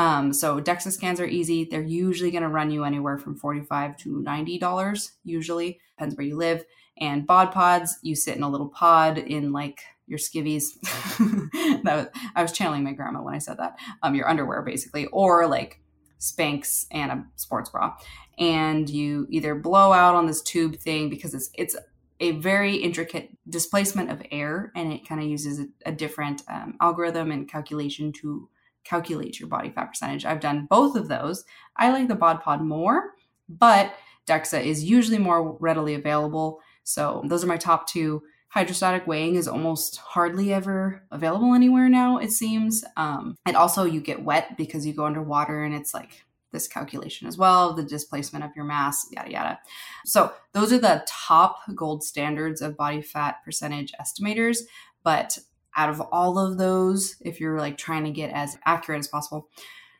Um, 0.00 0.32
so 0.32 0.58
DEXA 0.58 0.92
scans 0.92 1.20
are 1.20 1.26
easy. 1.26 1.68
They're 1.70 1.82
usually 1.82 2.30
going 2.30 2.42
to 2.42 2.48
run 2.48 2.70
you 2.70 2.84
anywhere 2.84 3.18
from 3.18 3.36
forty-five 3.36 3.98
to 3.98 4.22
ninety 4.22 4.58
dollars. 4.58 5.12
Usually 5.24 5.78
depends 5.94 6.16
where 6.16 6.26
you 6.26 6.38
live. 6.38 6.64
And 6.96 7.26
bod 7.26 7.52
pods, 7.52 7.98
you 8.00 8.16
sit 8.16 8.34
in 8.34 8.42
a 8.42 8.48
little 8.48 8.70
pod 8.70 9.18
in 9.18 9.52
like 9.52 9.82
your 10.06 10.18
skivvies. 10.18 10.80
that 11.84 11.96
was, 11.96 12.06
I 12.34 12.40
was 12.40 12.52
channeling 12.52 12.82
my 12.82 12.94
grandma 12.94 13.20
when 13.20 13.34
I 13.34 13.38
said 13.38 13.58
that. 13.58 13.78
Um, 14.02 14.14
your 14.14 14.26
underwear 14.26 14.62
basically, 14.62 15.04
or 15.08 15.46
like 15.46 15.82
Spanx 16.18 16.86
and 16.90 17.12
a 17.12 17.26
sports 17.36 17.68
bra, 17.68 17.94
and 18.38 18.88
you 18.88 19.26
either 19.28 19.54
blow 19.54 19.92
out 19.92 20.14
on 20.14 20.26
this 20.26 20.40
tube 20.40 20.76
thing 20.76 21.10
because 21.10 21.34
it's 21.34 21.50
it's 21.52 21.76
a 22.20 22.30
very 22.32 22.76
intricate 22.76 23.28
displacement 23.50 24.10
of 24.10 24.22
air, 24.30 24.72
and 24.74 24.94
it 24.94 25.06
kind 25.06 25.20
of 25.20 25.28
uses 25.28 25.60
a, 25.60 25.66
a 25.84 25.92
different 25.92 26.42
um, 26.48 26.78
algorithm 26.80 27.30
and 27.30 27.50
calculation 27.50 28.12
to 28.12 28.48
calculate 28.84 29.38
your 29.38 29.48
body 29.48 29.70
fat 29.70 29.86
percentage. 29.86 30.24
I've 30.24 30.40
done 30.40 30.66
both 30.68 30.96
of 30.96 31.08
those. 31.08 31.44
I 31.76 31.90
like 31.90 32.08
the 32.08 32.14
Bod 32.14 32.40
Pod 32.40 32.62
more, 32.62 33.10
but 33.48 33.94
DEXA 34.26 34.64
is 34.64 34.84
usually 34.84 35.18
more 35.18 35.56
readily 35.58 35.94
available. 35.94 36.60
So 36.84 37.22
those 37.26 37.44
are 37.44 37.48
my 37.48 37.56
top 37.56 37.86
two 37.86 38.22
hydrostatic 38.50 39.06
weighing 39.06 39.36
is 39.36 39.48
almost 39.48 39.96
hardly 39.98 40.52
ever 40.52 41.04
available 41.10 41.54
anywhere 41.54 41.88
now 41.88 42.18
it 42.18 42.32
seems 42.32 42.84
um, 42.96 43.36
and 43.46 43.56
also 43.56 43.84
you 43.84 44.00
get 44.00 44.24
wet 44.24 44.56
because 44.56 44.84
you 44.84 44.92
go 44.92 45.06
underwater 45.06 45.62
and 45.62 45.74
it's 45.74 45.94
like 45.94 46.24
this 46.52 46.66
calculation 46.66 47.28
as 47.28 47.38
well 47.38 47.72
the 47.74 47.82
displacement 47.82 48.44
of 48.44 48.50
your 48.56 48.64
mass 48.64 49.06
yada 49.12 49.30
yada 49.30 49.58
so 50.04 50.32
those 50.52 50.72
are 50.72 50.78
the 50.78 51.04
top 51.06 51.60
gold 51.76 52.02
standards 52.02 52.60
of 52.60 52.76
body 52.76 53.00
fat 53.00 53.36
percentage 53.44 53.92
estimators 54.00 54.62
but 55.04 55.38
out 55.76 55.90
of 55.90 56.00
all 56.00 56.38
of 56.38 56.58
those 56.58 57.16
if 57.20 57.40
you're 57.40 57.58
like 57.58 57.78
trying 57.78 58.04
to 58.04 58.10
get 58.10 58.30
as 58.32 58.58
accurate 58.66 58.98
as 58.98 59.08
possible 59.08 59.48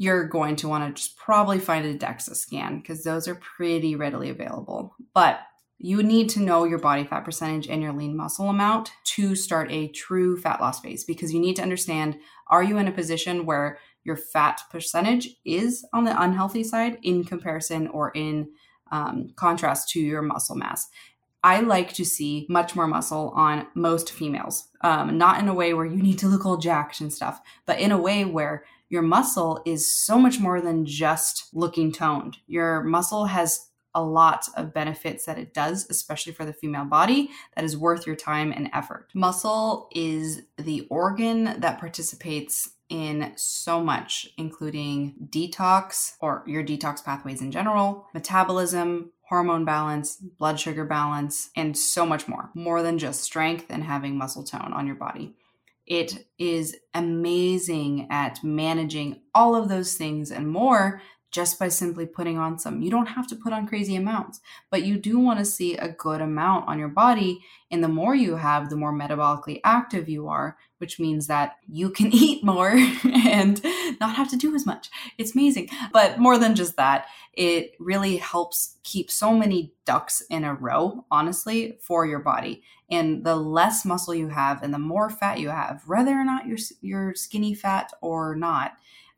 you're 0.01 0.25
going 0.25 0.57
to 0.57 0.67
want 0.67 0.97
to 0.97 0.99
just 1.03 1.15
probably 1.19 1.59
find 1.59 1.85
a 1.85 1.95
DEXA 1.95 2.35
scan 2.35 2.79
because 2.79 3.05
those 3.05 3.29
are 3.29 3.35
pretty 3.35 3.95
readily 3.95 4.31
available. 4.31 4.95
But 5.13 5.41
you 5.77 6.03
need 6.03 6.31
to 6.31 6.41
know 6.41 6.65
your 6.65 6.79
body 6.79 7.05
fat 7.05 7.21
percentage 7.21 7.69
and 7.69 7.83
your 7.83 7.93
lean 7.93 8.17
muscle 8.17 8.49
amount 8.49 8.93
to 9.05 9.35
start 9.35 9.71
a 9.71 9.89
true 9.89 10.39
fat 10.39 10.59
loss 10.59 10.81
phase 10.81 11.05
because 11.05 11.35
you 11.35 11.39
need 11.39 11.57
to 11.57 11.63
understand 11.63 12.17
are 12.49 12.63
you 12.63 12.79
in 12.79 12.89
a 12.89 12.93
position 12.93 13.45
where 13.45 13.79
your 14.03 14.17
fat 14.17 14.63
percentage 14.71 15.29
is 15.45 15.87
on 15.93 16.05
the 16.05 16.23
unhealthy 16.23 16.65
side 16.65 16.97
in 17.03 17.23
comparison 17.23 17.87
or 17.89 18.11
in 18.13 18.49
um, 18.91 19.29
contrast 19.37 19.91
to 19.91 20.01
your 20.01 20.23
muscle 20.23 20.57
mass. 20.57 20.89
I 21.43 21.61
like 21.61 21.95
to 21.95 22.05
see 22.05 22.47
much 22.49 22.77
more 22.77 22.87
muscle 22.87 23.33
on 23.35 23.67
most 23.75 24.13
females, 24.13 24.69
um, 24.83 25.17
not 25.17 25.41
in 25.41 25.49
a 25.49 25.55
way 25.55 25.73
where 25.73 25.87
you 25.87 26.03
need 26.03 26.19
to 26.19 26.29
look 26.29 26.45
all 26.45 26.59
jacked 26.59 27.01
and 27.01 27.13
stuff, 27.13 27.41
but 27.67 27.81
in 27.81 27.93
a 27.93 28.01
way 28.01 28.25
where 28.25 28.65
your 28.91 29.03
muscle 29.03 29.63
is 29.65 29.95
so 29.95 30.19
much 30.19 30.41
more 30.41 30.61
than 30.61 30.85
just 30.85 31.49
looking 31.55 31.93
toned. 31.93 32.39
Your 32.47 32.83
muscle 32.83 33.27
has 33.27 33.69
a 33.95 34.03
lot 34.03 34.47
of 34.57 34.75
benefits 34.75 35.25
that 35.25 35.39
it 35.39 35.55
does, 35.55 35.87
especially 35.91 36.33
for 36.33 36.45
the 36.45 36.53
female 36.53 36.85
body, 36.85 37.31
that 37.55 37.65
is 37.65 37.77
worth 37.77 38.07
your 38.07 38.17
time 38.17 38.53
and 38.53 38.71
effort. 38.73 39.09
Muscle 39.15 39.89
is 39.93 40.43
the 40.59 40.87
organ 40.91 41.61
that 41.61 41.81
participates 41.81 42.71
in 42.89 43.33
so 43.37 43.83
much, 43.83 44.29
including 44.37 45.15
detox 45.31 46.15
or 46.21 46.43
your 46.47 46.65
detox 46.65 47.03
pathways 47.03 47.41
in 47.41 47.53
general, 47.53 48.07
metabolism, 48.13 49.13
hormone 49.31 49.65
balance, 49.65 50.17
blood 50.17 50.59
sugar 50.59 50.85
balance, 50.85 51.51
and 51.57 51.79
so 51.79 52.05
much 52.05 52.27
more. 52.27 52.51
More 52.55 52.83
than 52.83 52.99
just 52.99 53.23
strength 53.23 53.67
and 53.71 53.85
having 53.85 54.19
muscle 54.19 54.43
tone 54.43 54.73
on 54.75 54.87
your 54.89 54.97
body. 54.97 55.37
It 55.87 56.27
is 56.37 56.77
amazing 56.95 58.09
at 58.11 58.45
managing 58.45 59.23
all 59.33 59.55
of 59.55 59.69
those 59.69 59.95
things 59.95 60.33
and 60.33 60.49
more 60.49 61.01
just 61.31 61.59
by 61.59 61.69
simply 61.69 62.07
putting 62.07 62.39
on 62.39 62.59
some. 62.59 62.83
You 62.83 62.91
don't 62.91 63.07
have 63.07 63.27
to 63.29 63.37
put 63.37 63.53
on 63.53 63.67
crazy 63.67 63.95
amounts, 63.95 64.41
but 64.71 64.83
you 64.83 64.97
do 64.97 65.19
want 65.19 65.39
to 65.39 65.45
see 65.45 65.77
a 65.77 65.89
good 65.89 66.21
amount 66.21 66.69
on 66.69 66.79
your 66.79 66.89
body. 66.89 67.41
And 67.71 67.85
the 67.85 67.89
more 67.89 68.15
you 68.15 68.37
have, 68.37 68.69
the 68.69 68.77
more 68.77 68.93
metabolically 68.93 69.61
active 69.63 70.09
you 70.09 70.29
are, 70.29 70.57
which 70.79 70.99
means 70.99 71.29
that 71.29 71.57
you 71.69 71.91
can 71.91 72.07
eat 72.13 72.43
more 72.43 72.71
and 73.05 73.63
not 74.01 74.17
have 74.17 74.31
to 74.31 74.37
do 74.37 74.55
as 74.55 74.67
much. 74.67 74.91
It's 75.19 75.35
amazing. 75.35 75.69
But 75.93 76.19
more 76.19 76.39
than 76.39 76.57
just 76.57 76.77
that, 76.77 77.07
it 77.35 77.73
really 77.79 78.17
helps 78.17 78.79
keep 78.83 79.11
so 79.11 79.33
many 79.33 79.73
ducks 79.85 80.23
in 80.31 80.43
a 80.43 80.55
row, 80.55 81.05
honestly, 81.11 81.79
for 81.81 82.07
your 82.07 82.19
body. 82.19 82.63
And 82.91 83.25
the 83.25 83.37
less 83.37 83.85
muscle 83.85 84.15
you 84.15 84.29
have 84.29 84.65
and 84.65 84.75
the 84.75 84.79
more 84.79 85.11
fat 85.11 85.39
you 85.39 85.51
have, 85.51 85.83
whether 85.87 86.11
or 86.11 86.25
not 86.25 86.47
you're, 86.47 86.59
you're 86.81 87.15
skinny 87.15 87.55
fat 87.55 87.93
or 88.01 88.35
not, 88.35 88.73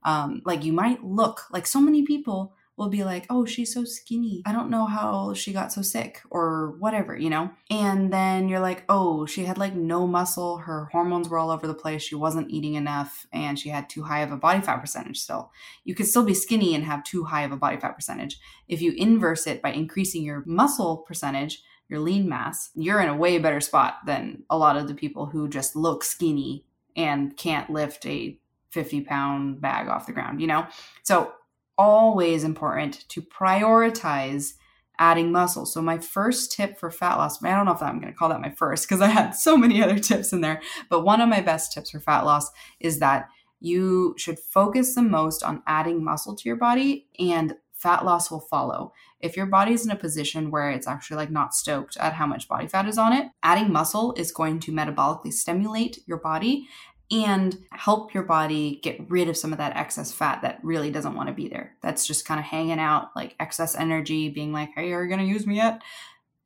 um, 0.04 0.42
like 0.44 0.64
you 0.64 0.72
might 0.72 1.04
look 1.04 1.42
like 1.52 1.66
so 1.66 1.80
many 1.80 2.02
people 2.04 2.54
will 2.76 2.88
be 2.88 3.04
like, 3.04 3.26
oh, 3.28 3.44
she's 3.44 3.72
so 3.72 3.84
skinny. 3.84 4.42
I 4.46 4.52
don't 4.52 4.70
know 4.70 4.86
how 4.86 5.34
she 5.34 5.52
got 5.52 5.72
so 5.72 5.82
sick 5.82 6.22
or 6.30 6.74
whatever, 6.78 7.16
you 7.16 7.28
know? 7.28 7.50
And 7.70 8.12
then 8.12 8.48
you're 8.48 8.60
like, 8.60 8.84
oh, 8.88 9.26
she 9.26 9.44
had 9.44 9.58
like 9.58 9.74
no 9.74 10.06
muscle. 10.06 10.58
Her 10.58 10.88
hormones 10.90 11.28
were 11.28 11.38
all 11.38 11.50
over 11.50 11.66
the 11.66 11.74
place. 11.74 12.02
She 12.02 12.14
wasn't 12.14 12.50
eating 12.50 12.74
enough 12.74 13.26
and 13.32 13.58
she 13.58 13.68
had 13.68 13.90
too 13.90 14.02
high 14.02 14.20
of 14.20 14.32
a 14.32 14.36
body 14.36 14.60
fat 14.62 14.78
percentage 14.78 15.20
still. 15.20 15.52
You 15.84 15.94
could 15.94 16.06
still 16.06 16.24
be 16.24 16.34
skinny 16.34 16.74
and 16.74 16.84
have 16.84 17.04
too 17.04 17.24
high 17.24 17.42
of 17.42 17.52
a 17.52 17.56
body 17.56 17.76
fat 17.76 17.94
percentage. 17.94 18.38
If 18.68 18.80
you 18.80 18.92
inverse 18.96 19.46
it 19.46 19.60
by 19.60 19.72
increasing 19.72 20.24
your 20.24 20.42
muscle 20.46 20.98
percentage, 21.06 21.62
your 21.88 22.00
lean 22.00 22.26
mass, 22.26 22.70
you're 22.74 23.02
in 23.02 23.10
a 23.10 23.16
way 23.16 23.38
better 23.38 23.60
spot 23.60 23.98
than 24.06 24.44
a 24.48 24.56
lot 24.56 24.76
of 24.76 24.88
the 24.88 24.94
people 24.94 25.26
who 25.26 25.46
just 25.46 25.76
look 25.76 26.02
skinny 26.02 26.64
and 26.96 27.36
can't 27.36 27.70
lift 27.70 28.06
a 28.06 28.38
50 28.72 29.02
pound 29.02 29.60
bag 29.60 29.88
off 29.88 30.06
the 30.06 30.12
ground, 30.12 30.40
you 30.40 30.46
know? 30.46 30.66
So, 31.02 31.32
always 31.78 32.44
important 32.44 33.08
to 33.08 33.22
prioritize 33.22 34.54
adding 34.98 35.32
muscle. 35.32 35.66
So, 35.66 35.80
my 35.80 35.98
first 35.98 36.52
tip 36.52 36.78
for 36.78 36.90
fat 36.90 37.16
loss, 37.16 37.42
I 37.42 37.50
don't 37.50 37.66
know 37.66 37.72
if 37.72 37.82
I'm 37.82 38.00
going 38.00 38.12
to 38.12 38.18
call 38.18 38.28
that 38.30 38.40
my 38.40 38.50
first 38.50 38.88
because 38.88 39.00
I 39.00 39.08
had 39.08 39.32
so 39.32 39.56
many 39.56 39.82
other 39.82 39.98
tips 39.98 40.32
in 40.32 40.40
there, 40.40 40.60
but 40.88 41.04
one 41.04 41.20
of 41.20 41.28
my 41.28 41.40
best 41.40 41.72
tips 41.72 41.90
for 41.90 42.00
fat 42.00 42.22
loss 42.22 42.50
is 42.80 42.98
that 42.98 43.28
you 43.60 44.14
should 44.18 44.38
focus 44.38 44.94
the 44.94 45.02
most 45.02 45.44
on 45.44 45.62
adding 45.66 46.02
muscle 46.02 46.34
to 46.34 46.48
your 46.48 46.56
body 46.56 47.06
and 47.18 47.54
fat 47.82 48.04
loss 48.04 48.30
will 48.30 48.40
follow. 48.40 48.92
If 49.20 49.36
your 49.36 49.46
body's 49.46 49.84
in 49.84 49.90
a 49.90 49.96
position 49.96 50.50
where 50.50 50.70
it's 50.70 50.86
actually 50.86 51.16
like 51.16 51.30
not 51.30 51.54
stoked 51.54 51.96
at 51.96 52.14
how 52.14 52.26
much 52.26 52.48
body 52.48 52.68
fat 52.68 52.88
is 52.88 52.96
on 52.96 53.12
it, 53.12 53.26
adding 53.42 53.72
muscle 53.72 54.14
is 54.16 54.30
going 54.30 54.60
to 54.60 54.72
metabolically 54.72 55.32
stimulate 55.32 55.98
your 56.06 56.18
body 56.18 56.68
and 57.12 57.58
help 57.70 58.14
your 58.14 58.22
body 58.22 58.80
get 58.82 59.10
rid 59.10 59.28
of 59.28 59.36
some 59.36 59.52
of 59.52 59.58
that 59.58 59.76
excess 59.76 60.10
fat 60.10 60.40
that 60.40 60.58
really 60.62 60.90
doesn't 60.90 61.14
want 61.14 61.28
to 61.28 61.34
be 61.34 61.46
there. 61.46 61.76
That's 61.82 62.06
just 62.06 62.24
kind 62.24 62.40
of 62.40 62.46
hanging 62.46 62.78
out, 62.78 63.10
like 63.14 63.36
excess 63.38 63.76
energy, 63.76 64.30
being 64.30 64.50
like, 64.50 64.70
hey, 64.74 64.92
are 64.92 65.02
you 65.02 65.08
going 65.08 65.20
to 65.20 65.26
use 65.26 65.46
me 65.46 65.56
yet? 65.56 65.82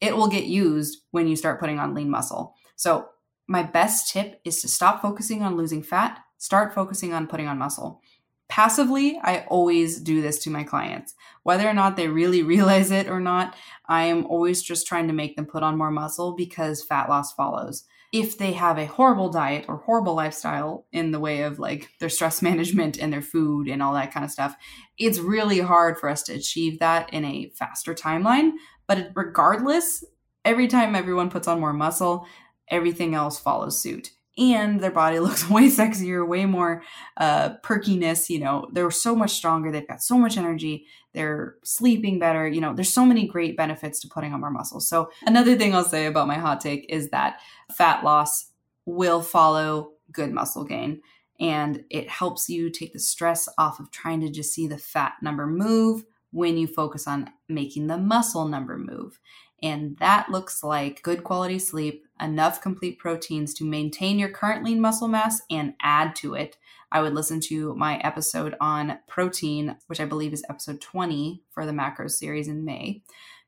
It 0.00 0.16
will 0.16 0.26
get 0.26 0.46
used 0.46 1.02
when 1.12 1.28
you 1.28 1.36
start 1.36 1.60
putting 1.60 1.78
on 1.78 1.94
lean 1.94 2.10
muscle. 2.10 2.54
So, 2.74 3.08
my 3.48 3.62
best 3.62 4.12
tip 4.12 4.40
is 4.44 4.60
to 4.62 4.68
stop 4.68 5.00
focusing 5.00 5.40
on 5.42 5.56
losing 5.56 5.80
fat, 5.80 6.18
start 6.36 6.74
focusing 6.74 7.12
on 7.12 7.28
putting 7.28 7.46
on 7.46 7.58
muscle. 7.58 8.00
Passively, 8.48 9.20
I 9.22 9.46
always 9.46 10.00
do 10.00 10.20
this 10.20 10.40
to 10.40 10.50
my 10.50 10.64
clients. 10.64 11.14
Whether 11.44 11.68
or 11.68 11.74
not 11.74 11.96
they 11.96 12.08
really 12.08 12.42
realize 12.54 12.90
it 12.90 13.08
or 13.08 13.20
not, 13.20 13.54
I 13.88 14.02
am 14.04 14.26
always 14.26 14.62
just 14.62 14.88
trying 14.88 15.06
to 15.06 15.14
make 15.14 15.36
them 15.36 15.46
put 15.46 15.62
on 15.62 15.78
more 15.78 15.92
muscle 15.92 16.34
because 16.34 16.82
fat 16.82 17.08
loss 17.08 17.32
follows 17.32 17.84
if 18.12 18.38
they 18.38 18.52
have 18.52 18.78
a 18.78 18.86
horrible 18.86 19.28
diet 19.30 19.66
or 19.68 19.78
horrible 19.78 20.14
lifestyle 20.14 20.86
in 20.92 21.10
the 21.10 21.20
way 21.20 21.42
of 21.42 21.58
like 21.58 21.90
their 22.00 22.08
stress 22.08 22.42
management 22.50 22.98
and 22.98 23.12
their 23.12 23.22
food 23.22 23.68
and 23.68 23.82
all 23.82 23.94
that 23.94 24.12
kind 24.12 24.24
of 24.24 24.30
stuff, 24.30 24.56
it's 24.98 25.18
really 25.18 25.60
hard 25.60 25.98
for 25.98 26.08
us 26.08 26.22
to 26.24 26.34
achieve 26.34 26.78
that 26.78 27.12
in 27.12 27.24
a 27.24 27.50
faster 27.58 27.94
timeline. 27.94 28.52
But 28.86 29.10
regardless, 29.14 30.04
every 30.44 30.68
time 30.68 30.94
everyone 30.94 31.30
puts 31.30 31.48
on 31.48 31.60
more 31.60 31.72
muscle, 31.72 32.26
everything 32.68 33.14
else 33.14 33.38
follows 33.38 33.80
suit 33.80 34.10
and 34.38 34.80
their 34.80 34.90
body 34.90 35.18
looks 35.20 35.48
way 35.48 35.68
sexier, 35.68 36.26
way 36.26 36.46
more 36.46 36.82
uh, 37.16 37.50
perkiness. 37.62 38.28
You 38.30 38.40
know, 38.40 38.68
they're 38.72 38.90
so 38.90 39.14
much 39.14 39.32
stronger. 39.32 39.70
They've 39.70 39.86
got 39.86 40.02
so 40.02 40.18
much 40.18 40.36
energy. 40.36 40.86
They're 41.12 41.56
sleeping 41.64 42.18
better. 42.18 42.46
You 42.46 42.60
know, 42.60 42.74
there's 42.74 42.92
so 42.92 43.06
many 43.06 43.26
great 43.26 43.56
benefits 43.56 44.00
to 44.00 44.08
putting 44.08 44.32
on 44.32 44.40
more 44.40 44.50
muscle. 44.50 44.80
So, 44.80 45.10
another 45.26 45.56
thing 45.56 45.74
I'll 45.74 45.84
say 45.84 46.06
about 46.06 46.28
my 46.28 46.36
hot 46.36 46.60
take 46.60 46.86
is 46.88 47.10
that 47.10 47.40
fat 47.72 48.04
loss 48.04 48.50
will 48.84 49.22
follow 49.22 49.92
good 50.12 50.32
muscle 50.32 50.64
gain. 50.64 51.00
And 51.38 51.84
it 51.90 52.08
helps 52.08 52.48
you 52.48 52.70
take 52.70 52.92
the 52.92 52.98
stress 52.98 53.48
off 53.58 53.78
of 53.78 53.90
trying 53.90 54.20
to 54.22 54.30
just 54.30 54.54
see 54.54 54.66
the 54.66 54.78
fat 54.78 55.14
number 55.20 55.46
move 55.46 56.04
when 56.36 56.58
you 56.58 56.66
focus 56.66 57.06
on 57.08 57.30
making 57.48 57.86
the 57.86 57.96
muscle 57.96 58.46
number 58.46 58.76
move. 58.76 59.18
And 59.62 59.96
that 60.00 60.30
looks 60.30 60.62
like 60.62 61.02
good 61.02 61.24
quality 61.24 61.58
sleep, 61.58 62.04
enough 62.20 62.60
complete 62.60 62.98
proteins 62.98 63.54
to 63.54 63.64
maintain 63.64 64.18
your 64.18 64.28
current 64.28 64.62
lean 64.62 64.78
muscle 64.78 65.08
mass 65.08 65.40
and 65.50 65.72
add 65.80 66.14
to 66.16 66.34
it. 66.34 66.58
I 66.92 67.00
would 67.00 67.14
listen 67.14 67.40
to 67.40 67.74
my 67.74 67.96
episode 68.00 68.54
on 68.60 68.98
protein, 69.08 69.76
which 69.86 69.98
I 69.98 70.04
believe 70.04 70.34
is 70.34 70.44
episode 70.50 70.82
20 70.82 71.42
for 71.48 71.64
the 71.64 71.72
macros 71.72 72.12
series 72.12 72.48
in 72.48 72.66
May. 72.66 73.02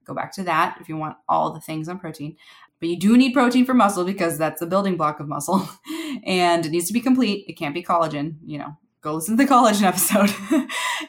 Go 0.07 0.15
back 0.15 0.33
to 0.33 0.43
that 0.45 0.79
if 0.81 0.89
you 0.89 0.97
want 0.97 1.19
all 1.29 1.53
the 1.53 1.61
things 1.61 1.91
on 1.91 1.99
protein. 1.99 2.39
But 2.81 2.89
you 2.89 2.99
do 2.99 3.19
need 3.19 3.35
protein 3.35 3.67
for 3.67 3.75
muscle 3.75 4.07
because 4.07 4.39
that's 4.39 4.61
the 4.61 4.67
building 4.67 4.97
block 4.97 5.21
of 5.21 5.29
muscle. 5.29 5.69
and 6.25 6.65
it 6.65 6.71
needs 6.71 6.87
to 6.87 6.95
be 6.95 7.01
complete. 7.01 7.45
It 7.49 7.59
can't 7.59 7.75
be 7.75 7.83
collagen, 7.83 8.37
you 8.47 8.57
know. 8.57 8.79
Go 9.03 9.15
listen 9.15 9.37
to 9.37 9.45
the 9.45 9.51
collagen 9.51 9.83
episode. 9.85 10.35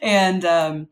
and 0.01 0.43
um, 0.43 0.89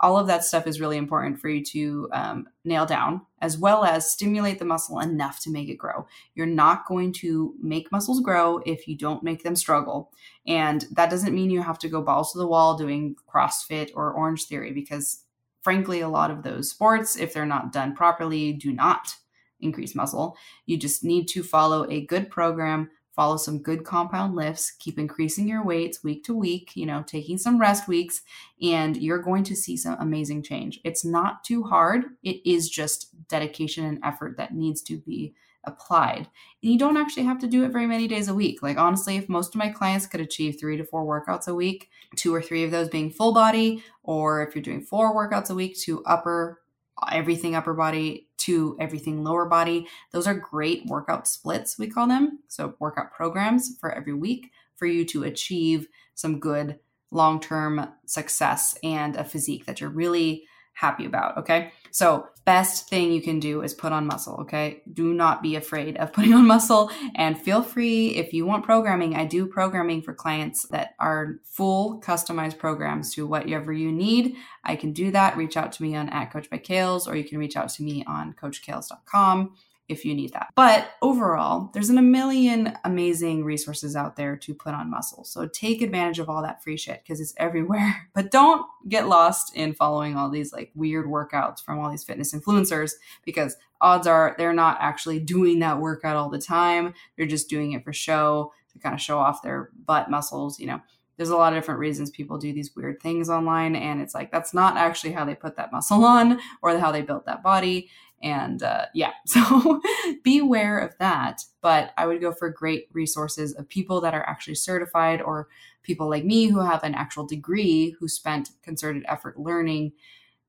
all 0.00 0.18
of 0.18 0.26
that 0.26 0.44
stuff 0.44 0.66
is 0.66 0.80
really 0.80 0.96
important 0.96 1.38
for 1.38 1.48
you 1.48 1.62
to 1.62 2.08
um, 2.12 2.46
nail 2.64 2.86
down, 2.86 3.20
as 3.40 3.58
well 3.58 3.84
as 3.84 4.10
stimulate 4.10 4.58
the 4.58 4.64
muscle 4.64 4.98
enough 4.98 5.40
to 5.42 5.50
make 5.50 5.68
it 5.68 5.76
grow. 5.76 6.06
You're 6.34 6.46
not 6.46 6.86
going 6.86 7.12
to 7.14 7.54
make 7.60 7.92
muscles 7.92 8.20
grow 8.20 8.62
if 8.64 8.88
you 8.88 8.96
don't 8.96 9.22
make 9.22 9.42
them 9.42 9.54
struggle. 9.54 10.10
And 10.46 10.86
that 10.92 11.10
doesn't 11.10 11.34
mean 11.34 11.50
you 11.50 11.62
have 11.62 11.78
to 11.80 11.88
go 11.88 12.02
balls 12.02 12.32
to 12.32 12.38
the 12.38 12.46
wall 12.46 12.76
doing 12.76 13.14
CrossFit 13.32 13.90
or 13.94 14.12
Orange 14.12 14.44
Theory, 14.44 14.72
because 14.72 15.24
frankly, 15.62 16.00
a 16.00 16.08
lot 16.08 16.30
of 16.30 16.42
those 16.42 16.70
sports, 16.70 17.16
if 17.16 17.34
they're 17.34 17.44
not 17.44 17.72
done 17.72 17.94
properly, 17.94 18.52
do 18.54 18.72
not 18.72 19.14
increase 19.60 19.94
muscle. 19.94 20.36
You 20.64 20.78
just 20.78 21.04
need 21.04 21.28
to 21.28 21.42
follow 21.42 21.86
a 21.90 22.06
good 22.06 22.30
program 22.30 22.90
follow 23.14 23.36
some 23.36 23.62
good 23.62 23.84
compound 23.84 24.34
lifts, 24.34 24.72
keep 24.78 24.98
increasing 24.98 25.48
your 25.48 25.64
weights 25.64 26.04
week 26.04 26.24
to 26.24 26.34
week, 26.34 26.72
you 26.74 26.86
know, 26.86 27.02
taking 27.06 27.38
some 27.38 27.60
rest 27.60 27.88
weeks, 27.88 28.22
and 28.62 28.96
you're 28.96 29.18
going 29.18 29.44
to 29.44 29.56
see 29.56 29.76
some 29.76 29.96
amazing 30.00 30.42
change. 30.42 30.80
It's 30.84 31.04
not 31.04 31.44
too 31.44 31.64
hard, 31.64 32.04
it 32.22 32.40
is 32.48 32.68
just 32.68 33.28
dedication 33.28 33.84
and 33.84 33.98
effort 34.04 34.36
that 34.36 34.54
needs 34.54 34.82
to 34.82 34.98
be 34.98 35.34
applied. 35.64 36.28
And 36.62 36.72
you 36.72 36.78
don't 36.78 36.96
actually 36.96 37.24
have 37.24 37.38
to 37.40 37.46
do 37.46 37.64
it 37.64 37.72
very 37.72 37.86
many 37.86 38.08
days 38.08 38.28
a 38.28 38.34
week. 38.34 38.62
Like, 38.62 38.78
honestly, 38.78 39.16
if 39.16 39.28
most 39.28 39.54
of 39.54 39.58
my 39.58 39.68
clients 39.68 40.06
could 40.06 40.20
achieve 40.20 40.56
three 40.58 40.76
to 40.76 40.84
four 40.84 41.04
workouts 41.04 41.48
a 41.48 41.54
week, 41.54 41.90
two 42.16 42.34
or 42.34 42.40
three 42.40 42.64
of 42.64 42.70
those 42.70 42.88
being 42.88 43.10
full 43.10 43.34
body, 43.34 43.82
or 44.02 44.42
if 44.42 44.54
you're 44.54 44.62
doing 44.62 44.80
four 44.80 45.14
workouts 45.14 45.50
a 45.50 45.54
week 45.54 45.78
to 45.80 46.02
upper 46.04 46.60
everything 47.10 47.54
upper 47.54 47.74
body 47.74 48.28
to 48.38 48.76
everything 48.80 49.22
lower 49.22 49.46
body. 49.46 49.86
Those 50.12 50.26
are 50.26 50.34
great 50.34 50.86
workout 50.86 51.28
splits, 51.28 51.78
we 51.78 51.88
call 51.88 52.06
them. 52.06 52.40
So, 52.48 52.74
workout 52.78 53.12
programs 53.12 53.76
for 53.78 53.92
every 53.92 54.14
week 54.14 54.50
for 54.76 54.86
you 54.86 55.04
to 55.06 55.24
achieve 55.24 55.88
some 56.14 56.40
good 56.40 56.78
long 57.10 57.40
term 57.40 57.88
success 58.06 58.76
and 58.82 59.16
a 59.16 59.24
physique 59.24 59.66
that 59.66 59.80
you're 59.80 59.90
really 59.90 60.44
happy 60.72 61.04
about. 61.04 61.36
Okay. 61.38 61.72
So, 61.90 62.26
best 62.46 62.88
thing 62.88 63.12
you 63.12 63.20
can 63.20 63.38
do 63.38 63.62
is 63.62 63.74
put 63.74 63.92
on 63.92 64.06
muscle. 64.06 64.38
Okay. 64.40 64.82
Do 64.92 65.12
not 65.12 65.42
be 65.42 65.56
afraid 65.56 65.96
of 65.98 66.12
putting 66.14 66.32
on 66.32 66.46
muscle 66.46 66.90
and 67.14 67.40
feel 67.40 67.62
free 67.62 68.08
if 68.16 68.32
you 68.32 68.46
want 68.46 68.64
programming. 68.64 69.14
I 69.14 69.24
do 69.24 69.46
programming 69.46 70.02
for 70.02 70.14
clients 70.14 70.66
that 70.68 70.94
are 70.98 71.36
full 71.44 72.00
customized 72.00 72.58
programs 72.58 73.14
to 73.14 73.26
whatever 73.26 73.72
you 73.72 73.92
need. 73.92 74.36
I 74.64 74.76
can 74.76 74.92
do 74.92 75.10
that. 75.10 75.36
Reach 75.36 75.56
out 75.56 75.72
to 75.72 75.82
me 75.82 75.94
on 75.94 76.08
at 76.08 76.32
Coach 76.32 76.48
by 76.50 76.58
Kales 76.58 77.06
or 77.06 77.14
you 77.14 77.24
can 77.24 77.38
reach 77.38 77.56
out 77.56 77.68
to 77.70 77.82
me 77.82 78.04
on 78.06 78.34
coachkales.com 78.34 79.54
if 79.90 80.04
you 80.04 80.14
need 80.14 80.32
that. 80.32 80.52
But 80.54 80.92
overall, 81.02 81.70
there's 81.74 81.90
a 81.90 82.00
million 82.00 82.74
amazing 82.84 83.44
resources 83.44 83.96
out 83.96 84.16
there 84.16 84.36
to 84.36 84.54
put 84.54 84.74
on 84.74 84.90
muscle. 84.90 85.24
So 85.24 85.46
take 85.46 85.82
advantage 85.82 86.18
of 86.18 86.28
all 86.30 86.42
that 86.42 86.62
free 86.62 86.76
shit 86.76 87.02
because 87.02 87.20
it's 87.20 87.34
everywhere. 87.36 88.08
But 88.14 88.30
don't 88.30 88.66
get 88.88 89.08
lost 89.08 89.56
in 89.56 89.72
following 89.72 90.16
all 90.16 90.30
these 90.30 90.52
like 90.52 90.72
weird 90.74 91.06
workouts 91.06 91.62
from 91.62 91.78
all 91.78 91.90
these 91.90 92.04
fitness 92.04 92.34
influencers 92.34 92.92
because 93.24 93.56
odds 93.80 94.06
are 94.06 94.34
they're 94.36 94.52
not 94.52 94.78
actually 94.80 95.20
doing 95.20 95.60
that 95.60 95.80
workout 95.80 96.16
all 96.16 96.28
the 96.28 96.40
time. 96.40 96.92
They're 97.16 97.26
just 97.26 97.48
doing 97.48 97.72
it 97.72 97.84
for 97.84 97.92
show 97.92 98.52
to 98.72 98.78
kind 98.78 98.94
of 98.94 99.00
show 99.00 99.18
off 99.18 99.42
their 99.42 99.70
butt 99.86 100.10
muscles, 100.10 100.58
you 100.58 100.66
know 100.66 100.80
there's 101.20 101.28
a 101.28 101.36
lot 101.36 101.52
of 101.52 101.58
different 101.58 101.80
reasons 101.80 102.08
people 102.08 102.38
do 102.38 102.50
these 102.50 102.74
weird 102.74 102.98
things 103.02 103.28
online 103.28 103.76
and 103.76 104.00
it's 104.00 104.14
like 104.14 104.32
that's 104.32 104.54
not 104.54 104.78
actually 104.78 105.12
how 105.12 105.22
they 105.22 105.34
put 105.34 105.54
that 105.54 105.70
muscle 105.70 106.02
on 106.16 106.40
or 106.62 106.78
how 106.78 106.90
they 106.90 107.02
built 107.02 107.26
that 107.26 107.42
body 107.42 107.90
and 108.22 108.62
uh, 108.62 108.86
yeah, 108.94 109.12
so 109.26 109.80
beware 110.22 110.78
of 110.78 110.96
that. 110.98 111.42
But 111.60 111.92
I 111.96 112.06
would 112.06 112.20
go 112.20 112.32
for 112.32 112.50
great 112.50 112.88
resources 112.92 113.54
of 113.54 113.68
people 113.68 114.00
that 114.02 114.14
are 114.14 114.28
actually 114.28 114.56
certified 114.56 115.20
or 115.22 115.48
people 115.82 116.08
like 116.08 116.24
me 116.24 116.46
who 116.46 116.60
have 116.60 116.84
an 116.84 116.94
actual 116.94 117.26
degree 117.26 117.96
who 117.98 118.08
spent 118.08 118.50
concerted 118.62 119.04
effort 119.08 119.38
learning 119.38 119.92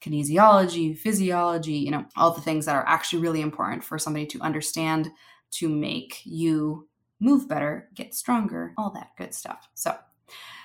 kinesiology, 0.02 0.98
physiology, 0.98 1.74
you 1.74 1.92
know, 1.92 2.06
all 2.18 2.32
the 2.32 2.42
things 2.42 2.66
that 2.66 2.76
are 2.76 2.88
actually 2.88 3.22
really 3.22 3.42
important 3.42 3.84
for 3.84 4.00
somebody 4.00 4.26
to 4.26 4.42
understand 4.42 5.10
to 5.52 5.70
make 5.70 6.22
you 6.26 6.88
move 7.20 7.48
better, 7.48 7.88
get 7.94 8.16
stronger, 8.16 8.74
all 8.78 8.90
that 8.90 9.12
good 9.18 9.34
stuff. 9.34 9.70
So, 9.76 9.96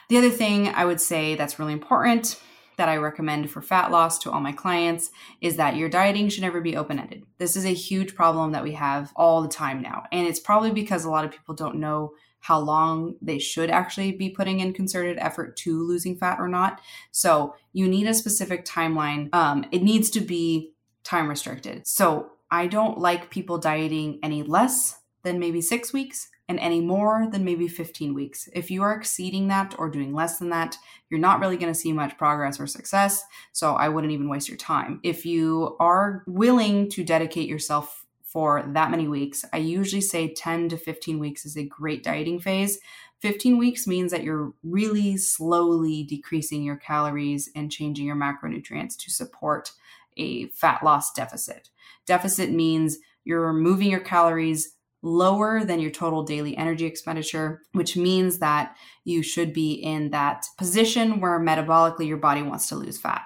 the 0.08 0.16
other 0.16 0.30
thing 0.30 0.68
I 0.68 0.84
would 0.84 1.00
say 1.00 1.34
that's 1.34 1.58
really 1.58 1.72
important 1.72 2.40
that 2.76 2.88
I 2.88 2.96
recommend 2.96 3.50
for 3.50 3.62
fat 3.62 3.90
loss 3.90 4.18
to 4.20 4.30
all 4.30 4.40
my 4.40 4.52
clients 4.52 5.10
is 5.40 5.56
that 5.56 5.76
your 5.76 5.88
dieting 5.88 6.28
should 6.28 6.42
never 6.42 6.60
be 6.60 6.76
open 6.76 6.98
ended. 6.98 7.24
This 7.38 7.56
is 7.56 7.64
a 7.64 7.70
huge 7.70 8.14
problem 8.14 8.52
that 8.52 8.62
we 8.62 8.72
have 8.72 9.12
all 9.16 9.42
the 9.42 9.48
time 9.48 9.80
now. 9.80 10.04
And 10.12 10.26
it's 10.26 10.40
probably 10.40 10.70
because 10.70 11.04
a 11.04 11.10
lot 11.10 11.24
of 11.24 11.30
people 11.30 11.54
don't 11.54 11.76
know 11.76 12.12
how 12.40 12.60
long 12.60 13.16
they 13.20 13.38
should 13.38 13.70
actually 13.70 14.12
be 14.12 14.30
putting 14.30 14.60
in 14.60 14.72
concerted 14.72 15.18
effort 15.18 15.56
to 15.56 15.82
losing 15.82 16.16
fat 16.16 16.38
or 16.38 16.48
not. 16.48 16.80
So 17.10 17.54
you 17.72 17.88
need 17.88 18.06
a 18.06 18.14
specific 18.14 18.64
timeline. 18.64 19.34
Um, 19.34 19.64
it 19.72 19.82
needs 19.82 20.10
to 20.10 20.20
be 20.20 20.72
time 21.02 21.28
restricted. 21.28 21.86
So 21.86 22.30
I 22.50 22.68
don't 22.68 22.98
like 22.98 23.30
people 23.30 23.58
dieting 23.58 24.20
any 24.22 24.42
less 24.42 25.00
than 25.24 25.40
maybe 25.40 25.60
six 25.60 25.92
weeks 25.92 26.28
and 26.48 26.60
any 26.60 26.80
more 26.80 27.28
than 27.30 27.44
maybe 27.44 27.66
15 27.66 28.14
weeks. 28.14 28.48
If 28.52 28.70
you 28.70 28.82
are 28.82 28.94
exceeding 28.94 29.48
that 29.48 29.74
or 29.78 29.90
doing 29.90 30.14
less 30.14 30.38
than 30.38 30.50
that, 30.50 30.76
you're 31.10 31.20
not 31.20 31.40
really 31.40 31.56
going 31.56 31.72
to 31.72 31.78
see 31.78 31.92
much 31.92 32.16
progress 32.16 32.60
or 32.60 32.66
success. 32.66 33.24
So 33.52 33.74
I 33.74 33.88
wouldn't 33.88 34.12
even 34.12 34.28
waste 34.28 34.48
your 34.48 34.56
time. 34.56 35.00
If 35.02 35.26
you 35.26 35.76
are 35.80 36.22
willing 36.26 36.88
to 36.90 37.04
dedicate 37.04 37.48
yourself 37.48 38.06
for 38.22 38.62
that 38.74 38.90
many 38.90 39.08
weeks, 39.08 39.44
I 39.52 39.58
usually 39.58 40.02
say 40.02 40.32
10 40.32 40.68
to 40.68 40.76
15 40.76 41.18
weeks 41.18 41.44
is 41.44 41.56
a 41.56 41.64
great 41.64 42.04
dieting 42.04 42.38
phase. 42.38 42.78
15 43.22 43.58
weeks 43.58 43.86
means 43.86 44.12
that 44.12 44.22
you're 44.22 44.52
really 44.62 45.16
slowly 45.16 46.04
decreasing 46.04 46.62
your 46.62 46.76
calories 46.76 47.50
and 47.56 47.72
changing 47.72 48.06
your 48.06 48.16
macronutrients 48.16 48.96
to 48.98 49.10
support 49.10 49.72
a 50.16 50.46
fat 50.48 50.82
loss 50.82 51.12
deficit. 51.12 51.70
Deficit 52.06 52.50
means 52.50 52.98
you're 53.24 53.52
moving 53.52 53.90
your 53.90 54.00
calories 54.00 54.75
lower 55.06 55.64
than 55.64 55.78
your 55.78 55.90
total 55.90 56.22
daily 56.22 56.56
energy 56.56 56.84
expenditure, 56.84 57.62
which 57.72 57.96
means 57.96 58.38
that 58.38 58.76
you 59.04 59.22
should 59.22 59.52
be 59.52 59.72
in 59.72 60.10
that 60.10 60.46
position 60.58 61.20
where 61.20 61.38
metabolically 61.38 62.08
your 62.08 62.16
body 62.16 62.42
wants 62.42 62.68
to 62.68 62.74
lose 62.74 62.98
fat. 62.98 63.22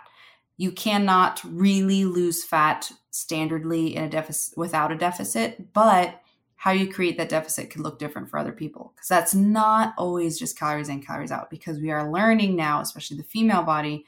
You 0.59 0.73
cannot 0.73 1.41
really 1.43 2.05
lose 2.05 2.45
fat 2.45 2.93
standardly 3.11 3.95
in 3.95 4.05
a 4.05 4.11
deficit 4.11 4.59
without 4.59 4.93
a 4.93 4.97
deficit, 4.97 5.73
but 5.73 6.21
how 6.57 6.71
you 6.71 6.93
create 6.93 7.17
that 7.17 7.31
deficit 7.31 7.71
can 7.71 7.83
look 7.83 7.99
different 7.99 8.29
for 8.29 8.39
other 8.39 8.53
people 8.53 8.93
because 8.95 9.09
that's 9.09 9.35
not 9.35 9.95
always 9.97 10.39
just 10.39 10.59
calories 10.59 10.91
in, 10.91 11.01
calories 11.01 11.33
out 11.33 11.49
because 11.49 11.79
we 11.79 11.91
are 11.91 12.13
learning 12.13 12.55
now, 12.55 12.83
especially 12.83 13.17
the 13.17 13.23
female 13.23 13.63
body 13.63 14.05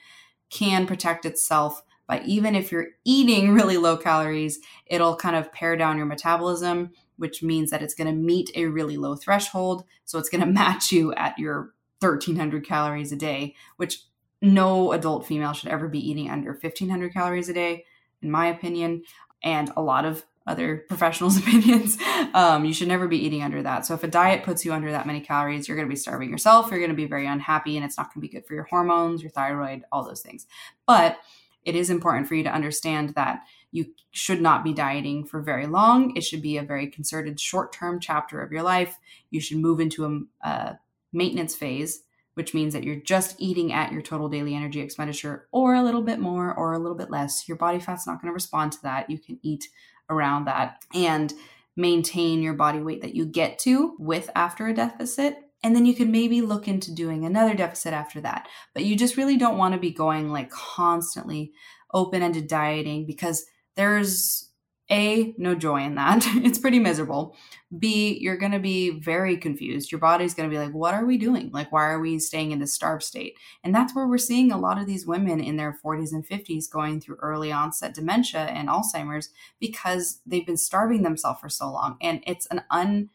can 0.51 0.87
protect 0.87 1.25
itself 1.25 1.83
by 2.07 2.21
even 2.27 2.55
if 2.55 2.71
you're 2.71 2.89
eating 3.07 3.53
really 3.55 3.79
low 3.79 3.97
calories, 3.97 4.59
it'll 4.85 5.17
kind 5.17 5.37
of 5.37 5.51
pare 5.53 5.77
down 5.77 5.97
your 5.97 6.05
metabolism 6.05 6.91
which 7.23 7.41
means 7.41 7.71
that 7.71 7.83
it's 7.83 7.95
going 7.95 8.09
to 8.09 8.13
meet 8.13 8.51
a 8.57 8.67
really 8.67 8.97
low 8.97 9.15
threshold. 9.15 9.85
So 10.05 10.19
it's 10.19 10.29
going 10.29 10.41
to 10.45 10.47
match 10.47 10.91
you 10.91 11.15
at 11.15 11.39
your 11.39 11.73
1300 12.01 12.67
calories 12.67 13.13
a 13.13 13.17
day, 13.17 13.55
which 13.77 14.01
no 14.43 14.91
adult 14.91 15.25
female 15.25 15.53
should 15.53 15.69
ever 15.69 15.87
be 15.87 16.01
eating 16.01 16.29
under 16.29 16.51
1500 16.51 17.13
calories 17.13 17.49
a 17.49 17.53
day, 17.53 17.85
in 18.23 18.29
my 18.29 18.49
opinion. 18.49 19.05
And 19.41 19.71
a 19.77 19.83
lot 19.83 20.05
of 20.05 20.25
other 20.49 20.79
professionals' 20.89 21.37
opinions, 21.39 21.97
um, 22.35 22.65
you 22.65 22.75
should 22.75 22.89
never 22.89 23.07
be 23.07 23.25
eating 23.25 23.45
under 23.45 23.63
that. 23.63 23.87
So 23.87 23.95
if 23.95 24.03
a 24.03 24.09
diet 24.09 24.43
puts 24.43 24.65
you 24.65 24.73
under 24.73 24.91
that 24.91 25.07
many 25.07 25.21
calories, 25.21 25.69
you're 25.69 25.77
going 25.77 25.89
to 25.89 25.95
be 25.95 25.97
starving 25.97 26.29
yourself. 26.29 26.73
You're 26.73 26.81
going 26.81 26.91
to 26.91 26.97
be 26.97 27.07
very 27.07 27.29
unhappy, 27.29 27.77
and 27.77 27.85
it's 27.85 27.97
not 27.97 28.13
going 28.13 28.21
to 28.21 28.29
be 28.29 28.35
good 28.35 28.49
for 28.49 28.55
your 28.55 28.65
hormones, 28.65 29.23
your 29.23 29.31
thyroid, 29.31 29.85
all 29.93 30.05
those 30.05 30.23
things. 30.23 30.49
But 30.89 31.19
it 31.65 31.77
is 31.77 31.89
important 31.89 32.27
for 32.27 32.35
you 32.35 32.43
to 32.43 32.53
understand 32.53 33.11
that 33.11 33.45
you 33.73 33.87
should 34.13 34.41
not 34.41 34.63
be 34.63 34.73
dieting 34.73 35.25
for 35.25 35.41
very 35.41 35.67
long. 35.67 36.17
It 36.17 36.23
should 36.23 36.43
be 36.43 36.57
a 36.57 36.63
very 36.63 36.87
concerted 36.87 37.41
short 37.41 37.73
term 37.73 37.99
chapter 37.99 38.41
of 38.41 38.53
your 38.53 38.63
life. 38.63 38.99
You 39.31 39.41
should 39.41 39.59
move 39.59 39.81
into 39.81 40.05
a, 40.05 40.49
a 40.49 40.79
maintenance 41.13 41.57
phase 41.57 42.05
which 42.35 42.55
means 42.55 42.73
that 42.73 42.85
you're 42.85 42.97
just 42.97 43.37
eating 43.39 43.73
at 43.73 43.93
your 43.93 44.03
total 44.03 44.29
daily 44.29 44.55
energy 44.55 44.81
expenditure 44.81 45.47
or 45.53 45.75
a 45.75 45.83
little 45.83 46.03
bit 46.03 46.19
more 46.19 46.55
or 46.55 46.73
a 46.73 46.79
little 46.79 46.97
bit 46.97 47.11
less. 47.11 47.47
Your 47.47 47.57
body 47.57 47.79
fat's 47.79 48.07
not 48.07 48.21
going 48.21 48.31
to 48.31 48.35
respond 48.35 48.73
to 48.73 48.83
that. 48.83 49.11
You 49.11 49.19
can 49.19 49.39
eat 49.43 49.69
around 50.09 50.47
that 50.47 50.83
and 50.95 51.33
maintain 51.77 52.43
your 52.43 52.55
body 52.55 52.81
weight 52.81 53.03
that 53.03 53.15
you 53.15 53.27
get 53.27 53.59
to 53.61 53.95
with 53.99 54.31
after 54.35 54.67
a 54.67 54.75
deficit. 54.75 55.39
And 55.63 55.77
then 55.77 55.87
you 55.87 55.95
can 55.95 56.11
maybe 56.11 56.41
look 56.41 56.67
into 56.67 56.95
doing 56.95 57.25
another 57.25 57.55
deficit 57.55 57.93
after 57.93 58.21
that. 58.23 58.49
But 58.75 58.85
you 58.85 58.97
just 58.97 59.17
really 59.17 59.37
don't 59.37 59.59
want 59.59 59.75
to 59.75 59.81
be 59.81 59.93
going 59.93 60.31
like 60.31 60.51
constantly 60.51 61.53
open 61.93 62.23
ended 62.23 62.49
dieting 62.49 63.07
because 63.07 63.45
there's 63.77 64.51
a, 64.91 65.35
no 65.39 65.55
joy 65.55 65.83
in 65.83 65.95
that. 65.95 66.23
it's 66.27 66.59
pretty 66.59 66.79
miserable. 66.79 67.35
B, 67.77 68.19
you're 68.21 68.37
going 68.37 68.53
to 68.53 68.59
be 68.59 68.91
very 69.01 69.37
confused. 69.37 69.91
Your 69.91 70.01
body's 70.01 70.35
going 70.35 70.49
to 70.49 70.55
be 70.55 70.63
like, 70.63 70.75
what 70.75 70.93
are 70.93 71.07
we 71.07 71.17
doing? 71.17 71.51
Like, 71.51 71.73
why 71.73 71.85
are 71.85 72.01
we 72.01 72.19
staying 72.19 72.51
in 72.51 72.59
this 72.59 72.75
starved 72.75 73.03
state? 73.03 73.35
And 73.65 73.75
that's 73.75 73.95
where 73.95 74.07
we're 74.07 74.19
seeing 74.19 74.53
a 74.53 74.59
lot 74.59 74.79
of 74.79 74.87
these 74.87 75.07
women 75.07 75.41
in 75.41 75.57
their 75.57 75.79
40s 75.83 76.13
and 76.13 76.27
50s 76.27 76.71
going 76.71 77.01
through 77.01 77.17
early 77.17 77.51
onset 77.51 77.95
dementia 77.95 78.41
and 78.41 78.69
Alzheimer's 78.69 79.31
because 79.59 80.21
they've 80.27 80.47
been 80.47 80.59
starving 80.59 81.03
themselves 81.03 81.41
for 81.41 81.49
so 81.49 81.73
long. 81.73 81.97
And 82.03 82.23
it's 82.27 82.47
an 82.47 82.63
un 82.71 83.09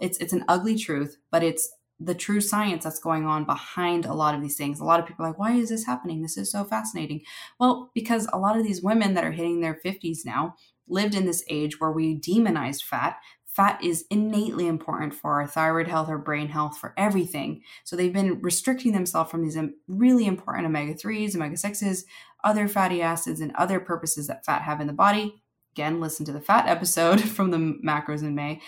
it's 0.00 0.18
it's 0.18 0.32
an 0.32 0.44
ugly 0.48 0.76
truth, 0.76 1.18
but 1.30 1.42
it's 1.42 1.70
the 2.00 2.14
true 2.14 2.40
science 2.40 2.84
that's 2.84 3.00
going 3.00 3.26
on 3.26 3.44
behind 3.44 4.06
a 4.06 4.14
lot 4.14 4.34
of 4.34 4.40
these 4.40 4.56
things. 4.56 4.78
A 4.78 4.84
lot 4.84 5.00
of 5.00 5.06
people 5.06 5.24
are 5.24 5.28
like, 5.28 5.38
why 5.38 5.52
is 5.52 5.68
this 5.68 5.86
happening? 5.86 6.22
This 6.22 6.36
is 6.36 6.50
so 6.50 6.64
fascinating. 6.64 7.22
Well, 7.58 7.90
because 7.94 8.28
a 8.32 8.38
lot 8.38 8.56
of 8.56 8.64
these 8.64 8.82
women 8.82 9.14
that 9.14 9.24
are 9.24 9.32
hitting 9.32 9.60
their 9.60 9.80
50s 9.84 10.18
now 10.24 10.54
lived 10.88 11.14
in 11.14 11.26
this 11.26 11.44
age 11.48 11.80
where 11.80 11.90
we 11.90 12.14
demonized 12.14 12.84
fat. 12.84 13.18
Fat 13.46 13.82
is 13.82 14.04
innately 14.10 14.68
important 14.68 15.14
for 15.14 15.40
our 15.40 15.46
thyroid 15.46 15.88
health, 15.88 16.08
our 16.08 16.18
brain 16.18 16.48
health, 16.48 16.78
for 16.78 16.94
everything. 16.96 17.62
So 17.82 17.96
they've 17.96 18.12
been 18.12 18.40
restricting 18.40 18.92
themselves 18.92 19.30
from 19.30 19.42
these 19.42 19.58
really 19.88 20.26
important 20.26 20.66
omega 20.66 20.94
3s, 20.94 21.34
omega 21.34 21.56
6s, 21.56 22.04
other 22.44 22.68
fatty 22.68 23.02
acids, 23.02 23.40
and 23.40 23.52
other 23.56 23.80
purposes 23.80 24.28
that 24.28 24.44
fat 24.44 24.62
have 24.62 24.80
in 24.80 24.86
the 24.86 24.92
body. 24.92 25.42
Again, 25.74 26.00
listen 26.00 26.24
to 26.26 26.32
the 26.32 26.40
fat 26.40 26.68
episode 26.68 27.20
from 27.28 27.50
the 27.50 27.58
macros 27.84 28.22
in 28.22 28.34
May 28.36 28.60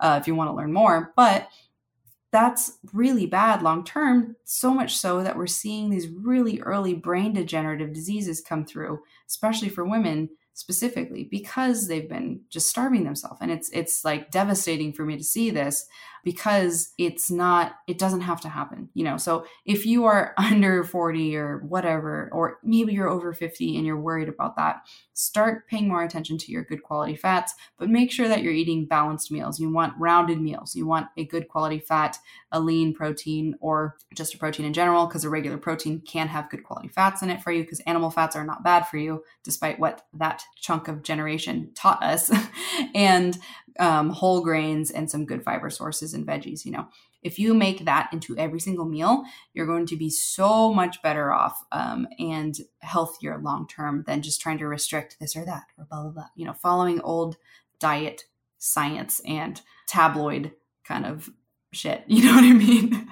uh, 0.00 0.18
if 0.20 0.26
you 0.26 0.34
want 0.34 0.50
to 0.50 0.54
learn 0.54 0.72
more. 0.72 1.12
But 1.14 1.48
that's 2.32 2.78
really 2.92 3.26
bad 3.26 3.62
long 3.62 3.84
term, 3.84 4.36
so 4.44 4.72
much 4.72 4.96
so 4.96 5.22
that 5.22 5.36
we're 5.36 5.46
seeing 5.46 5.90
these 5.90 6.08
really 6.08 6.60
early 6.60 6.94
brain 6.94 7.34
degenerative 7.34 7.92
diseases 7.92 8.40
come 8.40 8.64
through, 8.64 9.00
especially 9.28 9.68
for 9.68 9.84
women 9.84 10.30
specifically 10.54 11.24
because 11.30 11.88
they've 11.88 12.08
been 12.08 12.40
just 12.50 12.68
starving 12.68 13.04
themselves. 13.04 13.38
And 13.40 13.50
it's 13.50 13.70
it's 13.70 14.04
like 14.04 14.30
devastating 14.30 14.92
for 14.92 15.04
me 15.04 15.16
to 15.16 15.24
see 15.24 15.50
this 15.50 15.86
because 16.24 16.92
it's 16.98 17.30
not 17.30 17.74
it 17.88 17.98
doesn't 17.98 18.20
have 18.22 18.40
to 18.40 18.48
happen 18.48 18.88
you 18.94 19.04
know? 19.04 19.16
So 19.16 19.46
if 19.64 19.86
you 19.86 20.04
are 20.04 20.34
under 20.38 20.84
40 20.84 21.36
or 21.36 21.58
whatever 21.58 22.28
or 22.32 22.58
maybe 22.62 22.92
you're 22.92 23.08
over 23.08 23.32
50 23.32 23.76
and 23.76 23.86
you're 23.86 24.00
worried 24.00 24.28
about 24.28 24.56
that 24.56 24.82
start 25.14 25.68
paying 25.68 25.88
more 25.88 26.02
attention 26.02 26.38
to 26.38 26.52
your 26.52 26.64
good 26.64 26.82
quality 26.82 27.16
fats 27.16 27.54
but 27.78 27.88
make 27.88 28.10
sure 28.10 28.28
that 28.28 28.42
you're 28.42 28.52
eating 28.52 28.86
balanced 28.86 29.30
meals. 29.30 29.58
You 29.60 29.72
want 29.72 29.94
rounded 29.98 30.40
meals. 30.40 30.74
You 30.74 30.86
want 30.86 31.08
a 31.16 31.24
good 31.24 31.48
quality 31.48 31.78
fat 31.78 32.18
a 32.52 32.60
lean 32.60 32.94
protein 32.94 33.54
or 33.60 33.96
just 34.14 34.34
a 34.34 34.38
protein 34.38 34.66
in 34.66 34.72
general 34.72 35.06
because 35.06 35.24
a 35.24 35.30
regular 35.30 35.56
protein 35.56 36.00
can 36.00 36.28
have 36.28 36.50
good 36.50 36.62
quality 36.62 36.88
fats 36.88 37.22
in 37.22 37.30
it 37.30 37.42
for 37.42 37.50
you 37.50 37.62
because 37.62 37.80
animal 37.80 38.10
fats 38.10 38.36
are 38.36 38.44
not 38.44 38.62
bad 38.62 38.86
for 38.86 38.98
you 38.98 39.24
despite 39.42 39.78
what 39.78 40.04
that 40.12 40.42
chunk 40.56 40.86
of 40.86 41.02
generation 41.02 41.70
taught 41.74 42.02
us. 42.02 42.30
And 42.94 43.38
um, 43.78 44.10
whole 44.10 44.42
grains 44.42 44.90
and 44.90 45.10
some 45.10 45.26
good 45.26 45.42
fiber 45.42 45.70
sources 45.70 46.14
and 46.14 46.26
veggies. 46.26 46.64
You 46.64 46.72
know, 46.72 46.88
if 47.22 47.38
you 47.38 47.54
make 47.54 47.84
that 47.84 48.10
into 48.12 48.36
every 48.36 48.60
single 48.60 48.84
meal, 48.84 49.24
you're 49.54 49.66
going 49.66 49.86
to 49.86 49.96
be 49.96 50.10
so 50.10 50.72
much 50.72 51.02
better 51.02 51.32
off 51.32 51.64
um, 51.72 52.06
and 52.18 52.56
healthier 52.80 53.38
long 53.38 53.66
term 53.66 54.04
than 54.06 54.22
just 54.22 54.40
trying 54.40 54.58
to 54.58 54.66
restrict 54.66 55.16
this 55.20 55.36
or 55.36 55.44
that 55.44 55.64
or 55.78 55.86
blah, 55.88 56.02
blah, 56.02 56.10
blah. 56.10 56.26
You 56.34 56.46
know, 56.46 56.54
following 56.54 57.00
old 57.00 57.36
diet 57.78 58.24
science 58.58 59.20
and 59.26 59.60
tabloid 59.86 60.52
kind 60.84 61.06
of 61.06 61.30
shit. 61.72 62.04
You 62.08 62.24
know 62.24 62.34
what 62.34 62.44
I 62.44 62.52
mean? 62.52 63.08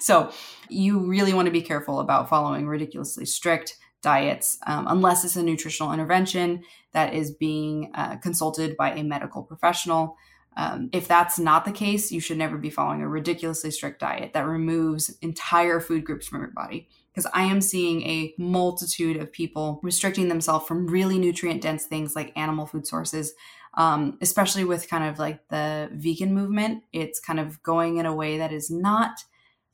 so 0.00 0.30
you 0.68 1.00
really 1.00 1.34
want 1.34 1.46
to 1.46 1.52
be 1.52 1.62
careful 1.62 2.00
about 2.00 2.28
following 2.28 2.66
ridiculously 2.66 3.26
strict 3.26 3.76
diets 4.04 4.58
um, 4.66 4.86
unless 4.88 5.24
it's 5.24 5.36
a 5.36 5.42
nutritional 5.42 5.92
intervention 5.92 6.62
that 6.92 7.12
is 7.12 7.32
being 7.32 7.90
uh, 7.94 8.16
consulted 8.18 8.76
by 8.76 8.92
a 8.92 9.02
medical 9.02 9.42
professional. 9.42 10.16
Um, 10.56 10.90
if 10.92 11.08
that's 11.08 11.38
not 11.38 11.64
the 11.64 11.72
case, 11.72 12.12
you 12.12 12.20
should 12.20 12.38
never 12.38 12.56
be 12.56 12.70
following 12.70 13.02
a 13.02 13.08
ridiculously 13.08 13.72
strict 13.72 13.98
diet 13.98 14.32
that 14.34 14.46
removes 14.46 15.10
entire 15.20 15.80
food 15.80 16.04
groups 16.04 16.28
from 16.28 16.42
your 16.42 16.52
body. 16.52 16.88
Because 17.10 17.30
I 17.32 17.44
am 17.44 17.60
seeing 17.60 18.02
a 18.02 18.34
multitude 18.38 19.16
of 19.16 19.32
people 19.32 19.80
restricting 19.82 20.28
themselves 20.28 20.66
from 20.66 20.86
really 20.86 21.18
nutrient 21.18 21.62
dense 21.62 21.86
things 21.86 22.14
like 22.14 22.32
animal 22.36 22.66
food 22.66 22.86
sources, 22.86 23.34
um, 23.74 24.18
especially 24.20 24.64
with 24.64 24.88
kind 24.88 25.04
of 25.04 25.18
like 25.18 25.48
the 25.48 25.88
vegan 25.92 26.34
movement. 26.34 26.82
It's 26.92 27.20
kind 27.20 27.40
of 27.40 27.62
going 27.62 27.96
in 27.96 28.06
a 28.06 28.14
way 28.14 28.38
that 28.38 28.52
is 28.52 28.70
not 28.70 29.24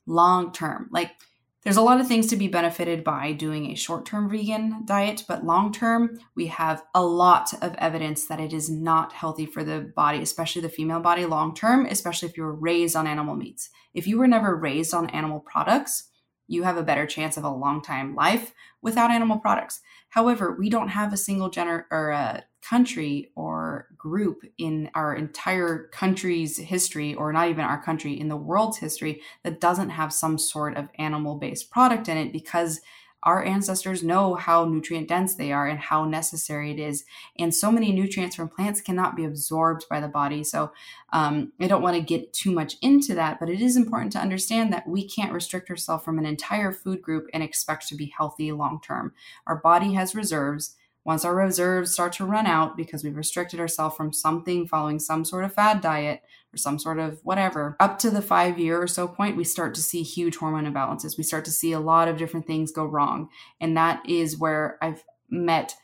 long 0.05 0.51
term. 0.51 0.87
Like, 0.91 1.11
there's 1.63 1.77
a 1.77 1.81
lot 1.81 2.01
of 2.01 2.07
things 2.07 2.27
to 2.27 2.35
be 2.35 2.47
benefited 2.47 3.03
by 3.03 3.33
doing 3.33 3.67
a 3.67 3.75
short 3.75 4.05
term 4.05 4.29
vegan 4.29 4.83
diet, 4.85 5.23
but 5.27 5.45
long 5.45 5.71
term, 5.71 6.19
we 6.35 6.47
have 6.47 6.83
a 6.95 7.03
lot 7.03 7.53
of 7.61 7.75
evidence 7.75 8.25
that 8.27 8.39
it 8.39 8.51
is 8.51 8.69
not 8.69 9.13
healthy 9.13 9.45
for 9.45 9.63
the 9.63 9.91
body, 9.95 10.21
especially 10.21 10.61
the 10.61 10.69
female 10.69 10.99
body 10.99 11.25
long 11.25 11.53
term, 11.53 11.85
especially 11.85 12.29
if 12.29 12.35
you 12.35 12.43
were 12.43 12.55
raised 12.55 12.95
on 12.95 13.05
animal 13.05 13.35
meats. 13.35 13.69
If 13.93 14.07
you 14.07 14.17
were 14.17 14.27
never 14.27 14.55
raised 14.55 14.93
on 14.93 15.09
animal 15.11 15.39
products, 15.39 16.09
you 16.47 16.63
have 16.63 16.77
a 16.77 16.83
better 16.83 17.05
chance 17.05 17.37
of 17.37 17.43
a 17.43 17.49
long 17.49 17.81
time 17.81 18.15
life 18.15 18.53
without 18.81 19.11
animal 19.11 19.37
products. 19.37 19.81
However, 20.09 20.55
we 20.57 20.69
don't 20.69 20.89
have 20.89 21.13
a 21.13 21.17
single 21.17 21.51
gener 21.51 21.85
or 21.91 22.09
a 22.09 22.43
country 22.61 23.31
or 23.35 23.87
group 23.97 24.43
in 24.57 24.89
our 24.93 25.15
entire 25.15 25.89
country's 25.91 26.57
history, 26.57 27.13
or 27.13 27.33
not 27.33 27.49
even 27.49 27.65
our 27.65 27.81
country, 27.81 28.19
in 28.19 28.27
the 28.27 28.37
world's 28.37 28.77
history, 28.77 29.21
that 29.43 29.59
doesn't 29.59 29.89
have 29.89 30.13
some 30.13 30.37
sort 30.37 30.77
of 30.77 30.89
animal 30.97 31.35
based 31.35 31.71
product 31.71 32.07
in 32.07 32.17
it 32.17 32.31
because 32.31 32.81
our 33.23 33.43
ancestors 33.43 34.01
know 34.01 34.33
how 34.33 34.65
nutrient 34.65 35.07
dense 35.07 35.35
they 35.35 35.51
are 35.51 35.67
and 35.67 35.79
how 35.79 36.05
necessary 36.05 36.71
it 36.71 36.79
is. 36.79 37.05
And 37.37 37.53
so 37.53 37.71
many 37.71 37.91
nutrients 37.91 38.35
from 38.35 38.49
plants 38.49 38.81
cannot 38.81 39.15
be 39.15 39.25
absorbed 39.25 39.85
by 39.89 39.99
the 39.99 40.07
body. 40.07 40.43
So 40.43 40.71
um, 41.13 41.51
I 41.59 41.67
don't 41.67 41.83
want 41.83 41.95
to 41.95 42.01
get 42.01 42.33
too 42.33 42.51
much 42.51 42.77
into 42.81 43.13
that, 43.15 43.39
but 43.39 43.49
it 43.49 43.61
is 43.61 43.77
important 43.77 44.11
to 44.13 44.19
understand 44.19 44.73
that 44.73 44.87
we 44.87 45.07
can't 45.07 45.33
restrict 45.33 45.69
ourselves 45.69 46.03
from 46.03 46.17
an 46.17 46.25
entire 46.25 46.71
food 46.71 47.01
group 47.01 47.27
and 47.31 47.43
expect 47.43 47.87
to 47.89 47.95
be 47.95 48.13
healthy 48.17 48.51
long 48.51 48.79
term. 48.81 49.13
Our 49.45 49.57
body 49.57 49.93
has 49.93 50.15
reserves 50.15 50.75
once 51.03 51.25
our 51.25 51.35
reserves 51.35 51.91
start 51.91 52.13
to 52.13 52.25
run 52.25 52.45
out 52.45 52.77
because 52.77 53.03
we've 53.03 53.17
restricted 53.17 53.59
ourselves 53.59 53.95
from 53.95 54.13
something 54.13 54.67
following 54.67 54.99
some 54.99 55.25
sort 55.25 55.43
of 55.43 55.53
fad 55.53 55.81
diet 55.81 56.21
or 56.53 56.57
some 56.57 56.77
sort 56.77 56.99
of 56.99 57.19
whatever, 57.23 57.75
up 57.79 57.97
to 57.99 58.09
the 58.09 58.21
five 58.21 58.59
year 58.59 58.81
or 58.81 58.87
so 58.87 59.07
point, 59.07 59.37
we 59.37 59.43
start 59.43 59.73
to 59.73 59.81
see 59.81 60.03
huge 60.03 60.35
hormone 60.35 60.71
imbalances. 60.71 61.17
We 61.17 61.23
start 61.23 61.45
to 61.45 61.51
see 61.51 61.71
a 61.71 61.79
lot 61.79 62.07
of 62.07 62.17
different 62.17 62.45
things 62.45 62.71
go 62.71 62.85
wrong. 62.85 63.29
And 63.59 63.75
that 63.77 64.07
is 64.07 64.37
where 64.37 64.77
I've 64.81 65.03
met 65.29 65.75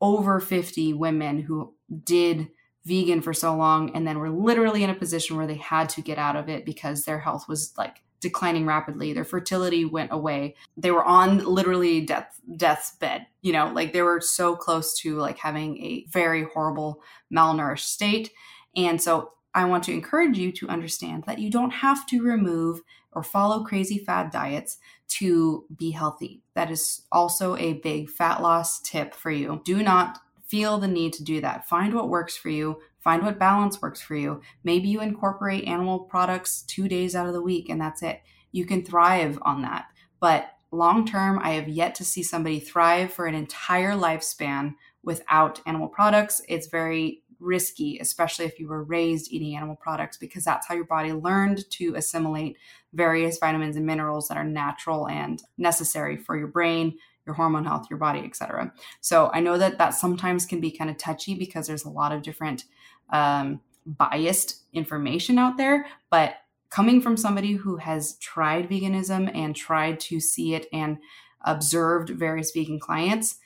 over 0.00 0.40
50 0.40 0.94
women 0.94 1.40
who 1.40 1.74
did 2.04 2.48
vegan 2.84 3.22
for 3.22 3.32
so 3.32 3.56
long 3.56 3.94
and 3.94 4.06
then 4.06 4.18
were 4.18 4.30
literally 4.30 4.84
in 4.84 4.90
a 4.90 4.94
position 4.94 5.36
where 5.36 5.46
they 5.46 5.54
had 5.54 5.88
to 5.88 6.02
get 6.02 6.18
out 6.18 6.36
of 6.36 6.48
it 6.48 6.64
because 6.64 7.04
their 7.04 7.18
health 7.18 7.48
was 7.48 7.72
like 7.76 8.03
declining 8.24 8.66
rapidly. 8.66 9.12
Their 9.12 9.24
fertility 9.24 9.84
went 9.84 10.12
away. 10.12 10.56
They 10.76 10.90
were 10.90 11.04
on 11.04 11.38
literally 11.38 12.00
death 12.00 12.40
death's 12.56 12.96
bed. 12.96 13.26
You 13.42 13.52
know, 13.52 13.70
like 13.72 13.92
they 13.92 14.02
were 14.02 14.20
so 14.20 14.56
close 14.56 14.98
to 15.00 15.16
like 15.18 15.38
having 15.38 15.78
a 15.78 16.06
very 16.10 16.44
horrible 16.44 17.02
malnourished 17.32 17.86
state. 17.86 18.32
And 18.74 19.00
so 19.00 19.30
I 19.54 19.66
want 19.66 19.84
to 19.84 19.92
encourage 19.92 20.36
you 20.36 20.50
to 20.52 20.68
understand 20.68 21.24
that 21.26 21.38
you 21.38 21.50
don't 21.50 21.70
have 21.70 22.06
to 22.08 22.22
remove 22.22 22.80
or 23.12 23.22
follow 23.22 23.62
crazy 23.62 23.98
fad 23.98 24.30
diets 24.30 24.78
to 25.06 25.64
be 25.76 25.92
healthy. 25.92 26.42
That 26.54 26.70
is 26.70 27.02
also 27.12 27.56
a 27.56 27.74
big 27.74 28.10
fat 28.10 28.42
loss 28.42 28.80
tip 28.80 29.14
for 29.14 29.30
you. 29.30 29.60
Do 29.64 29.82
not 29.82 30.18
feel 30.46 30.78
the 30.78 30.88
need 30.88 31.12
to 31.14 31.24
do 31.24 31.40
that. 31.40 31.68
Find 31.68 31.94
what 31.94 32.08
works 32.08 32.36
for 32.36 32.48
you. 32.48 32.80
Find 33.04 33.22
what 33.22 33.38
balance 33.38 33.82
works 33.82 34.00
for 34.00 34.16
you. 34.16 34.40
Maybe 34.64 34.88
you 34.88 35.02
incorporate 35.02 35.64
animal 35.64 36.00
products 36.00 36.62
two 36.62 36.88
days 36.88 37.14
out 37.14 37.26
of 37.26 37.34
the 37.34 37.42
week 37.42 37.68
and 37.68 37.80
that's 37.80 38.02
it. 38.02 38.22
You 38.50 38.64
can 38.64 38.82
thrive 38.82 39.38
on 39.42 39.62
that. 39.62 39.86
But 40.20 40.48
long 40.72 41.06
term, 41.06 41.38
I 41.42 41.50
have 41.50 41.68
yet 41.68 41.94
to 41.96 42.04
see 42.04 42.22
somebody 42.22 42.60
thrive 42.60 43.12
for 43.12 43.26
an 43.26 43.34
entire 43.34 43.92
lifespan 43.92 44.74
without 45.02 45.60
animal 45.66 45.88
products. 45.88 46.40
It's 46.48 46.66
very 46.66 47.22
risky, 47.40 47.98
especially 47.98 48.46
if 48.46 48.58
you 48.58 48.68
were 48.68 48.82
raised 48.82 49.30
eating 49.30 49.54
animal 49.54 49.76
products, 49.76 50.16
because 50.16 50.44
that's 50.44 50.66
how 50.66 50.74
your 50.74 50.86
body 50.86 51.12
learned 51.12 51.68
to 51.72 51.94
assimilate 51.96 52.56
various 52.94 53.38
vitamins 53.38 53.76
and 53.76 53.84
minerals 53.84 54.28
that 54.28 54.38
are 54.38 54.44
natural 54.44 55.08
and 55.08 55.42
necessary 55.58 56.16
for 56.16 56.38
your 56.38 56.48
brain, 56.48 56.96
your 57.26 57.34
hormone 57.34 57.64
health, 57.64 57.86
your 57.90 57.98
body, 57.98 58.20
etc. 58.20 58.72
So 59.00 59.30
I 59.34 59.40
know 59.40 59.58
that 59.58 59.78
that 59.78 59.90
sometimes 59.90 60.46
can 60.46 60.60
be 60.60 60.70
kind 60.70 60.90
of 60.90 60.96
touchy 60.96 61.34
because 61.34 61.66
there's 61.66 61.84
a 61.84 61.90
lot 61.90 62.12
of 62.12 62.22
different 62.22 62.64
um, 63.10 63.60
biased 63.86 64.62
information 64.72 65.38
out 65.38 65.56
there, 65.56 65.86
but 66.10 66.36
coming 66.70 67.00
from 67.00 67.16
somebody 67.16 67.52
who 67.52 67.76
has 67.76 68.16
tried 68.18 68.68
veganism 68.68 69.30
and 69.34 69.54
tried 69.54 70.00
to 70.00 70.20
see 70.20 70.54
it 70.54 70.66
and 70.72 70.98
observed 71.44 72.10
various 72.10 72.50
vegan 72.50 72.80
clients, 72.80 73.36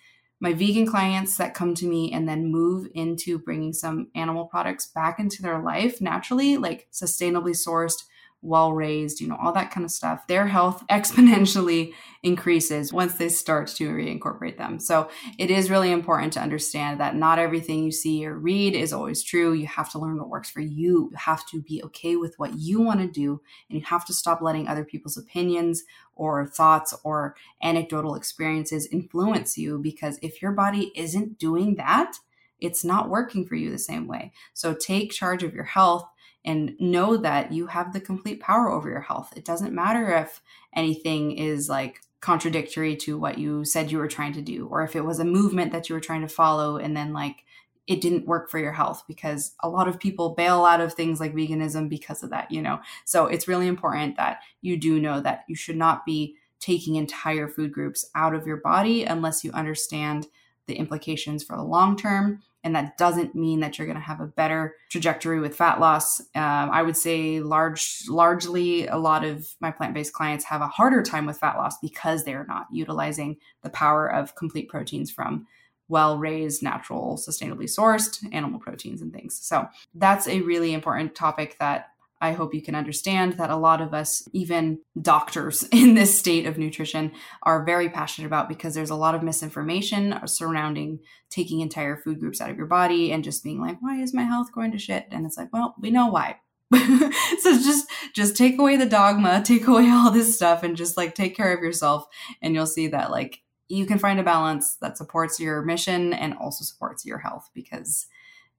my 0.40 0.52
vegan 0.52 0.86
clients 0.86 1.36
that 1.36 1.54
come 1.54 1.74
to 1.74 1.86
me 1.86 2.12
and 2.12 2.28
then 2.28 2.50
move 2.50 2.88
into 2.94 3.38
bringing 3.38 3.72
some 3.72 4.08
animal 4.14 4.46
products 4.46 4.86
back 4.86 5.18
into 5.18 5.42
their 5.42 5.60
life 5.60 6.00
naturally, 6.00 6.56
like 6.56 6.88
sustainably 6.92 7.50
sourced, 7.50 8.04
well 8.40 8.72
raised, 8.72 9.20
you 9.20 9.28
know, 9.28 9.36
all 9.40 9.52
that 9.52 9.70
kind 9.70 9.84
of 9.84 9.90
stuff, 9.90 10.26
their 10.26 10.46
health 10.46 10.84
exponentially 10.90 11.92
increases 12.22 12.92
once 12.92 13.14
they 13.14 13.28
start 13.28 13.68
to 13.68 13.90
reincorporate 13.90 14.58
them. 14.58 14.78
So 14.78 15.10
it 15.38 15.50
is 15.50 15.70
really 15.70 15.90
important 15.90 16.32
to 16.34 16.40
understand 16.40 17.00
that 17.00 17.16
not 17.16 17.38
everything 17.38 17.84
you 17.84 17.92
see 17.92 18.24
or 18.26 18.38
read 18.38 18.74
is 18.74 18.92
always 18.92 19.22
true. 19.22 19.52
You 19.52 19.66
have 19.66 19.90
to 19.92 19.98
learn 19.98 20.18
what 20.18 20.28
works 20.28 20.50
for 20.50 20.60
you. 20.60 21.08
You 21.10 21.16
have 21.16 21.46
to 21.48 21.62
be 21.62 21.82
okay 21.84 22.16
with 22.16 22.34
what 22.38 22.58
you 22.58 22.80
want 22.80 23.00
to 23.00 23.06
do, 23.06 23.40
and 23.68 23.78
you 23.78 23.84
have 23.86 24.04
to 24.06 24.14
stop 24.14 24.40
letting 24.40 24.68
other 24.68 24.84
people's 24.84 25.16
opinions 25.16 25.84
or 26.14 26.46
thoughts 26.46 26.94
or 27.04 27.36
anecdotal 27.62 28.14
experiences 28.14 28.88
influence 28.90 29.56
you 29.56 29.78
because 29.78 30.18
if 30.22 30.42
your 30.42 30.52
body 30.52 30.92
isn't 30.96 31.38
doing 31.38 31.76
that, 31.76 32.16
it's 32.60 32.84
not 32.84 33.08
working 33.08 33.46
for 33.46 33.54
you 33.54 33.70
the 33.70 33.78
same 33.78 34.06
way. 34.08 34.32
So 34.52 34.74
take 34.74 35.12
charge 35.12 35.42
of 35.44 35.54
your 35.54 35.64
health 35.64 36.08
and 36.48 36.74
know 36.80 37.18
that 37.18 37.52
you 37.52 37.66
have 37.66 37.92
the 37.92 38.00
complete 38.00 38.40
power 38.40 38.70
over 38.70 38.88
your 38.88 39.02
health. 39.02 39.34
It 39.36 39.44
doesn't 39.44 39.74
matter 39.74 40.16
if 40.16 40.40
anything 40.74 41.32
is 41.32 41.68
like 41.68 42.00
contradictory 42.22 42.96
to 42.96 43.18
what 43.18 43.36
you 43.36 43.66
said 43.66 43.92
you 43.92 43.98
were 43.98 44.08
trying 44.08 44.32
to 44.32 44.40
do, 44.40 44.66
or 44.66 44.82
if 44.82 44.96
it 44.96 45.04
was 45.04 45.18
a 45.18 45.26
movement 45.26 45.72
that 45.72 45.90
you 45.90 45.94
were 45.94 46.00
trying 46.00 46.22
to 46.22 46.28
follow 46.28 46.78
and 46.78 46.96
then 46.96 47.12
like 47.12 47.44
it 47.86 48.00
didn't 48.00 48.26
work 48.26 48.50
for 48.50 48.58
your 48.58 48.72
health 48.72 49.04
because 49.06 49.52
a 49.62 49.68
lot 49.68 49.88
of 49.88 50.00
people 50.00 50.34
bail 50.34 50.64
out 50.64 50.80
of 50.80 50.94
things 50.94 51.20
like 51.20 51.34
veganism 51.34 51.86
because 51.86 52.22
of 52.22 52.30
that, 52.30 52.50
you 52.50 52.62
know. 52.62 52.80
So 53.04 53.26
it's 53.26 53.46
really 53.46 53.66
important 53.66 54.16
that 54.16 54.40
you 54.62 54.78
do 54.78 54.98
know 54.98 55.20
that 55.20 55.44
you 55.48 55.54
should 55.54 55.76
not 55.76 56.06
be 56.06 56.34
taking 56.60 56.96
entire 56.96 57.46
food 57.46 57.72
groups 57.72 58.06
out 58.14 58.34
of 58.34 58.46
your 58.46 58.56
body 58.56 59.04
unless 59.04 59.44
you 59.44 59.52
understand 59.52 60.28
the 60.66 60.76
implications 60.76 61.44
for 61.44 61.56
the 61.56 61.62
long 61.62 61.94
term 61.94 62.42
and 62.64 62.74
that 62.74 62.98
doesn't 62.98 63.34
mean 63.34 63.60
that 63.60 63.78
you're 63.78 63.86
going 63.86 63.98
to 63.98 64.02
have 64.02 64.20
a 64.20 64.26
better 64.26 64.74
trajectory 64.90 65.40
with 65.40 65.56
fat 65.56 65.80
loss. 65.80 66.20
Um, 66.34 66.70
I 66.70 66.82
would 66.82 66.96
say 66.96 67.40
large, 67.40 68.02
largely, 68.08 68.86
a 68.86 68.96
lot 68.96 69.24
of 69.24 69.46
my 69.60 69.70
plant-based 69.70 70.12
clients 70.12 70.44
have 70.46 70.60
a 70.60 70.68
harder 70.68 71.02
time 71.02 71.26
with 71.26 71.38
fat 71.38 71.56
loss 71.56 71.78
because 71.80 72.24
they're 72.24 72.46
not 72.46 72.66
utilizing 72.72 73.36
the 73.62 73.70
power 73.70 74.10
of 74.12 74.34
complete 74.34 74.68
proteins 74.68 75.10
from 75.10 75.46
well-raised, 75.88 76.62
natural, 76.62 77.16
sustainably 77.16 77.64
sourced 77.64 78.22
animal 78.32 78.60
proteins 78.60 79.00
and 79.00 79.12
things. 79.12 79.38
So 79.40 79.66
that's 79.94 80.28
a 80.28 80.42
really 80.42 80.74
important 80.74 81.14
topic 81.14 81.56
that 81.60 81.92
I 82.20 82.32
hope 82.32 82.54
you 82.54 82.62
can 82.62 82.74
understand 82.74 83.34
that 83.34 83.50
a 83.50 83.56
lot 83.56 83.80
of 83.80 83.94
us, 83.94 84.28
even 84.32 84.80
doctors 85.00 85.62
in 85.72 85.94
this 85.94 86.18
state 86.18 86.46
of 86.46 86.58
nutrition, 86.58 87.12
are 87.42 87.64
very 87.64 87.88
passionate 87.88 88.26
about 88.26 88.48
because 88.48 88.74
there's 88.74 88.90
a 88.90 88.96
lot 88.96 89.14
of 89.14 89.22
misinformation 89.22 90.18
surrounding 90.26 91.00
taking 91.30 91.60
entire 91.60 91.96
food 91.96 92.20
groups 92.20 92.40
out 92.40 92.50
of 92.50 92.56
your 92.56 92.66
body 92.66 93.12
and 93.12 93.24
just 93.24 93.44
being 93.44 93.60
like, 93.60 93.78
why 93.80 94.00
is 94.00 94.14
my 94.14 94.24
health 94.24 94.52
going 94.52 94.72
to 94.72 94.78
shit? 94.78 95.06
And 95.10 95.26
it's 95.26 95.36
like, 95.36 95.52
well, 95.52 95.74
we 95.80 95.90
know 95.90 96.08
why. 96.08 96.36
so 96.74 97.58
just 97.58 97.88
just 98.14 98.36
take 98.36 98.58
away 98.58 98.76
the 98.76 98.86
dogma, 98.86 99.42
take 99.44 99.66
away 99.66 99.88
all 99.88 100.10
this 100.10 100.34
stuff 100.34 100.62
and 100.62 100.76
just 100.76 100.96
like 100.96 101.14
take 101.14 101.36
care 101.36 101.56
of 101.56 101.62
yourself 101.62 102.06
and 102.42 102.54
you'll 102.54 102.66
see 102.66 102.88
that 102.88 103.10
like 103.10 103.40
you 103.68 103.86
can 103.86 103.98
find 103.98 104.18
a 104.18 104.24
balance 104.24 104.76
that 104.76 104.96
supports 104.96 105.38
your 105.38 105.62
mission 105.62 106.12
and 106.12 106.34
also 106.34 106.64
supports 106.64 107.04
your 107.04 107.18
health 107.18 107.50
because 107.54 108.06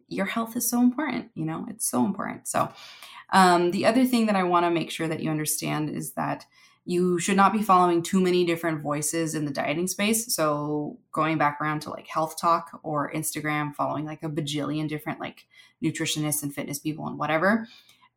your 0.10 0.26
health 0.26 0.56
is 0.56 0.70
so 0.70 0.82
important, 0.82 1.30
you 1.36 1.46
know, 1.46 1.66
it's 1.70 1.90
so 1.90 2.06
important. 2.06 2.48
So 2.48 2.72
um, 3.32 3.72
the 3.72 3.86
other 3.86 4.06
thing 4.06 4.26
that 4.26 4.36
I 4.36 4.44
want 4.44 4.66
to 4.66 4.72
make 4.72 4.92
sure 4.92 5.08
that 5.08 5.22
you 5.22 5.30
understand 5.30 5.90
is 5.90 6.14
that 6.14 6.46
you 6.86 7.20
should 7.20 7.36
not 7.36 7.54
be 7.54 7.62
following 7.62 8.02
too 8.02 8.20
many 8.20 8.46
different 8.46 8.82
voices 8.82 9.36
in 9.36 9.46
the 9.46 9.52
dieting 9.52 9.88
space. 9.88 10.34
So 10.34 10.98
going 11.12 11.38
back 11.38 11.60
around 11.62 11.82
to 11.82 11.92
like 11.92 12.08
health 12.08 12.40
talk 12.40 12.80
or 12.82 13.12
Instagram, 13.12 13.76
following 13.76 14.06
like 14.06 14.24
a 14.24 14.30
bajillion 14.30 14.90
different 14.90 15.20
like 15.20 15.46
nutritionists 15.84 16.42
and 16.42 16.54
fitness 16.54 16.80
people 16.80 17.08
and 17.08 17.20
whatever, 17.20 17.68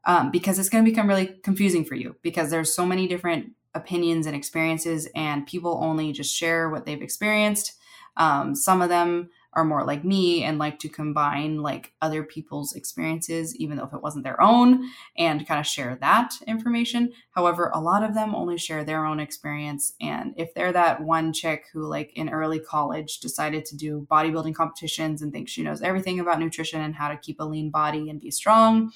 um, 0.04 0.30
because 0.30 0.58
it's 0.58 0.70
going 0.70 0.84
to 0.84 0.90
become 0.90 1.06
really 1.06 1.26
confusing 1.42 1.84
for 1.84 1.96
you 1.96 2.16
because 2.22 2.50
there's 2.50 2.72
so 2.72 2.86
many 2.86 3.06
different 3.06 3.52
opinions 3.74 4.26
and 4.26 4.36
experiences, 4.36 5.08
and 5.14 5.46
people 5.46 5.78
only 5.82 6.12
just 6.12 6.34
share 6.34 6.68
what 6.68 6.84
they've 6.84 7.02
experienced. 7.02 7.74
Um, 8.16 8.54
some 8.54 8.82
of 8.82 8.88
them 8.88 9.30
are 9.54 9.64
more 9.64 9.84
like 9.84 10.04
me 10.04 10.42
and 10.44 10.58
like 10.58 10.78
to 10.78 10.88
combine 10.88 11.60
like 11.60 11.92
other 12.00 12.22
people's 12.22 12.74
experiences, 12.74 13.54
even 13.56 13.76
though 13.76 13.84
if 13.84 13.92
it 13.92 14.02
wasn't 14.02 14.24
their 14.24 14.40
own, 14.40 14.88
and 15.16 15.46
kind 15.46 15.60
of 15.60 15.66
share 15.66 15.96
that 16.00 16.34
information. 16.46 17.12
However, 17.32 17.70
a 17.74 17.80
lot 17.80 18.02
of 18.02 18.14
them 18.14 18.34
only 18.34 18.56
share 18.56 18.82
their 18.82 19.04
own 19.04 19.20
experience. 19.20 19.92
And 20.00 20.32
if 20.36 20.54
they're 20.54 20.72
that 20.72 21.02
one 21.02 21.32
chick 21.32 21.66
who, 21.72 21.86
like 21.86 22.12
in 22.14 22.30
early 22.30 22.60
college, 22.60 23.20
decided 23.20 23.66
to 23.66 23.76
do 23.76 24.06
bodybuilding 24.10 24.54
competitions 24.54 25.20
and 25.20 25.32
thinks 25.32 25.52
she 25.52 25.62
knows 25.62 25.82
everything 25.82 26.18
about 26.18 26.40
nutrition 26.40 26.80
and 26.80 26.94
how 26.94 27.08
to 27.08 27.16
keep 27.16 27.40
a 27.40 27.44
lean 27.44 27.70
body 27.70 28.08
and 28.08 28.20
be 28.20 28.30
strong, 28.30 28.92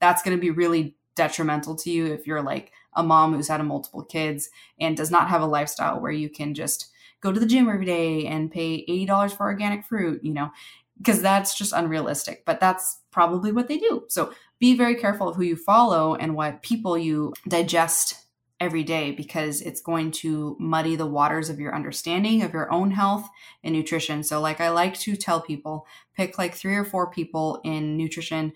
that's 0.00 0.22
going 0.22 0.36
to 0.36 0.40
be 0.40 0.50
really 0.50 0.94
detrimental 1.16 1.74
to 1.74 1.90
you 1.90 2.06
if 2.06 2.26
you're 2.26 2.42
like 2.42 2.70
a 2.94 3.02
mom 3.02 3.34
who's 3.34 3.48
had 3.48 3.64
multiple 3.64 4.02
kids 4.02 4.50
and 4.78 4.96
does 4.96 5.10
not 5.10 5.28
have 5.28 5.42
a 5.42 5.46
lifestyle 5.46 6.00
where 6.00 6.12
you 6.12 6.28
can 6.28 6.54
just 6.54 6.92
go 7.26 7.32
to 7.32 7.40
the 7.40 7.46
gym 7.46 7.68
every 7.68 7.84
day 7.84 8.26
and 8.26 8.52
pay 8.52 8.86
$80 8.86 9.36
for 9.36 9.46
organic 9.46 9.84
fruit, 9.84 10.22
you 10.22 10.32
know, 10.32 10.50
because 10.98 11.20
that's 11.20 11.58
just 11.58 11.72
unrealistic. 11.72 12.44
But 12.46 12.60
that's 12.60 13.00
probably 13.10 13.50
what 13.50 13.66
they 13.66 13.78
do. 13.78 14.04
So 14.08 14.32
be 14.60 14.76
very 14.76 14.94
careful 14.94 15.28
of 15.28 15.36
who 15.36 15.42
you 15.42 15.56
follow 15.56 16.14
and 16.14 16.36
what 16.36 16.62
people 16.62 16.96
you 16.96 17.34
digest 17.48 18.26
every 18.60 18.84
day 18.84 19.10
because 19.10 19.60
it's 19.60 19.82
going 19.82 20.10
to 20.10 20.56
muddy 20.58 20.96
the 20.96 21.06
waters 21.06 21.50
of 21.50 21.58
your 21.58 21.74
understanding 21.74 22.42
of 22.42 22.54
your 22.54 22.72
own 22.72 22.92
health 22.92 23.28
and 23.64 23.74
nutrition. 23.74 24.22
So, 24.22 24.40
like 24.40 24.60
I 24.60 24.70
like 24.70 24.98
to 25.00 25.16
tell 25.16 25.42
people, 25.42 25.86
pick 26.14 26.38
like 26.38 26.54
three 26.54 26.76
or 26.76 26.84
four 26.84 27.10
people 27.10 27.60
in 27.64 27.96
nutrition 27.98 28.52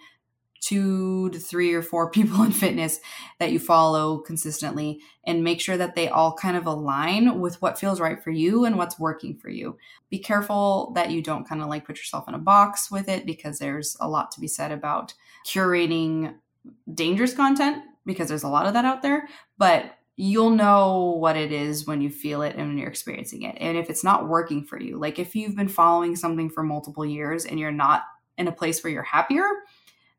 two 0.61 1.31
to 1.31 1.39
three 1.39 1.73
or 1.73 1.83
four 1.83 2.11
people 2.13 2.43
in 2.43 2.53
fitness 2.53 3.01
that 3.39 3.53
you 3.53 3.59
follow 3.59 4.19
consistently 4.19 5.01
and 5.25 5.45
make 5.45 5.61
sure 5.61 5.77
that 5.77 5.95
they 5.95 6.09
all 6.09 6.35
kind 6.35 6.57
of 6.57 6.67
align 6.67 7.41
with 7.41 7.61
what 7.61 7.79
feels 7.79 8.01
right 8.01 8.23
for 8.23 8.31
you 8.31 8.65
and 8.65 8.77
what's 8.77 8.99
working 8.99 9.37
for 9.37 9.51
you. 9.51 9.77
Be 10.11 10.19
careful 10.19 10.93
that 10.95 11.11
you 11.11 11.23
don't 11.23 11.49
kind 11.49 11.63
of 11.63 11.69
like 11.69 11.87
put 11.87 11.99
yourself 11.99 12.29
in 12.29 12.35
a 12.35 12.39
box 12.39 12.91
with 12.91 13.09
it 13.09 13.27
because 13.27 13.59
there's 13.59 13.97
a 14.01 14.09
lot 14.09 14.31
to 14.33 14.41
be 14.41 14.49
said 14.49 14.73
about 14.73 15.15
curating 15.47 16.35
dangerous 16.93 17.35
content 17.35 17.83
because 18.07 18.29
there's 18.29 18.43
a 18.43 18.49
lot 18.49 18.67
of 18.67 18.75
that 18.75 18.85
out 18.85 19.03
there, 19.03 19.29
but 19.59 19.97
you'll 20.17 20.51
know 20.51 21.17
what 21.19 21.37
it 21.37 21.51
is 21.51 21.87
when 21.87 22.01
you 22.03 22.11
feel 22.11 22.43
it 22.43 22.55
and 22.57 22.69
when 22.69 22.77
you're 22.77 22.89
experiencing 22.89 23.43
it. 23.43 23.57
And 23.59 23.79
if 23.79 23.89
it's 23.89 24.05
not 24.05 24.29
working 24.29 24.65
for 24.65 24.79
you, 24.79 24.99
like 24.99 25.19
if 25.19 25.35
you've 25.35 25.57
been 25.57 25.69
following 25.69 26.15
something 26.17 26.51
for 26.51 26.63
multiple 26.63 27.07
years 27.07 27.47
and 27.47 27.59
you're 27.59 27.73
not 27.73 28.03
in 28.37 28.47
a 28.47 28.53
place 28.53 28.83
where 28.83 28.93
you're 28.93 29.03
happier, 29.03 29.47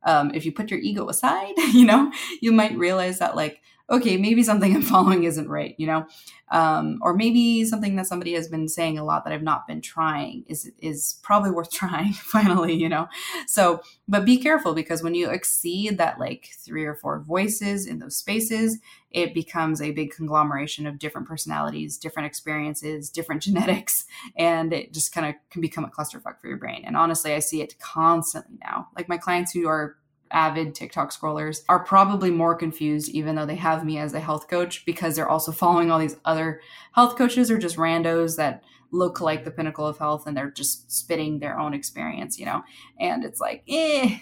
um, 0.04 0.32
if 0.34 0.46
you 0.46 0.52
put 0.52 0.72
your 0.72 0.80
ego 0.80 1.08
aside, 1.10 1.54
you 1.74 1.86
know, 1.86 2.12
you 2.42 2.52
might 2.52 2.78
realize 2.78 3.20
that 3.20 3.36
like, 3.36 3.62
okay, 3.92 4.16
maybe 4.18 4.42
something 4.42 4.74
I'm 4.76 4.82
following 4.82 5.24
isn't 5.26 5.50
right, 5.50 5.76
you 5.78 5.86
know, 5.86 6.06
um, 6.52 7.00
or 7.02 7.14
maybe 7.14 7.66
something 7.66 7.96
that 7.96 8.08
somebody 8.08 8.34
has 8.34 8.48
been 8.48 8.68
saying 8.68 8.98
a 8.98 9.04
lot 9.04 9.24
that 9.24 9.34
I've 9.34 9.44
not 9.44 9.68
been 9.68 9.82
trying 9.82 10.44
is 10.48 10.72
is 10.80 11.20
probably 11.22 11.52
worth 11.52 11.72
trying 11.72 12.14
finally, 12.14 12.74
you 12.74 12.90
know. 12.90 13.08
So, 13.48 13.82
but 14.08 14.26
be 14.26 14.38
careful 14.38 14.74
because 14.74 15.04
when 15.04 15.16
you 15.16 15.30
exceed 15.30 15.98
that 15.98 16.20
like 16.20 16.50
three 16.58 16.86
or 16.86 16.96
four 16.96 17.20
voices 17.20 17.86
in 17.86 18.00
those 18.00 18.16
spaces, 18.16 18.80
it 19.12 19.34
becomes 19.34 19.82
a 19.82 19.92
big 19.92 20.12
conglomeration 20.12 20.88
of 20.88 20.98
different 20.98 21.28
personalities, 21.28 21.98
different 21.98 22.28
experiences, 22.28 23.10
different 23.10 23.42
genetics, 23.44 24.06
and 24.38 24.72
it 24.72 24.94
just 24.94 25.14
kind 25.14 25.28
of 25.28 25.36
can 25.50 25.62
become 25.62 25.84
a 25.84 25.90
clusterfuck 25.90 26.40
for 26.40 26.48
your 26.48 26.58
brain. 26.58 26.84
And 26.86 26.96
honestly, 26.96 27.34
I 27.34 27.40
see 27.40 27.62
it 27.62 27.78
constantly 27.80 28.58
now. 28.64 28.88
Like 28.96 29.10
my 29.10 29.18
clients 29.18 29.52
who 29.52 29.68
are 29.68 29.98
avid 30.32 30.76
TikTok 30.76 31.12
scrollers 31.12 31.64
are 31.70 31.84
probably 31.84 32.32
more 32.32 32.56
confused, 32.56 33.10
even 33.10 33.36
though 33.36 33.46
they 33.46 33.56
have 33.56 33.86
me 33.86 33.98
as 33.98 34.14
a 34.14 34.20
health 34.20 34.48
coach, 34.48 34.86
because 34.86 35.16
they're 35.16 35.30
also 35.30 35.52
following 35.62 35.92
all 35.92 36.00
these 36.00 36.18
other 36.26 36.62
health 36.94 37.18
coaches 37.18 37.50
or 37.50 37.58
just 37.58 37.78
randos 37.78 38.38
that 38.38 38.64
look 38.92 39.22
like 39.22 39.46
the 39.46 39.52
pinnacle 39.52 39.88
of 39.88 39.98
health 39.98 40.28
and 40.28 40.36
they're 40.36 40.52
just 40.52 40.92
spitting 40.92 41.40
their 41.40 41.58
own 41.58 41.74
experience, 41.74 42.38
you 42.38 42.46
know? 42.46 42.62
And 43.00 43.24
it's 43.24 43.40
like, 43.40 43.64
eh, 43.70 44.18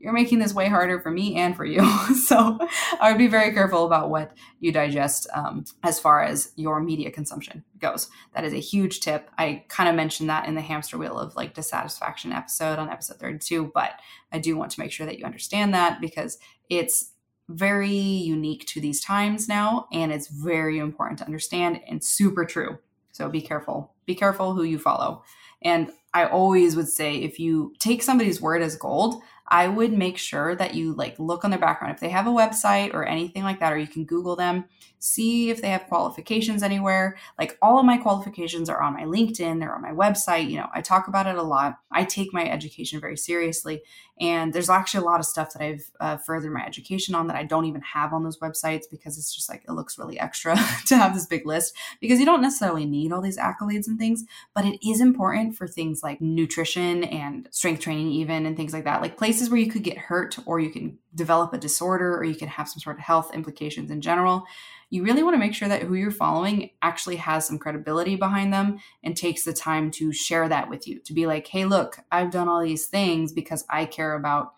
you're 0.00 0.12
making 0.12 0.38
this 0.38 0.54
way 0.54 0.68
harder 0.68 1.00
for 1.00 1.10
me 1.10 1.36
and 1.36 1.56
for 1.56 1.64
you. 1.64 1.84
so 2.26 2.58
I 3.00 3.10
would 3.10 3.18
be 3.18 3.26
very 3.26 3.52
careful 3.52 3.84
about 3.84 4.10
what 4.10 4.36
you 4.60 4.72
digest 4.72 5.26
um, 5.34 5.64
as 5.82 5.98
far 5.98 6.22
as 6.22 6.52
your 6.56 6.80
media 6.80 7.10
consumption 7.10 7.64
goes. 7.80 8.08
That 8.34 8.44
is 8.44 8.52
a 8.52 8.60
huge 8.60 9.00
tip. 9.00 9.30
I 9.38 9.64
kind 9.68 9.88
of 9.88 9.94
mentioned 9.94 10.30
that 10.30 10.46
in 10.46 10.54
the 10.54 10.60
hamster 10.60 10.98
wheel 10.98 11.18
of 11.18 11.34
like 11.36 11.54
dissatisfaction 11.54 12.32
episode 12.32 12.78
on 12.78 12.90
episode 12.90 13.18
32, 13.18 13.72
but 13.74 13.92
I 14.32 14.38
do 14.38 14.56
want 14.56 14.70
to 14.72 14.80
make 14.80 14.92
sure 14.92 15.06
that 15.06 15.18
you 15.18 15.24
understand 15.24 15.74
that 15.74 16.00
because 16.00 16.38
it's 16.70 17.12
very 17.48 17.88
unique 17.88 18.66
to 18.66 18.80
these 18.80 19.00
times 19.00 19.48
now 19.48 19.88
and 19.90 20.12
it's 20.12 20.28
very 20.28 20.78
important 20.78 21.18
to 21.18 21.24
understand 21.24 21.80
and 21.88 22.04
super 22.04 22.44
true. 22.44 22.78
So 23.12 23.28
be 23.28 23.40
careful. 23.40 23.94
Be 24.06 24.14
careful 24.14 24.54
who 24.54 24.62
you 24.62 24.78
follow. 24.78 25.24
And 25.62 25.90
I 26.14 26.26
always 26.26 26.76
would 26.76 26.88
say 26.88 27.16
if 27.16 27.38
you 27.38 27.72
take 27.78 28.02
somebody's 28.02 28.40
word 28.40 28.62
as 28.62 28.76
gold, 28.76 29.22
I 29.50 29.68
would 29.68 29.92
make 29.92 30.18
sure 30.18 30.54
that 30.56 30.74
you 30.74 30.92
like 30.94 31.18
look 31.18 31.44
on 31.44 31.50
their 31.50 31.58
background. 31.58 31.94
If 31.94 32.00
they 32.00 32.10
have 32.10 32.26
a 32.26 32.30
website 32.30 32.94
or 32.94 33.04
anything 33.04 33.44
like 33.44 33.60
that, 33.60 33.72
or 33.72 33.78
you 33.78 33.86
can 33.86 34.04
Google 34.04 34.36
them, 34.36 34.64
see 34.98 35.50
if 35.50 35.62
they 35.62 35.70
have 35.70 35.86
qualifications 35.86 36.62
anywhere. 36.62 37.16
Like 37.38 37.56
all 37.62 37.78
of 37.78 37.84
my 37.84 37.96
qualifications 37.96 38.68
are 38.68 38.82
on 38.82 38.94
my 38.94 39.04
LinkedIn, 39.04 39.60
they're 39.60 39.74
on 39.74 39.82
my 39.82 39.92
website. 39.92 40.50
You 40.50 40.56
know, 40.56 40.68
I 40.74 40.80
talk 40.80 41.08
about 41.08 41.26
it 41.26 41.36
a 41.36 41.42
lot. 41.42 41.78
I 41.90 42.04
take 42.04 42.32
my 42.32 42.48
education 42.48 43.00
very 43.00 43.16
seriously. 43.16 43.82
And 44.20 44.52
there's 44.52 44.68
actually 44.68 45.02
a 45.02 45.08
lot 45.08 45.20
of 45.20 45.26
stuff 45.26 45.52
that 45.52 45.62
I've 45.62 45.90
uh, 46.00 46.16
furthered 46.16 46.52
my 46.52 46.64
education 46.64 47.14
on 47.14 47.28
that 47.28 47.36
I 47.36 47.44
don't 47.44 47.66
even 47.66 47.82
have 47.82 48.12
on 48.12 48.24
those 48.24 48.38
websites 48.38 48.84
because 48.90 49.16
it's 49.16 49.32
just 49.32 49.48
like 49.48 49.64
it 49.68 49.72
looks 49.72 49.98
really 49.98 50.18
extra 50.18 50.56
to 50.86 50.96
have 50.96 51.14
this 51.14 51.26
big 51.26 51.46
list 51.46 51.74
because 52.00 52.18
you 52.18 52.26
don't 52.26 52.42
necessarily 52.42 52.84
need 52.84 53.12
all 53.12 53.20
these 53.20 53.38
accolades 53.38 53.86
and 53.86 53.98
things, 53.98 54.24
but 54.54 54.64
it 54.64 54.84
is 54.86 55.00
important 55.00 55.56
for 55.56 55.68
things 55.68 56.02
like 56.02 56.20
nutrition 56.20 57.04
and 57.04 57.48
strength 57.52 57.80
training, 57.80 58.10
even 58.10 58.44
and 58.44 58.56
things 58.56 58.72
like 58.72 58.84
that. 58.84 59.02
Like 59.02 59.16
places 59.16 59.50
where 59.50 59.60
you 59.60 59.70
could 59.70 59.84
get 59.84 59.98
hurt 59.98 60.36
or 60.46 60.58
you 60.58 60.70
can 60.70 60.98
develop 61.14 61.52
a 61.52 61.58
disorder 61.58 62.16
or 62.16 62.24
you 62.24 62.34
can 62.34 62.48
have 62.48 62.68
some 62.68 62.80
sort 62.80 62.96
of 62.96 63.02
health 63.02 63.34
implications 63.34 63.90
in 63.90 64.00
general 64.00 64.44
you 64.90 65.04
really 65.04 65.22
want 65.22 65.34
to 65.34 65.38
make 65.38 65.54
sure 65.54 65.68
that 65.68 65.82
who 65.82 65.94
you're 65.94 66.10
following 66.10 66.70
actually 66.80 67.16
has 67.16 67.46
some 67.46 67.58
credibility 67.58 68.16
behind 68.16 68.52
them 68.52 68.78
and 69.02 69.16
takes 69.16 69.44
the 69.44 69.52
time 69.52 69.90
to 69.92 70.12
share 70.12 70.48
that 70.48 70.70
with 70.70 70.88
you 70.88 70.98
to 71.00 71.12
be 71.12 71.26
like, 71.26 71.46
hey, 71.46 71.66
look, 71.66 71.98
I've 72.10 72.30
done 72.30 72.48
all 72.48 72.62
these 72.62 72.86
things 72.86 73.32
because 73.32 73.64
I 73.68 73.84
care 73.84 74.14
about 74.14 74.54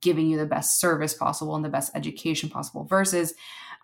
giving 0.00 0.28
you 0.28 0.38
the 0.38 0.46
best 0.46 0.80
service 0.80 1.14
possible 1.14 1.56
and 1.56 1.64
the 1.64 1.68
best 1.68 1.92
education 1.94 2.48
possible 2.48 2.84
versus 2.84 3.34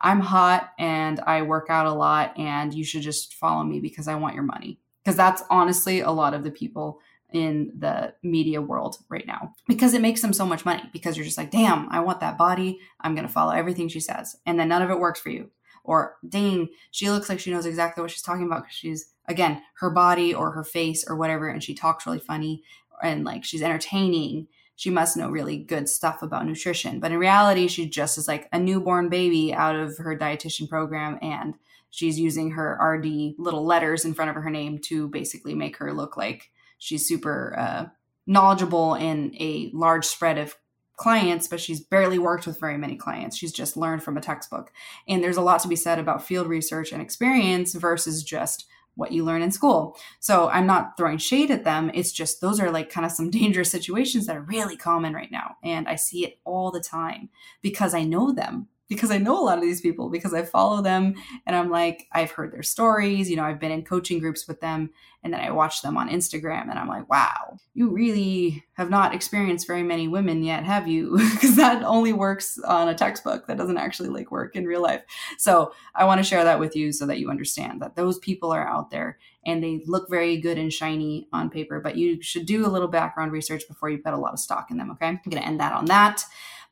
I'm 0.00 0.20
hot 0.20 0.70
and 0.78 1.18
I 1.20 1.42
work 1.42 1.66
out 1.68 1.86
a 1.86 1.92
lot 1.92 2.38
and 2.38 2.72
you 2.72 2.84
should 2.84 3.02
just 3.02 3.34
follow 3.34 3.64
me 3.64 3.80
because 3.80 4.06
I 4.06 4.14
want 4.14 4.34
your 4.34 4.44
money. 4.44 4.78
Because 5.04 5.16
that's 5.16 5.42
honestly 5.50 6.00
a 6.00 6.10
lot 6.10 6.34
of 6.34 6.44
the 6.44 6.50
people 6.50 7.00
in 7.32 7.72
the 7.78 8.14
media 8.22 8.60
world 8.60 8.96
right 9.08 9.26
now 9.26 9.52
because 9.66 9.92
it 9.92 10.00
makes 10.00 10.22
them 10.22 10.32
so 10.32 10.46
much 10.46 10.64
money 10.64 10.82
because 10.92 11.16
you're 11.16 11.26
just 11.26 11.36
like, 11.38 11.50
damn, 11.50 11.88
I 11.90 12.00
want 12.00 12.20
that 12.20 12.38
body. 12.38 12.78
I'm 13.00 13.14
going 13.14 13.26
to 13.26 13.32
follow 13.32 13.52
everything 13.52 13.88
she 13.88 14.00
says. 14.00 14.36
And 14.46 14.58
then 14.58 14.68
none 14.68 14.82
of 14.82 14.90
it 14.90 14.98
works 14.98 15.20
for 15.20 15.30
you 15.30 15.50
or 15.88 16.16
dang, 16.28 16.68
she 16.90 17.08
looks 17.10 17.30
like 17.30 17.40
she 17.40 17.50
knows 17.50 17.64
exactly 17.64 18.02
what 18.02 18.10
she's 18.10 18.22
talking 18.22 18.44
about 18.44 18.62
because 18.62 18.76
she's 18.76 19.14
again 19.26 19.62
her 19.78 19.88
body 19.88 20.34
or 20.34 20.50
her 20.52 20.62
face 20.62 21.04
or 21.08 21.16
whatever, 21.16 21.48
and 21.48 21.64
she 21.64 21.74
talks 21.74 22.06
really 22.06 22.18
funny 22.18 22.62
and 23.02 23.24
like 23.24 23.42
she's 23.42 23.62
entertaining. 23.62 24.46
She 24.76 24.90
must 24.90 25.16
know 25.16 25.30
really 25.30 25.56
good 25.56 25.88
stuff 25.88 26.22
about 26.22 26.46
nutrition, 26.46 27.00
but 27.00 27.10
in 27.10 27.18
reality, 27.18 27.66
she 27.66 27.88
just 27.88 28.18
is 28.18 28.28
like 28.28 28.48
a 28.52 28.60
newborn 28.60 29.08
baby 29.08 29.52
out 29.52 29.74
of 29.74 29.96
her 29.96 30.16
dietitian 30.16 30.68
program 30.68 31.18
and 31.22 31.54
she's 31.90 32.20
using 32.20 32.50
her 32.50 32.78
RD 32.80 33.34
little 33.38 33.64
letters 33.64 34.04
in 34.04 34.14
front 34.14 34.28
of 34.28 34.36
her 34.36 34.50
name 34.50 34.78
to 34.82 35.08
basically 35.08 35.54
make 35.54 35.78
her 35.78 35.92
look 35.92 36.18
like 36.18 36.50
she's 36.78 37.06
super 37.06 37.54
uh, 37.58 37.86
knowledgeable 38.26 38.94
in 38.94 39.34
a 39.38 39.70
large 39.74 40.04
spread 40.04 40.38
of 40.38 40.54
clients, 40.96 41.46
but 41.46 41.60
she's 41.60 41.80
barely 41.80 42.18
worked 42.18 42.46
with 42.46 42.60
very 42.60 42.76
many 42.76 42.96
clients. 42.96 43.36
She's 43.36 43.52
just 43.52 43.76
learned 43.76 44.02
from 44.02 44.16
a 44.16 44.20
textbook. 44.20 44.72
And 45.06 45.22
there's 45.22 45.36
a 45.36 45.42
lot 45.42 45.62
to 45.62 45.68
be 45.68 45.76
said 45.76 45.98
about 45.98 46.24
field 46.24 46.48
research 46.48 46.92
and 46.92 47.00
experience 47.00 47.74
versus 47.74 48.22
just 48.22 48.66
what 48.96 49.12
you 49.12 49.24
learn 49.24 49.42
in 49.42 49.52
school. 49.52 49.96
So 50.18 50.48
I'm 50.48 50.66
not 50.66 50.96
throwing 50.96 51.18
shade 51.18 51.52
at 51.52 51.62
them. 51.62 51.90
It's 51.94 52.10
just 52.10 52.40
those 52.40 52.58
are 52.58 52.70
like 52.70 52.90
kind 52.90 53.06
of 53.06 53.12
some 53.12 53.30
dangerous 53.40 53.70
situations 53.70 54.26
that 54.26 54.36
are 54.36 54.42
really 54.42 54.76
common 54.76 55.14
right 55.14 55.30
now. 55.30 55.56
And 55.62 55.88
I 55.88 55.94
see 55.94 56.24
it 56.24 56.40
all 56.44 56.72
the 56.72 56.80
time 56.80 57.30
because 57.62 57.94
I 57.94 58.02
know 58.02 58.32
them 58.32 58.66
because 58.88 59.10
I 59.10 59.18
know 59.18 59.38
a 59.38 59.44
lot 59.44 59.58
of 59.58 59.64
these 59.64 59.80
people 59.80 60.08
because 60.08 60.32
I 60.32 60.42
follow 60.42 60.82
them 60.82 61.14
and 61.46 61.54
I'm 61.54 61.70
like, 61.70 62.06
I've 62.12 62.30
heard 62.30 62.52
their 62.52 62.62
stories. 62.62 63.28
You 63.30 63.36
know, 63.36 63.44
I've 63.44 63.60
been 63.60 63.70
in 63.70 63.84
coaching 63.84 64.18
groups 64.18 64.48
with 64.48 64.60
them 64.60 64.90
and 65.22 65.32
then 65.32 65.40
I 65.40 65.50
watch 65.50 65.82
them 65.82 65.96
on 65.96 66.08
Instagram 66.08 66.70
and 66.70 66.78
I'm 66.78 66.88
like, 66.88 67.08
wow, 67.10 67.58
you 67.74 67.90
really 67.90 68.64
have 68.74 68.88
not 68.88 69.14
experienced 69.14 69.66
very 69.66 69.82
many 69.82 70.08
women 70.08 70.42
yet, 70.42 70.64
have 70.64 70.88
you? 70.88 71.18
Because 71.38 71.56
that 71.56 71.84
only 71.84 72.12
works 72.12 72.58
on 72.58 72.88
a 72.88 72.94
textbook. 72.94 73.46
That 73.46 73.58
doesn't 73.58 73.78
actually 73.78 74.08
like 74.08 74.30
work 74.30 74.56
in 74.56 74.66
real 74.66 74.82
life. 74.82 75.02
So 75.36 75.72
I 75.94 76.04
want 76.04 76.18
to 76.18 76.24
share 76.24 76.42
that 76.44 76.58
with 76.58 76.74
you 76.74 76.92
so 76.92 77.06
that 77.06 77.18
you 77.18 77.30
understand 77.30 77.80
that 77.82 77.94
those 77.94 78.18
people 78.18 78.50
are 78.52 78.66
out 78.66 78.90
there 78.90 79.18
and 79.46 79.62
they 79.62 79.82
look 79.86 80.08
very 80.10 80.36
good 80.38 80.58
and 80.58 80.72
shiny 80.72 81.28
on 81.32 81.48
paper, 81.50 81.80
but 81.80 81.96
you 81.96 82.20
should 82.22 82.46
do 82.46 82.66
a 82.66 82.68
little 82.68 82.88
background 82.88 83.32
research 83.32 83.68
before 83.68 83.88
you 83.88 83.98
put 83.98 84.14
a 84.14 84.18
lot 84.18 84.32
of 84.32 84.40
stock 84.40 84.70
in 84.70 84.78
them. 84.78 84.90
Okay. 84.92 85.06
I'm 85.06 85.20
going 85.24 85.40
to 85.42 85.46
end 85.46 85.60
that 85.60 85.72
on 85.72 85.84
that. 85.86 86.24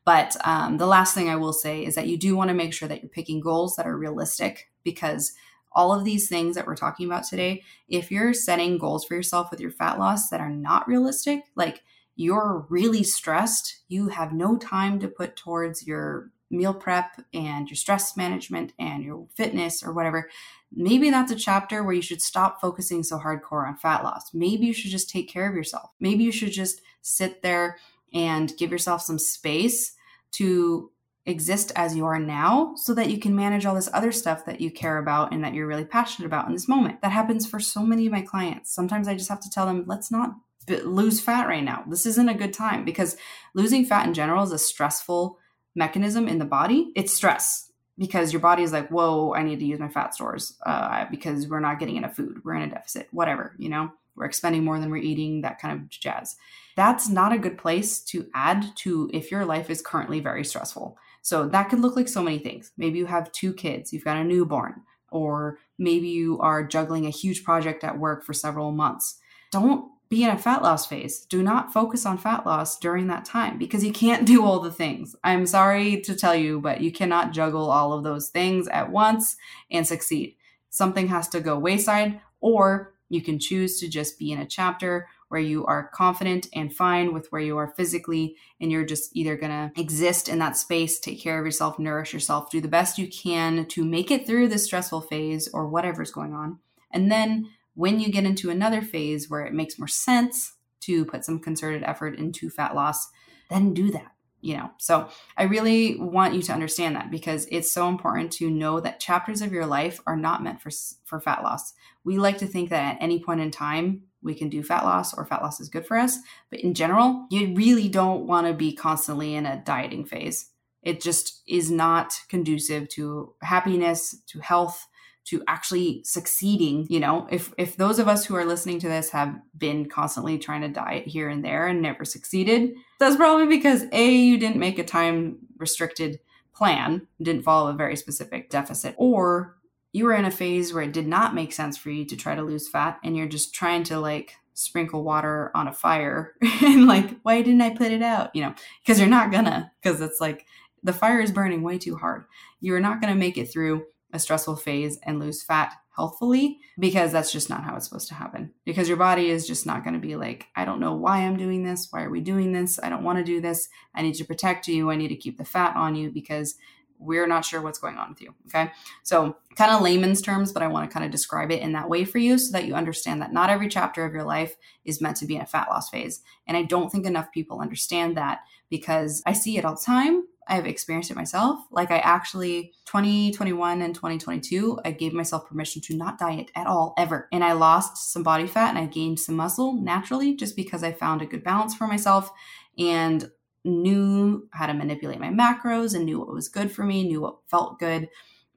But 0.07 0.36
um, 0.46 0.78
the 0.78 0.86
last 0.86 1.14
thing 1.14 1.28
I 1.28 1.36
will 1.36 1.52
say 1.52 1.84
is 1.84 1.96
that 1.96 2.07
you 2.07 2.16
do 2.16 2.36
want 2.36 2.48
to 2.48 2.54
make 2.54 2.72
sure 2.72 2.88
that 2.88 3.02
you're 3.02 3.11
picking 3.11 3.40
goals 3.40 3.74
that 3.74 3.88
are 3.88 3.98
realistic 3.98 4.70
because 4.84 5.32
all 5.72 5.92
of 5.92 6.04
these 6.04 6.28
things 6.28 6.54
that 6.54 6.64
we're 6.66 6.76
talking 6.76 7.07
about 7.07 7.24
today, 7.24 7.62
if 7.88 8.11
you're 8.11 8.32
setting 8.32 8.78
goals 8.78 9.04
for 9.04 9.14
yourself 9.14 9.50
with 9.50 9.61
your 9.61 9.72
fat 9.72 9.98
loss 9.98 10.30
that 10.30 10.40
are 10.40 10.48
not 10.48 10.86
realistic, 10.86 11.42
like 11.57 11.82
you're 12.14 12.66
really 12.70 13.02
stressed, 13.02 13.82
you 13.88 14.09
have 14.09 14.32
no 14.32 14.57
time 14.57 15.00
to 15.00 15.09
put 15.09 15.34
towards 15.34 15.86
your 15.86 16.30
meal 16.50 16.72
prep 16.72 17.20
and 17.34 17.68
your 17.68 17.76
stress 17.76 18.16
management 18.16 18.72
and 18.78 19.02
your 19.02 19.26
fitness 19.36 19.82
or 19.82 19.92
whatever, 19.92 20.30
maybe 20.72 21.11
that's 21.11 21.32
a 21.32 21.36
chapter 21.36 21.82
where 21.82 21.94
you 21.94 22.00
should 22.00 22.22
stop 22.22 22.61
focusing 22.61 23.02
so 23.02 23.18
hardcore 23.18 23.66
on 23.66 23.76
fat 23.76 24.04
loss. 24.04 24.32
Maybe 24.32 24.66
you 24.66 24.72
should 24.72 24.92
just 24.92 25.11
take 25.11 25.28
care 25.28 25.50
of 25.50 25.57
yourself. 25.57 25.90
Maybe 25.98 26.22
you 26.22 26.30
should 26.30 26.52
just 26.52 26.80
sit 27.02 27.42
there 27.42 27.76
and 28.14 28.57
give 28.57 28.70
yourself 28.70 29.02
some 29.02 29.18
space 29.18 29.95
to 30.39 30.91
exist 31.26 31.72
as 31.74 31.97
you 31.97 32.07
are 32.07 32.20
now 32.20 32.72
so 32.76 32.95
that 32.95 33.11
you 33.11 33.18
can 33.18 33.34
manage 33.34 33.66
all 33.66 33.74
this 33.74 33.89
other 33.93 34.12
stuff 34.12 34.45
that 34.45 34.61
you 34.61 34.70
care 34.70 34.99
about 34.99 35.32
and 35.32 35.43
that 35.43 35.55
you're 35.55 35.66
really 35.66 35.84
passionate 35.84 36.26
about 36.26 36.47
in 36.47 36.53
this 36.53 36.68
moment. 36.68 37.03
That 37.03 37.12
happens 37.12 37.47
for 37.47 37.59
so 37.59 37.82
many 37.82 38.07
of 38.07 38.12
my 38.12 38.22
clients. 38.22 38.72
Sometimes 38.72 39.09
I 39.09 39.14
just 39.14 39.28
have 39.28 39.41
to 39.41 39.51
tell 39.51 39.66
them, 39.66 39.84
let's 39.87 40.11
not 40.11 40.37
lose 40.68 41.20
fat 41.20 41.49
right 41.49 41.64
now. 41.64 41.84
This 41.89 42.07
isn't 42.07 42.28
a 42.28 42.34
good 42.34 42.53
time 42.53 42.84
because 42.84 43.16
losing 43.55 43.84
fat 43.84 44.07
in 44.07 44.14
general 44.14 44.45
is 44.45 44.53
a 44.53 44.59
stressful 44.59 45.39
mechanism 45.74 46.28
in 46.28 46.39
the 46.39 46.45
body. 46.45 46.93
It's 46.95 47.12
stress 47.12 47.70
because 47.99 48.32
your 48.32 48.41
body 48.41 48.62
is 48.62 48.72
like, 48.72 48.89
whoa, 48.89 49.34
I 49.34 49.43
need 49.43 49.59
to 49.61 49.64
use 49.64 49.80
my 49.80 49.89
fat 49.89 50.14
stores 50.14 50.57
uh, 50.64 51.07
because 51.11 51.49
we're 51.49 51.61
not 51.61 51.78
getting 51.78 51.97
enough 51.97 52.14
food. 52.14 52.43
We're 52.45 52.55
in 52.55 52.62
a 52.62 52.70
deficit, 52.70 53.09
whatever, 53.11 53.55
you 53.59 53.68
know? 53.68 53.93
We're 54.16 54.24
expending 54.24 54.64
more 54.64 54.78
than 54.80 54.90
we're 54.90 54.96
eating, 54.96 55.42
that 55.42 55.60
kind 55.60 55.78
of 55.78 55.88
jazz. 55.88 56.36
That's 56.76 57.08
not 57.08 57.32
a 57.32 57.38
good 57.38 57.58
place 57.58 58.00
to 58.04 58.26
add 58.34 58.76
to 58.76 59.10
if 59.12 59.30
your 59.30 59.44
life 59.44 59.70
is 59.70 59.82
currently 59.82 60.20
very 60.20 60.44
stressful. 60.44 60.98
So 61.22 61.48
that 61.48 61.70
could 61.70 61.80
look 61.80 61.96
like 61.96 62.08
so 62.08 62.22
many 62.22 62.38
things. 62.38 62.72
Maybe 62.76 62.98
you 62.98 63.06
have 63.06 63.32
two 63.32 63.52
kids, 63.52 63.92
you've 63.92 64.04
got 64.04 64.16
a 64.16 64.24
newborn, 64.24 64.82
or 65.10 65.58
maybe 65.78 66.08
you 66.08 66.38
are 66.40 66.66
juggling 66.66 67.06
a 67.06 67.10
huge 67.10 67.44
project 67.44 67.82
at 67.84 67.98
work 67.98 68.24
for 68.24 68.32
several 68.32 68.72
months. 68.72 69.18
Don't 69.50 69.90
be 70.08 70.22
in 70.22 70.30
a 70.30 70.38
fat 70.38 70.62
loss 70.62 70.86
phase. 70.86 71.24
Do 71.26 71.42
not 71.42 71.72
focus 71.72 72.06
on 72.06 72.18
fat 72.18 72.46
loss 72.46 72.78
during 72.78 73.08
that 73.08 73.24
time 73.24 73.58
because 73.58 73.82
you 73.82 73.92
can't 73.92 74.24
do 74.24 74.44
all 74.44 74.60
the 74.60 74.70
things. 74.70 75.16
I'm 75.24 75.46
sorry 75.46 76.00
to 76.02 76.14
tell 76.14 76.34
you, 76.34 76.60
but 76.60 76.80
you 76.80 76.92
cannot 76.92 77.32
juggle 77.32 77.70
all 77.70 77.92
of 77.92 78.04
those 78.04 78.28
things 78.28 78.68
at 78.68 78.92
once 78.92 79.36
and 79.70 79.86
succeed. 79.86 80.36
Something 80.70 81.08
has 81.08 81.28
to 81.30 81.40
go 81.40 81.58
wayside, 81.58 82.20
or 82.40 82.94
you 83.09 83.22
can 83.22 83.38
choose 83.38 83.78
to 83.80 83.88
just 83.88 84.18
be 84.18 84.32
in 84.32 84.38
a 84.38 84.46
chapter 84.46 85.07
where 85.28 85.40
you 85.40 85.64
are 85.66 85.90
confident 85.92 86.48
and 86.54 86.74
fine 86.74 87.12
with 87.12 87.26
where 87.32 87.40
you 87.40 87.57
are 87.57 87.74
physically, 87.76 88.36
and 88.61 88.70
you're 88.70 88.84
just 88.84 89.11
either 89.14 89.36
gonna 89.36 89.72
exist 89.76 90.28
in 90.28 90.38
that 90.38 90.57
space, 90.57 90.98
take 90.98 91.20
care 91.20 91.38
of 91.38 91.44
yourself, 91.44 91.78
nourish 91.78 92.12
yourself, 92.12 92.50
do 92.50 92.61
the 92.61 92.68
best 92.68 92.98
you 92.98 93.09
can 93.09 93.66
to 93.66 93.84
make 93.84 94.11
it 94.11 94.26
through 94.26 94.48
this 94.48 94.64
stressful 94.64 95.00
phase 95.00 95.48
or 95.52 95.68
whatever's 95.68 96.12
going 96.12 96.32
on. 96.32 96.59
And 96.90 97.11
then 97.11 97.50
when 97.74 98.00
you 98.00 98.11
get 98.11 98.24
into 98.24 98.50
another 98.50 98.82
phase 98.82 99.28
where 99.28 99.44
it 99.44 99.52
makes 99.52 99.78
more 99.78 99.88
sense 99.88 100.54
to 100.80 101.04
put 101.04 101.24
some 101.24 101.40
concerted 101.40 101.82
effort 101.82 102.18
into 102.18 102.48
fat 102.48 102.74
loss, 102.74 103.09
then 103.50 103.74
do 103.74 103.90
that 103.90 104.15
you 104.47 104.57
know? 104.57 104.70
So 104.78 105.09
i 105.36 105.42
really 105.42 105.97
want 105.99 106.34
you 106.34 106.42
to 106.42 106.53
understand 106.53 106.94
that 106.94 107.11
because 107.11 107.49
it's 107.51 107.70
so 107.70 107.88
important 107.88 108.32
to 108.34 108.49
know 108.49 108.78
that 108.80 109.01
chapters 109.01 109.42
of 109.42 109.53
your 109.53 109.66
life 109.66 110.01
are 110.07 110.16
not 110.16 110.42
meant 110.42 110.61
for 110.61 110.70
for 111.05 111.20
fat 111.20 111.42
loss. 111.42 111.74
We 112.05 112.18
like 112.18 112.38
to 112.38 112.47
think 112.47 112.70
that 112.70 112.94
at 112.94 113.03
any 113.03 113.22
point 113.22 113.40
in 113.40 113.51
time 113.51 114.03
we 114.22 114.34
can 114.34 114.49
do 114.49 114.62
fat 114.62 114.84
loss 114.84 115.12
or 115.14 115.24
fat 115.24 115.42
loss 115.42 115.61
is 115.61 115.68
good 115.68 115.86
for 115.86 115.97
us 115.97 116.18
but 116.51 116.61
in 116.61 116.74
general 116.74 117.26
you 117.30 117.55
really 117.55 117.88
don't 117.88 118.26
want 118.26 118.47
to 118.47 118.53
be 118.53 118.72
constantly 118.72 119.34
in 119.34 119.47
a 119.47 119.62
dieting 119.64 120.05
phase. 120.05 120.51
It 120.82 121.01
just 121.01 121.42
is 121.49 121.68
not 121.68 122.14
conducive 122.28 122.88
to 122.90 123.34
happiness 123.42 124.14
to 124.28 124.38
health 124.38 124.86
to 125.27 125.43
actually 125.49 126.03
succeeding 126.05 126.87
you 126.89 127.01
know? 127.01 127.27
If 127.31 127.53
if 127.59 127.77
those 127.77 127.99
of 127.99 128.09
us 128.09 128.24
who 128.24 128.37
are 128.37 128.45
listening 128.45 128.79
to 128.81 128.89
this 128.89 129.11
have 129.11 129.35
been 129.57 129.89
constantly 129.89 130.39
trying 130.39 130.62
to 130.62 130.68
diet 130.68 131.07
here 131.07 131.29
and 131.29 131.45
there 131.45 131.66
and 131.66 131.83
never 131.83 132.05
succeeded 132.05 132.74
that's 132.99 133.16
probably 133.16 133.47
because 133.47 133.85
a 133.93 134.11
you 134.11 134.39
didn't 134.39 134.57
make 134.57 134.79
a 134.79 134.85
time 134.85 135.39
restricted 135.59 136.18
plan 136.55 137.07
didn't 137.20 137.43
follow 137.43 137.70
a 137.70 137.74
very 137.74 137.97
specific 137.97 138.51
deficit 138.51 138.95
or 138.97 139.57
you 139.93 140.05
were 140.05 140.14
in 140.14 140.27
a 140.27 140.31
phase 140.31 140.74
where 140.74 140.83
it 140.83 140.93
did 140.93 141.07
not 141.07 141.35
make 141.35 141.53
sense 141.53 141.77
for 141.77 141.91
you 141.91 142.05
to 142.05 142.16
try 142.16 142.35
to 142.35 142.43
lose 142.43 142.68
fat 142.68 142.99
and 143.03 143.16
you're 143.16 143.27
just 143.27 143.55
trying 143.55 143.83
to 143.83 143.99
like 143.99 144.37
sprinkle 144.57 145.03
water 145.03 145.51
on 145.55 145.68
a 145.68 145.72
fire 145.72 146.35
and 146.62 146.87
like 146.87 147.18
why 147.22 147.41
didn't 147.43 147.61
i 147.61 147.70
put 147.70 147.93
it 147.93 148.03
out? 148.03 148.35
You 148.35 148.43
know? 148.43 148.55
Because 148.83 148.99
you're 148.99 149.09
not 149.09 149.31
gonna 149.31 149.70
because 149.81 150.01
it's 150.01 150.20
like 150.20 150.47
the 150.83 150.93
fire 150.93 151.20
is 151.20 151.33
burning 151.33 151.62
way 151.62 151.79
too 151.79 151.97
hard. 151.97 152.24
You're 152.61 152.81
not 152.81 153.01
gonna 153.01 153.14
make 153.14 153.39
it 153.39 153.53
through 153.53 153.85
a 154.16 154.18
stressful 154.18 154.56
phase 154.56 154.98
and 155.02 155.20
lose 155.20 155.42
fat 155.42 155.74
healthfully 155.94 156.58
because 156.78 157.12
that's 157.12 157.32
just 157.32 157.48
not 157.48 157.64
how 157.64 157.74
it's 157.74 157.86
supposed 157.86 158.08
to 158.08 158.14
happen 158.14 158.52
because 158.64 158.88
your 158.88 158.98
body 158.98 159.30
is 159.30 159.46
just 159.46 159.64
not 159.64 159.82
going 159.82 159.94
to 159.94 160.00
be 160.00 160.14
like 160.14 160.46
i 160.54 160.64
don't 160.64 160.80
know 160.80 160.92
why 160.92 161.20
i'm 161.20 161.36
doing 161.36 161.62
this 161.62 161.88
why 161.90 162.02
are 162.02 162.10
we 162.10 162.20
doing 162.20 162.52
this 162.52 162.78
i 162.82 162.90
don't 162.90 163.02
want 163.02 163.16
to 163.16 163.24
do 163.24 163.40
this 163.40 163.68
i 163.94 164.02
need 164.02 164.14
to 164.14 164.24
protect 164.24 164.68
you 164.68 164.90
i 164.90 164.96
need 164.96 165.08
to 165.08 165.16
keep 165.16 165.38
the 165.38 165.44
fat 165.44 165.74
on 165.74 165.94
you 165.94 166.10
because 166.10 166.56
we're 166.98 167.26
not 167.26 167.44
sure 167.44 167.60
what's 167.60 167.78
going 167.78 167.96
on 167.96 168.10
with 168.10 168.20
you. 168.20 168.34
Okay. 168.46 168.70
So, 169.02 169.36
kind 169.56 169.70
of 169.70 169.82
layman's 169.82 170.22
terms, 170.22 170.52
but 170.52 170.62
I 170.62 170.66
want 170.66 170.88
to 170.88 170.92
kind 170.92 171.04
of 171.04 171.10
describe 171.10 171.50
it 171.50 171.62
in 171.62 171.72
that 171.72 171.88
way 171.88 172.04
for 172.04 172.18
you 172.18 172.38
so 172.38 172.52
that 172.52 172.66
you 172.66 172.74
understand 172.74 173.22
that 173.22 173.32
not 173.32 173.50
every 173.50 173.68
chapter 173.68 174.04
of 174.04 174.12
your 174.12 174.24
life 174.24 174.56
is 174.84 175.00
meant 175.00 175.16
to 175.18 175.26
be 175.26 175.36
in 175.36 175.42
a 175.42 175.46
fat 175.46 175.68
loss 175.68 175.90
phase. 175.90 176.22
And 176.46 176.56
I 176.56 176.62
don't 176.62 176.90
think 176.90 177.06
enough 177.06 177.32
people 177.32 177.60
understand 177.60 178.16
that 178.16 178.40
because 178.70 179.22
I 179.26 179.32
see 179.32 179.56
it 179.56 179.64
all 179.64 179.74
the 179.74 179.84
time. 179.84 180.24
I've 180.49 180.66
experienced 180.66 181.11
it 181.11 181.16
myself. 181.16 181.61
Like, 181.70 181.90
I 181.90 181.99
actually, 181.99 182.72
2021 182.86 183.82
and 183.82 183.94
2022, 183.94 184.80
I 184.84 184.92
gave 184.92 185.12
myself 185.12 185.49
permission 185.49 185.82
to 185.82 185.97
not 185.97 186.18
diet 186.18 186.51
at 186.55 186.66
all, 186.66 186.94
ever. 186.97 187.28
And 187.32 187.42
I 187.42 187.53
lost 187.53 188.12
some 188.12 188.22
body 188.22 188.47
fat 188.47 188.70
and 188.70 188.78
I 188.78 188.86
gained 188.86 189.18
some 189.18 189.34
muscle 189.34 189.80
naturally 189.80 190.36
just 190.36 190.55
because 190.55 190.82
I 190.84 190.92
found 190.92 191.22
a 191.22 191.26
good 191.26 191.42
balance 191.42 191.74
for 191.74 191.86
myself. 191.86 192.30
And 192.78 193.30
knew 193.66 194.49
how 194.53 194.66
to 194.66 194.74
manipulate 194.74 195.20
my 195.20 195.28
macros 195.28 195.94
and 195.94 196.07
knew 196.07 196.18
what 196.18 196.32
was 196.32 196.49
good 196.49 196.70
for 196.70 196.84
me, 196.84 197.03
knew 197.03 197.20
what 197.20 197.38
felt 197.51 197.78
good. 197.78 198.09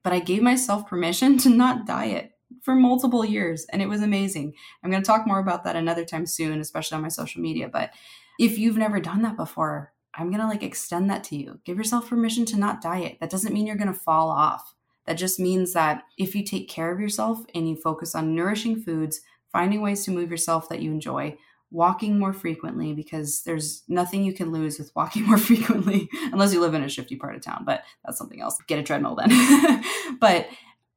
But 0.03 0.13
I 0.13 0.19
gave 0.19 0.41
myself 0.41 0.87
permission 0.87 1.37
to 1.39 1.49
not 1.49 1.85
diet 1.85 2.31
for 2.61 2.75
multiple 2.75 3.25
years 3.25 3.65
and 3.71 3.81
it 3.81 3.89
was 3.89 4.01
amazing. 4.01 4.53
I'm 4.83 4.91
going 4.91 5.01
to 5.01 5.07
talk 5.07 5.27
more 5.27 5.39
about 5.39 5.63
that 5.63 5.75
another 5.75 6.05
time 6.05 6.25
soon, 6.25 6.59
especially 6.59 6.95
on 6.95 7.01
my 7.01 7.09
social 7.09 7.41
media. 7.41 7.67
But 7.67 7.91
if 8.39 8.57
you've 8.57 8.77
never 8.77 8.99
done 8.99 9.21
that 9.23 9.35
before, 9.35 9.93
I'm 10.19 10.29
going 10.29 10.41
to 10.41 10.47
like 10.47 10.63
extend 10.63 11.09
that 11.09 11.23
to 11.25 11.35
you. 11.35 11.59
Give 11.65 11.77
yourself 11.77 12.09
permission 12.09 12.45
to 12.45 12.59
not 12.59 12.81
diet. 12.81 13.17
That 13.21 13.29
doesn't 13.29 13.53
mean 13.53 13.65
you're 13.65 13.75
going 13.75 13.93
to 13.93 13.99
fall 13.99 14.29
off. 14.29 14.75
That 15.05 15.13
just 15.13 15.39
means 15.39 15.73
that 15.73 16.03
if 16.17 16.35
you 16.35 16.43
take 16.43 16.69
care 16.69 16.91
of 16.91 16.99
yourself 16.99 17.39
and 17.55 17.67
you 17.67 17.75
focus 17.75 18.13
on 18.13 18.35
nourishing 18.35 18.81
foods, 18.81 19.21
finding 19.51 19.81
ways 19.81 20.03
to 20.05 20.11
move 20.11 20.29
yourself 20.29 20.69
that 20.69 20.81
you 20.81 20.91
enjoy, 20.91 21.37
walking 21.71 22.17
more 22.17 22.33
frequently 22.33 22.93
because 22.93 23.43
there's 23.43 23.83
nothing 23.87 24.23
you 24.23 24.33
can 24.33 24.51
lose 24.51 24.79
with 24.79 24.91
walking 24.95 25.23
more 25.27 25.37
frequently 25.37 26.09
unless 26.31 26.53
you 26.53 26.59
live 26.59 26.73
in 26.73 26.83
a 26.83 26.89
shifty 26.89 27.15
part 27.15 27.35
of 27.35 27.41
town 27.41 27.63
but 27.63 27.83
that's 28.03 28.17
something 28.17 28.41
else 28.41 28.57
get 28.67 28.79
a 28.79 28.83
treadmill 28.83 29.15
then 29.15 29.83
but 30.19 30.47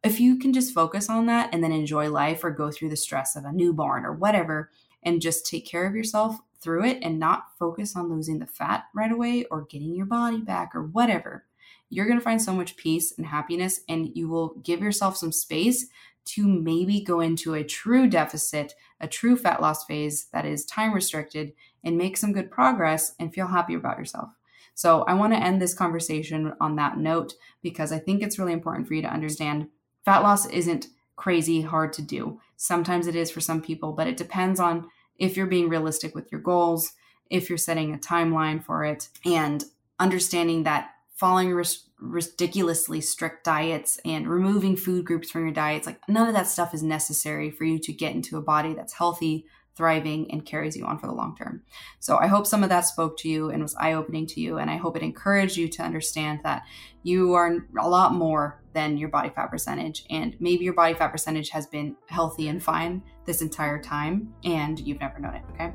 if 0.02 0.18
you 0.18 0.38
can 0.38 0.52
just 0.52 0.74
focus 0.74 1.10
on 1.10 1.26
that 1.26 1.50
and 1.52 1.62
then 1.62 1.72
enjoy 1.72 2.10
life 2.10 2.42
or 2.42 2.50
go 2.50 2.70
through 2.70 2.88
the 2.88 2.96
stress 2.96 3.36
of 3.36 3.44
a 3.44 3.52
newborn 3.52 4.04
or 4.04 4.12
whatever 4.12 4.70
and 5.02 5.20
just 5.20 5.46
take 5.46 5.66
care 5.66 5.86
of 5.86 5.94
yourself 5.94 6.38
through 6.62 6.84
it 6.84 6.98
and 7.02 7.18
not 7.18 7.56
focus 7.58 7.96
on 7.96 8.10
losing 8.10 8.38
the 8.38 8.46
fat 8.46 8.84
right 8.94 9.12
away 9.12 9.44
or 9.50 9.66
getting 9.66 9.94
your 9.94 10.06
body 10.06 10.38
back 10.38 10.74
or 10.74 10.84
whatever 10.84 11.44
you're 11.92 12.06
going 12.06 12.18
to 12.18 12.24
find 12.24 12.40
so 12.40 12.54
much 12.54 12.76
peace 12.76 13.12
and 13.18 13.26
happiness 13.26 13.80
and 13.86 14.16
you 14.16 14.26
will 14.26 14.54
give 14.62 14.80
yourself 14.80 15.14
some 15.14 15.30
space 15.30 15.88
to 16.24 16.46
maybe 16.46 17.02
go 17.02 17.20
into 17.20 17.52
a 17.52 17.62
true 17.62 18.06
deficit, 18.08 18.74
a 18.98 19.06
true 19.06 19.36
fat 19.36 19.60
loss 19.60 19.84
phase 19.84 20.26
that 20.32 20.46
is 20.46 20.64
time 20.64 20.94
restricted, 20.94 21.52
and 21.84 21.98
make 21.98 22.16
some 22.16 22.32
good 22.32 22.50
progress 22.50 23.14
and 23.18 23.34
feel 23.34 23.48
happy 23.48 23.74
about 23.74 23.98
yourself. 23.98 24.30
So, 24.74 25.02
I 25.02 25.12
want 25.12 25.34
to 25.34 25.38
end 25.38 25.60
this 25.60 25.74
conversation 25.74 26.54
on 26.60 26.76
that 26.76 26.96
note 26.96 27.34
because 27.60 27.92
I 27.92 27.98
think 27.98 28.22
it's 28.22 28.38
really 28.38 28.54
important 28.54 28.88
for 28.88 28.94
you 28.94 29.02
to 29.02 29.12
understand 29.12 29.68
fat 30.04 30.22
loss 30.22 30.46
isn't 30.46 30.86
crazy 31.16 31.60
hard 31.60 31.92
to 31.94 32.02
do. 32.02 32.40
Sometimes 32.56 33.06
it 33.06 33.16
is 33.16 33.30
for 33.30 33.40
some 33.40 33.60
people, 33.60 33.92
but 33.92 34.06
it 34.06 34.16
depends 34.16 34.58
on 34.60 34.88
if 35.22 35.36
you're 35.36 35.46
being 35.46 35.68
realistic 35.68 36.16
with 36.16 36.30
your 36.32 36.40
goals, 36.40 36.92
if 37.30 37.48
you're 37.48 37.56
setting 37.56 37.94
a 37.94 37.98
timeline 37.98 38.62
for 38.62 38.84
it, 38.84 39.08
and 39.24 39.64
understanding 40.00 40.64
that 40.64 40.90
following 41.14 41.54
ridiculously 42.00 43.00
strict 43.00 43.44
diets 43.44 44.00
and 44.04 44.28
removing 44.28 44.76
food 44.76 45.04
groups 45.04 45.30
from 45.30 45.42
your 45.42 45.52
diets 45.52 45.86
like 45.86 46.00
none 46.08 46.26
of 46.26 46.34
that 46.34 46.48
stuff 46.48 46.74
is 46.74 46.82
necessary 46.82 47.48
for 47.48 47.62
you 47.62 47.78
to 47.78 47.92
get 47.92 48.12
into 48.12 48.36
a 48.36 48.42
body 48.42 48.74
that's 48.74 48.94
healthy 48.94 49.46
thriving 49.76 50.30
and 50.30 50.44
carries 50.44 50.76
you 50.76 50.84
on 50.84 50.98
for 50.98 51.06
the 51.06 51.12
long 51.12 51.36
term. 51.36 51.62
So 51.98 52.18
i 52.18 52.26
hope 52.26 52.46
some 52.46 52.62
of 52.62 52.68
that 52.68 52.80
spoke 52.80 53.16
to 53.18 53.28
you 53.28 53.50
and 53.50 53.62
was 53.62 53.74
eye-opening 53.76 54.26
to 54.28 54.40
you 54.40 54.58
and 54.58 54.70
i 54.70 54.76
hope 54.76 54.96
it 54.96 55.02
encouraged 55.02 55.56
you 55.56 55.68
to 55.68 55.82
understand 55.82 56.40
that 56.44 56.62
you 57.02 57.34
are 57.34 57.58
a 57.80 57.88
lot 57.88 58.14
more 58.14 58.62
than 58.74 58.96
your 58.96 59.08
body 59.08 59.30
fat 59.30 59.50
percentage 59.50 60.04
and 60.10 60.36
maybe 60.40 60.64
your 60.64 60.74
body 60.74 60.94
fat 60.94 61.08
percentage 61.08 61.50
has 61.50 61.66
been 61.66 61.96
healthy 62.06 62.48
and 62.48 62.62
fine 62.62 63.02
this 63.24 63.42
entire 63.42 63.80
time 63.80 64.32
and 64.44 64.80
you've 64.80 65.00
never 65.00 65.18
known 65.18 65.34
it 65.34 65.42
okay 65.52 65.72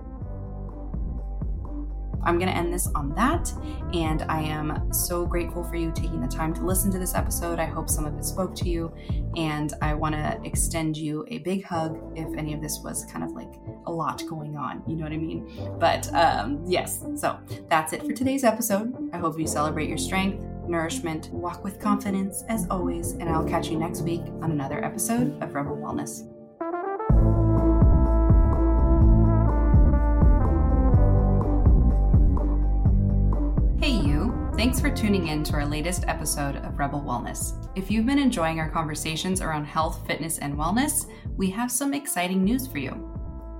I'm 2.28 2.38
going 2.38 2.52
to 2.52 2.56
end 2.56 2.74
this 2.74 2.88
on 2.94 3.16
that. 3.16 3.52
And 3.94 4.24
I 4.24 4.42
am 4.42 4.92
so 4.94 5.26
grateful 5.26 5.64
for 5.64 5.78
you 5.78 5.92
taking 5.96 6.22
the 6.22 6.28
time 6.28 6.54
to 6.56 6.66
listen 6.66 6.92
to 6.92 7.00
this 7.00 7.16
episode. 7.16 7.58
I 7.58 7.66
hope 7.66 7.90
some 7.90 8.06
of 8.06 8.18
it 8.18 8.26
spoke 8.26 8.54
to 8.56 8.70
you. 8.70 8.94
And 9.38 9.74
I 9.82 9.94
want 9.94 10.14
to 10.16 10.40
extend 10.44 10.98
you 10.98 11.26
a 11.30 11.40
big 11.40 11.64
hug 11.64 12.00
if 12.16 12.28
any 12.38 12.54
of 12.54 12.62
this 12.62 12.80
was 12.84 13.06
kind 13.06 13.24
of 13.24 13.32
like 13.32 13.54
a 13.86 13.92
lot 13.92 14.22
going 14.28 14.58
on. 14.58 14.84
You 14.88 14.98
know 14.98 15.04
what 15.04 15.14
I 15.14 15.18
mean? 15.18 15.78
But 15.80 16.14
um, 16.14 16.62
yes, 16.68 17.04
so 17.16 17.40
that's 17.70 17.94
it 17.94 18.04
for 18.04 18.12
today's 18.12 18.44
episode. 18.44 18.94
I 19.14 19.18
hope 19.18 19.40
you 19.40 19.48
celebrate 19.48 19.88
your 19.88 19.98
strength, 19.98 20.44
nourishment, 20.68 21.30
walk 21.32 21.64
with 21.64 21.80
confidence 21.80 22.44
as 22.50 22.68
always. 22.70 23.12
And 23.14 23.30
I'll 23.30 23.48
catch 23.48 23.70
you 23.70 23.78
next 23.80 24.02
week 24.02 24.24
on 24.42 24.52
another 24.52 24.84
episode 24.84 25.42
of 25.42 25.56
Rebel 25.56 25.78
Wellness. 25.78 26.37
Thanks 34.58 34.80
for 34.80 34.90
tuning 34.90 35.28
in 35.28 35.44
to 35.44 35.54
our 35.54 35.68
latest 35.68 36.06
episode 36.08 36.56
of 36.56 36.80
Rebel 36.80 37.00
Wellness. 37.00 37.70
If 37.76 37.92
you've 37.92 38.08
been 38.08 38.18
enjoying 38.18 38.60
our 38.60 38.72
conversations 38.72 39.40
around 39.40 39.66
health, 39.66 40.02
fitness, 40.08 40.40
and 40.40 40.56
wellness, 40.56 41.06
we 41.36 41.52
have 41.52 41.72
some 41.72 41.94
exciting 41.94 42.44
news 42.44 42.66
for 42.66 42.80
you. 42.80 42.92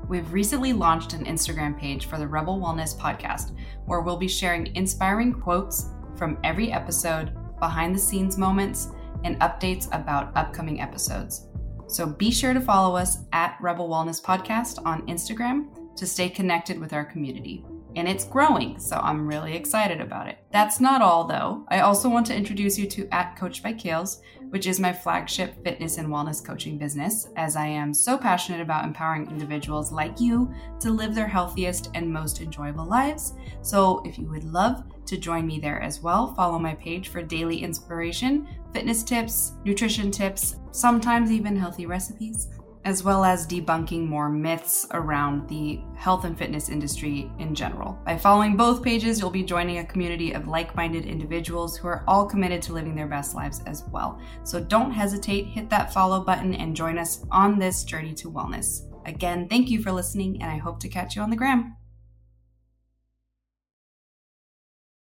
We've 0.10 0.34
recently 0.34 0.74
launched 0.74 1.14
an 1.14 1.26
Instagram 1.26 1.80
page 1.80 2.08
for 2.08 2.18
the 2.18 2.28
Rebel 2.28 2.58
Wellness 2.58 2.98
podcast 2.98 3.56
where 3.86 4.02
we'll 4.02 4.18
be 4.18 4.28
sharing 4.28 4.76
inspiring 4.76 5.34
quotes 5.34 5.92
from 6.16 6.40
every 6.44 6.72
episode, 6.72 7.32
behind 7.60 7.94
the 7.94 8.00
scenes 8.00 8.40
moments, 8.40 8.88
and 9.24 9.40
updates 9.40 9.88
about 9.94 10.36
upcoming 10.36 10.82
episodes. 10.82 11.46
So 11.86 12.08
be 12.08 12.32
sure 12.32 12.56
to 12.56 12.60
follow 12.60 12.96
us 12.96 13.20
at 13.34 13.56
Rebel 13.62 13.88
Wellness 13.88 14.20
Podcast 14.20 14.84
on 14.84 15.06
Instagram 15.06 15.96
to 15.96 16.08
stay 16.08 16.28
connected 16.28 16.80
with 16.80 16.92
our 16.92 17.06
community 17.06 17.64
and 17.96 18.08
it's 18.08 18.26
growing, 18.26 18.80
so 18.80 18.98
I'm 18.98 19.28
really 19.28 19.56
excited 19.56 20.02
about 20.02 20.28
it. 20.28 20.38
That's 20.52 20.80
not 20.80 21.02
all 21.02 21.26
though. 21.26 21.66
I 21.70 21.80
also 21.80 22.10
want 22.10 22.26
to 22.28 22.36
introduce 22.36 22.78
you 22.78 22.88
to 22.88 23.08
at 23.14 23.36
Coach 23.36 23.64
by 23.64 23.74
Kales, 23.74 24.22
which 24.50 24.68
is 24.68 24.80
my 24.80 24.94
flagship 24.94 25.64
fitness 25.64 25.98
and 25.98 26.08
wellness 26.08 26.44
coaching 26.44 26.78
business, 26.78 27.28
as 27.36 27.56
I 27.56 27.68
am 27.68 27.94
so 27.94 28.18
passionate 28.18 28.62
about 28.62 28.86
empowering 28.86 29.30
individuals 29.30 29.92
like 29.92 30.20
you 30.20 30.54
to 30.80 30.92
live 30.92 31.16
their 31.16 31.28
healthiest 31.28 31.90
and 31.96 32.12
most 32.12 32.42
enjoyable 32.42 32.86
lives. 32.86 33.34
So 33.62 34.02
if 34.06 34.18
you 34.18 34.28
would 34.30 34.44
love 34.44 34.84
to 35.06 35.18
join 35.18 35.48
me 35.48 35.60
there 35.60 35.82
as 35.82 36.02
well, 36.02 36.34
follow 36.34 36.60
my 36.60 36.76
page 36.76 37.10
for 37.10 37.22
daily 37.22 37.64
inspiration, 37.64 38.48
fitness 38.74 39.04
tips, 39.04 39.54
nutrition 39.64 40.12
tips, 40.12 40.58
sometimes 40.72 41.32
even 41.32 41.56
healthy 41.56 41.86
recipes 41.86 42.50
as 42.88 43.04
well 43.04 43.26
as 43.26 43.46
debunking 43.46 44.08
more 44.08 44.30
myths 44.30 44.88
around 44.92 45.46
the 45.50 45.82
health 45.98 46.24
and 46.24 46.38
fitness 46.38 46.70
industry 46.70 47.30
in 47.38 47.54
general. 47.54 48.00
By 48.06 48.18
following 48.18 48.56
both 48.56 48.82
pages, 48.82 49.20
you'll 49.20 49.30
be 49.30 49.44
joining 49.44 49.80
a 49.80 49.86
community 49.86 50.32
of 50.32 50.48
like 50.48 50.74
minded 50.74 51.06
individuals 51.06 51.76
who 51.76 51.90
are 51.90 52.06
all 52.08 52.26
committed 52.26 52.62
to 52.62 52.72
living 52.72 52.96
their 52.96 53.10
best 53.10 53.36
lives 53.36 53.62
as 53.66 53.84
well. 53.92 54.22
So 54.46 54.64
don't 54.64 54.92
hesitate, 54.92 55.48
hit 55.48 55.70
that 55.70 55.94
follow 55.94 56.24
button, 56.24 56.54
and 56.54 56.74
join 56.74 56.98
us 56.98 57.26
on 57.30 57.60
this 57.60 57.84
journey 57.84 58.14
to 58.14 58.32
wellness. 58.32 58.84
Again, 59.06 59.50
thank 59.50 59.70
you 59.70 59.84
for 59.84 59.92
listening, 59.92 60.42
and 60.42 60.50
I 60.50 60.56
hope 60.56 60.80
to 60.80 60.88
catch 60.88 61.18
you 61.18 61.22
on 61.22 61.30
the 61.30 61.36
gram. 61.36 61.76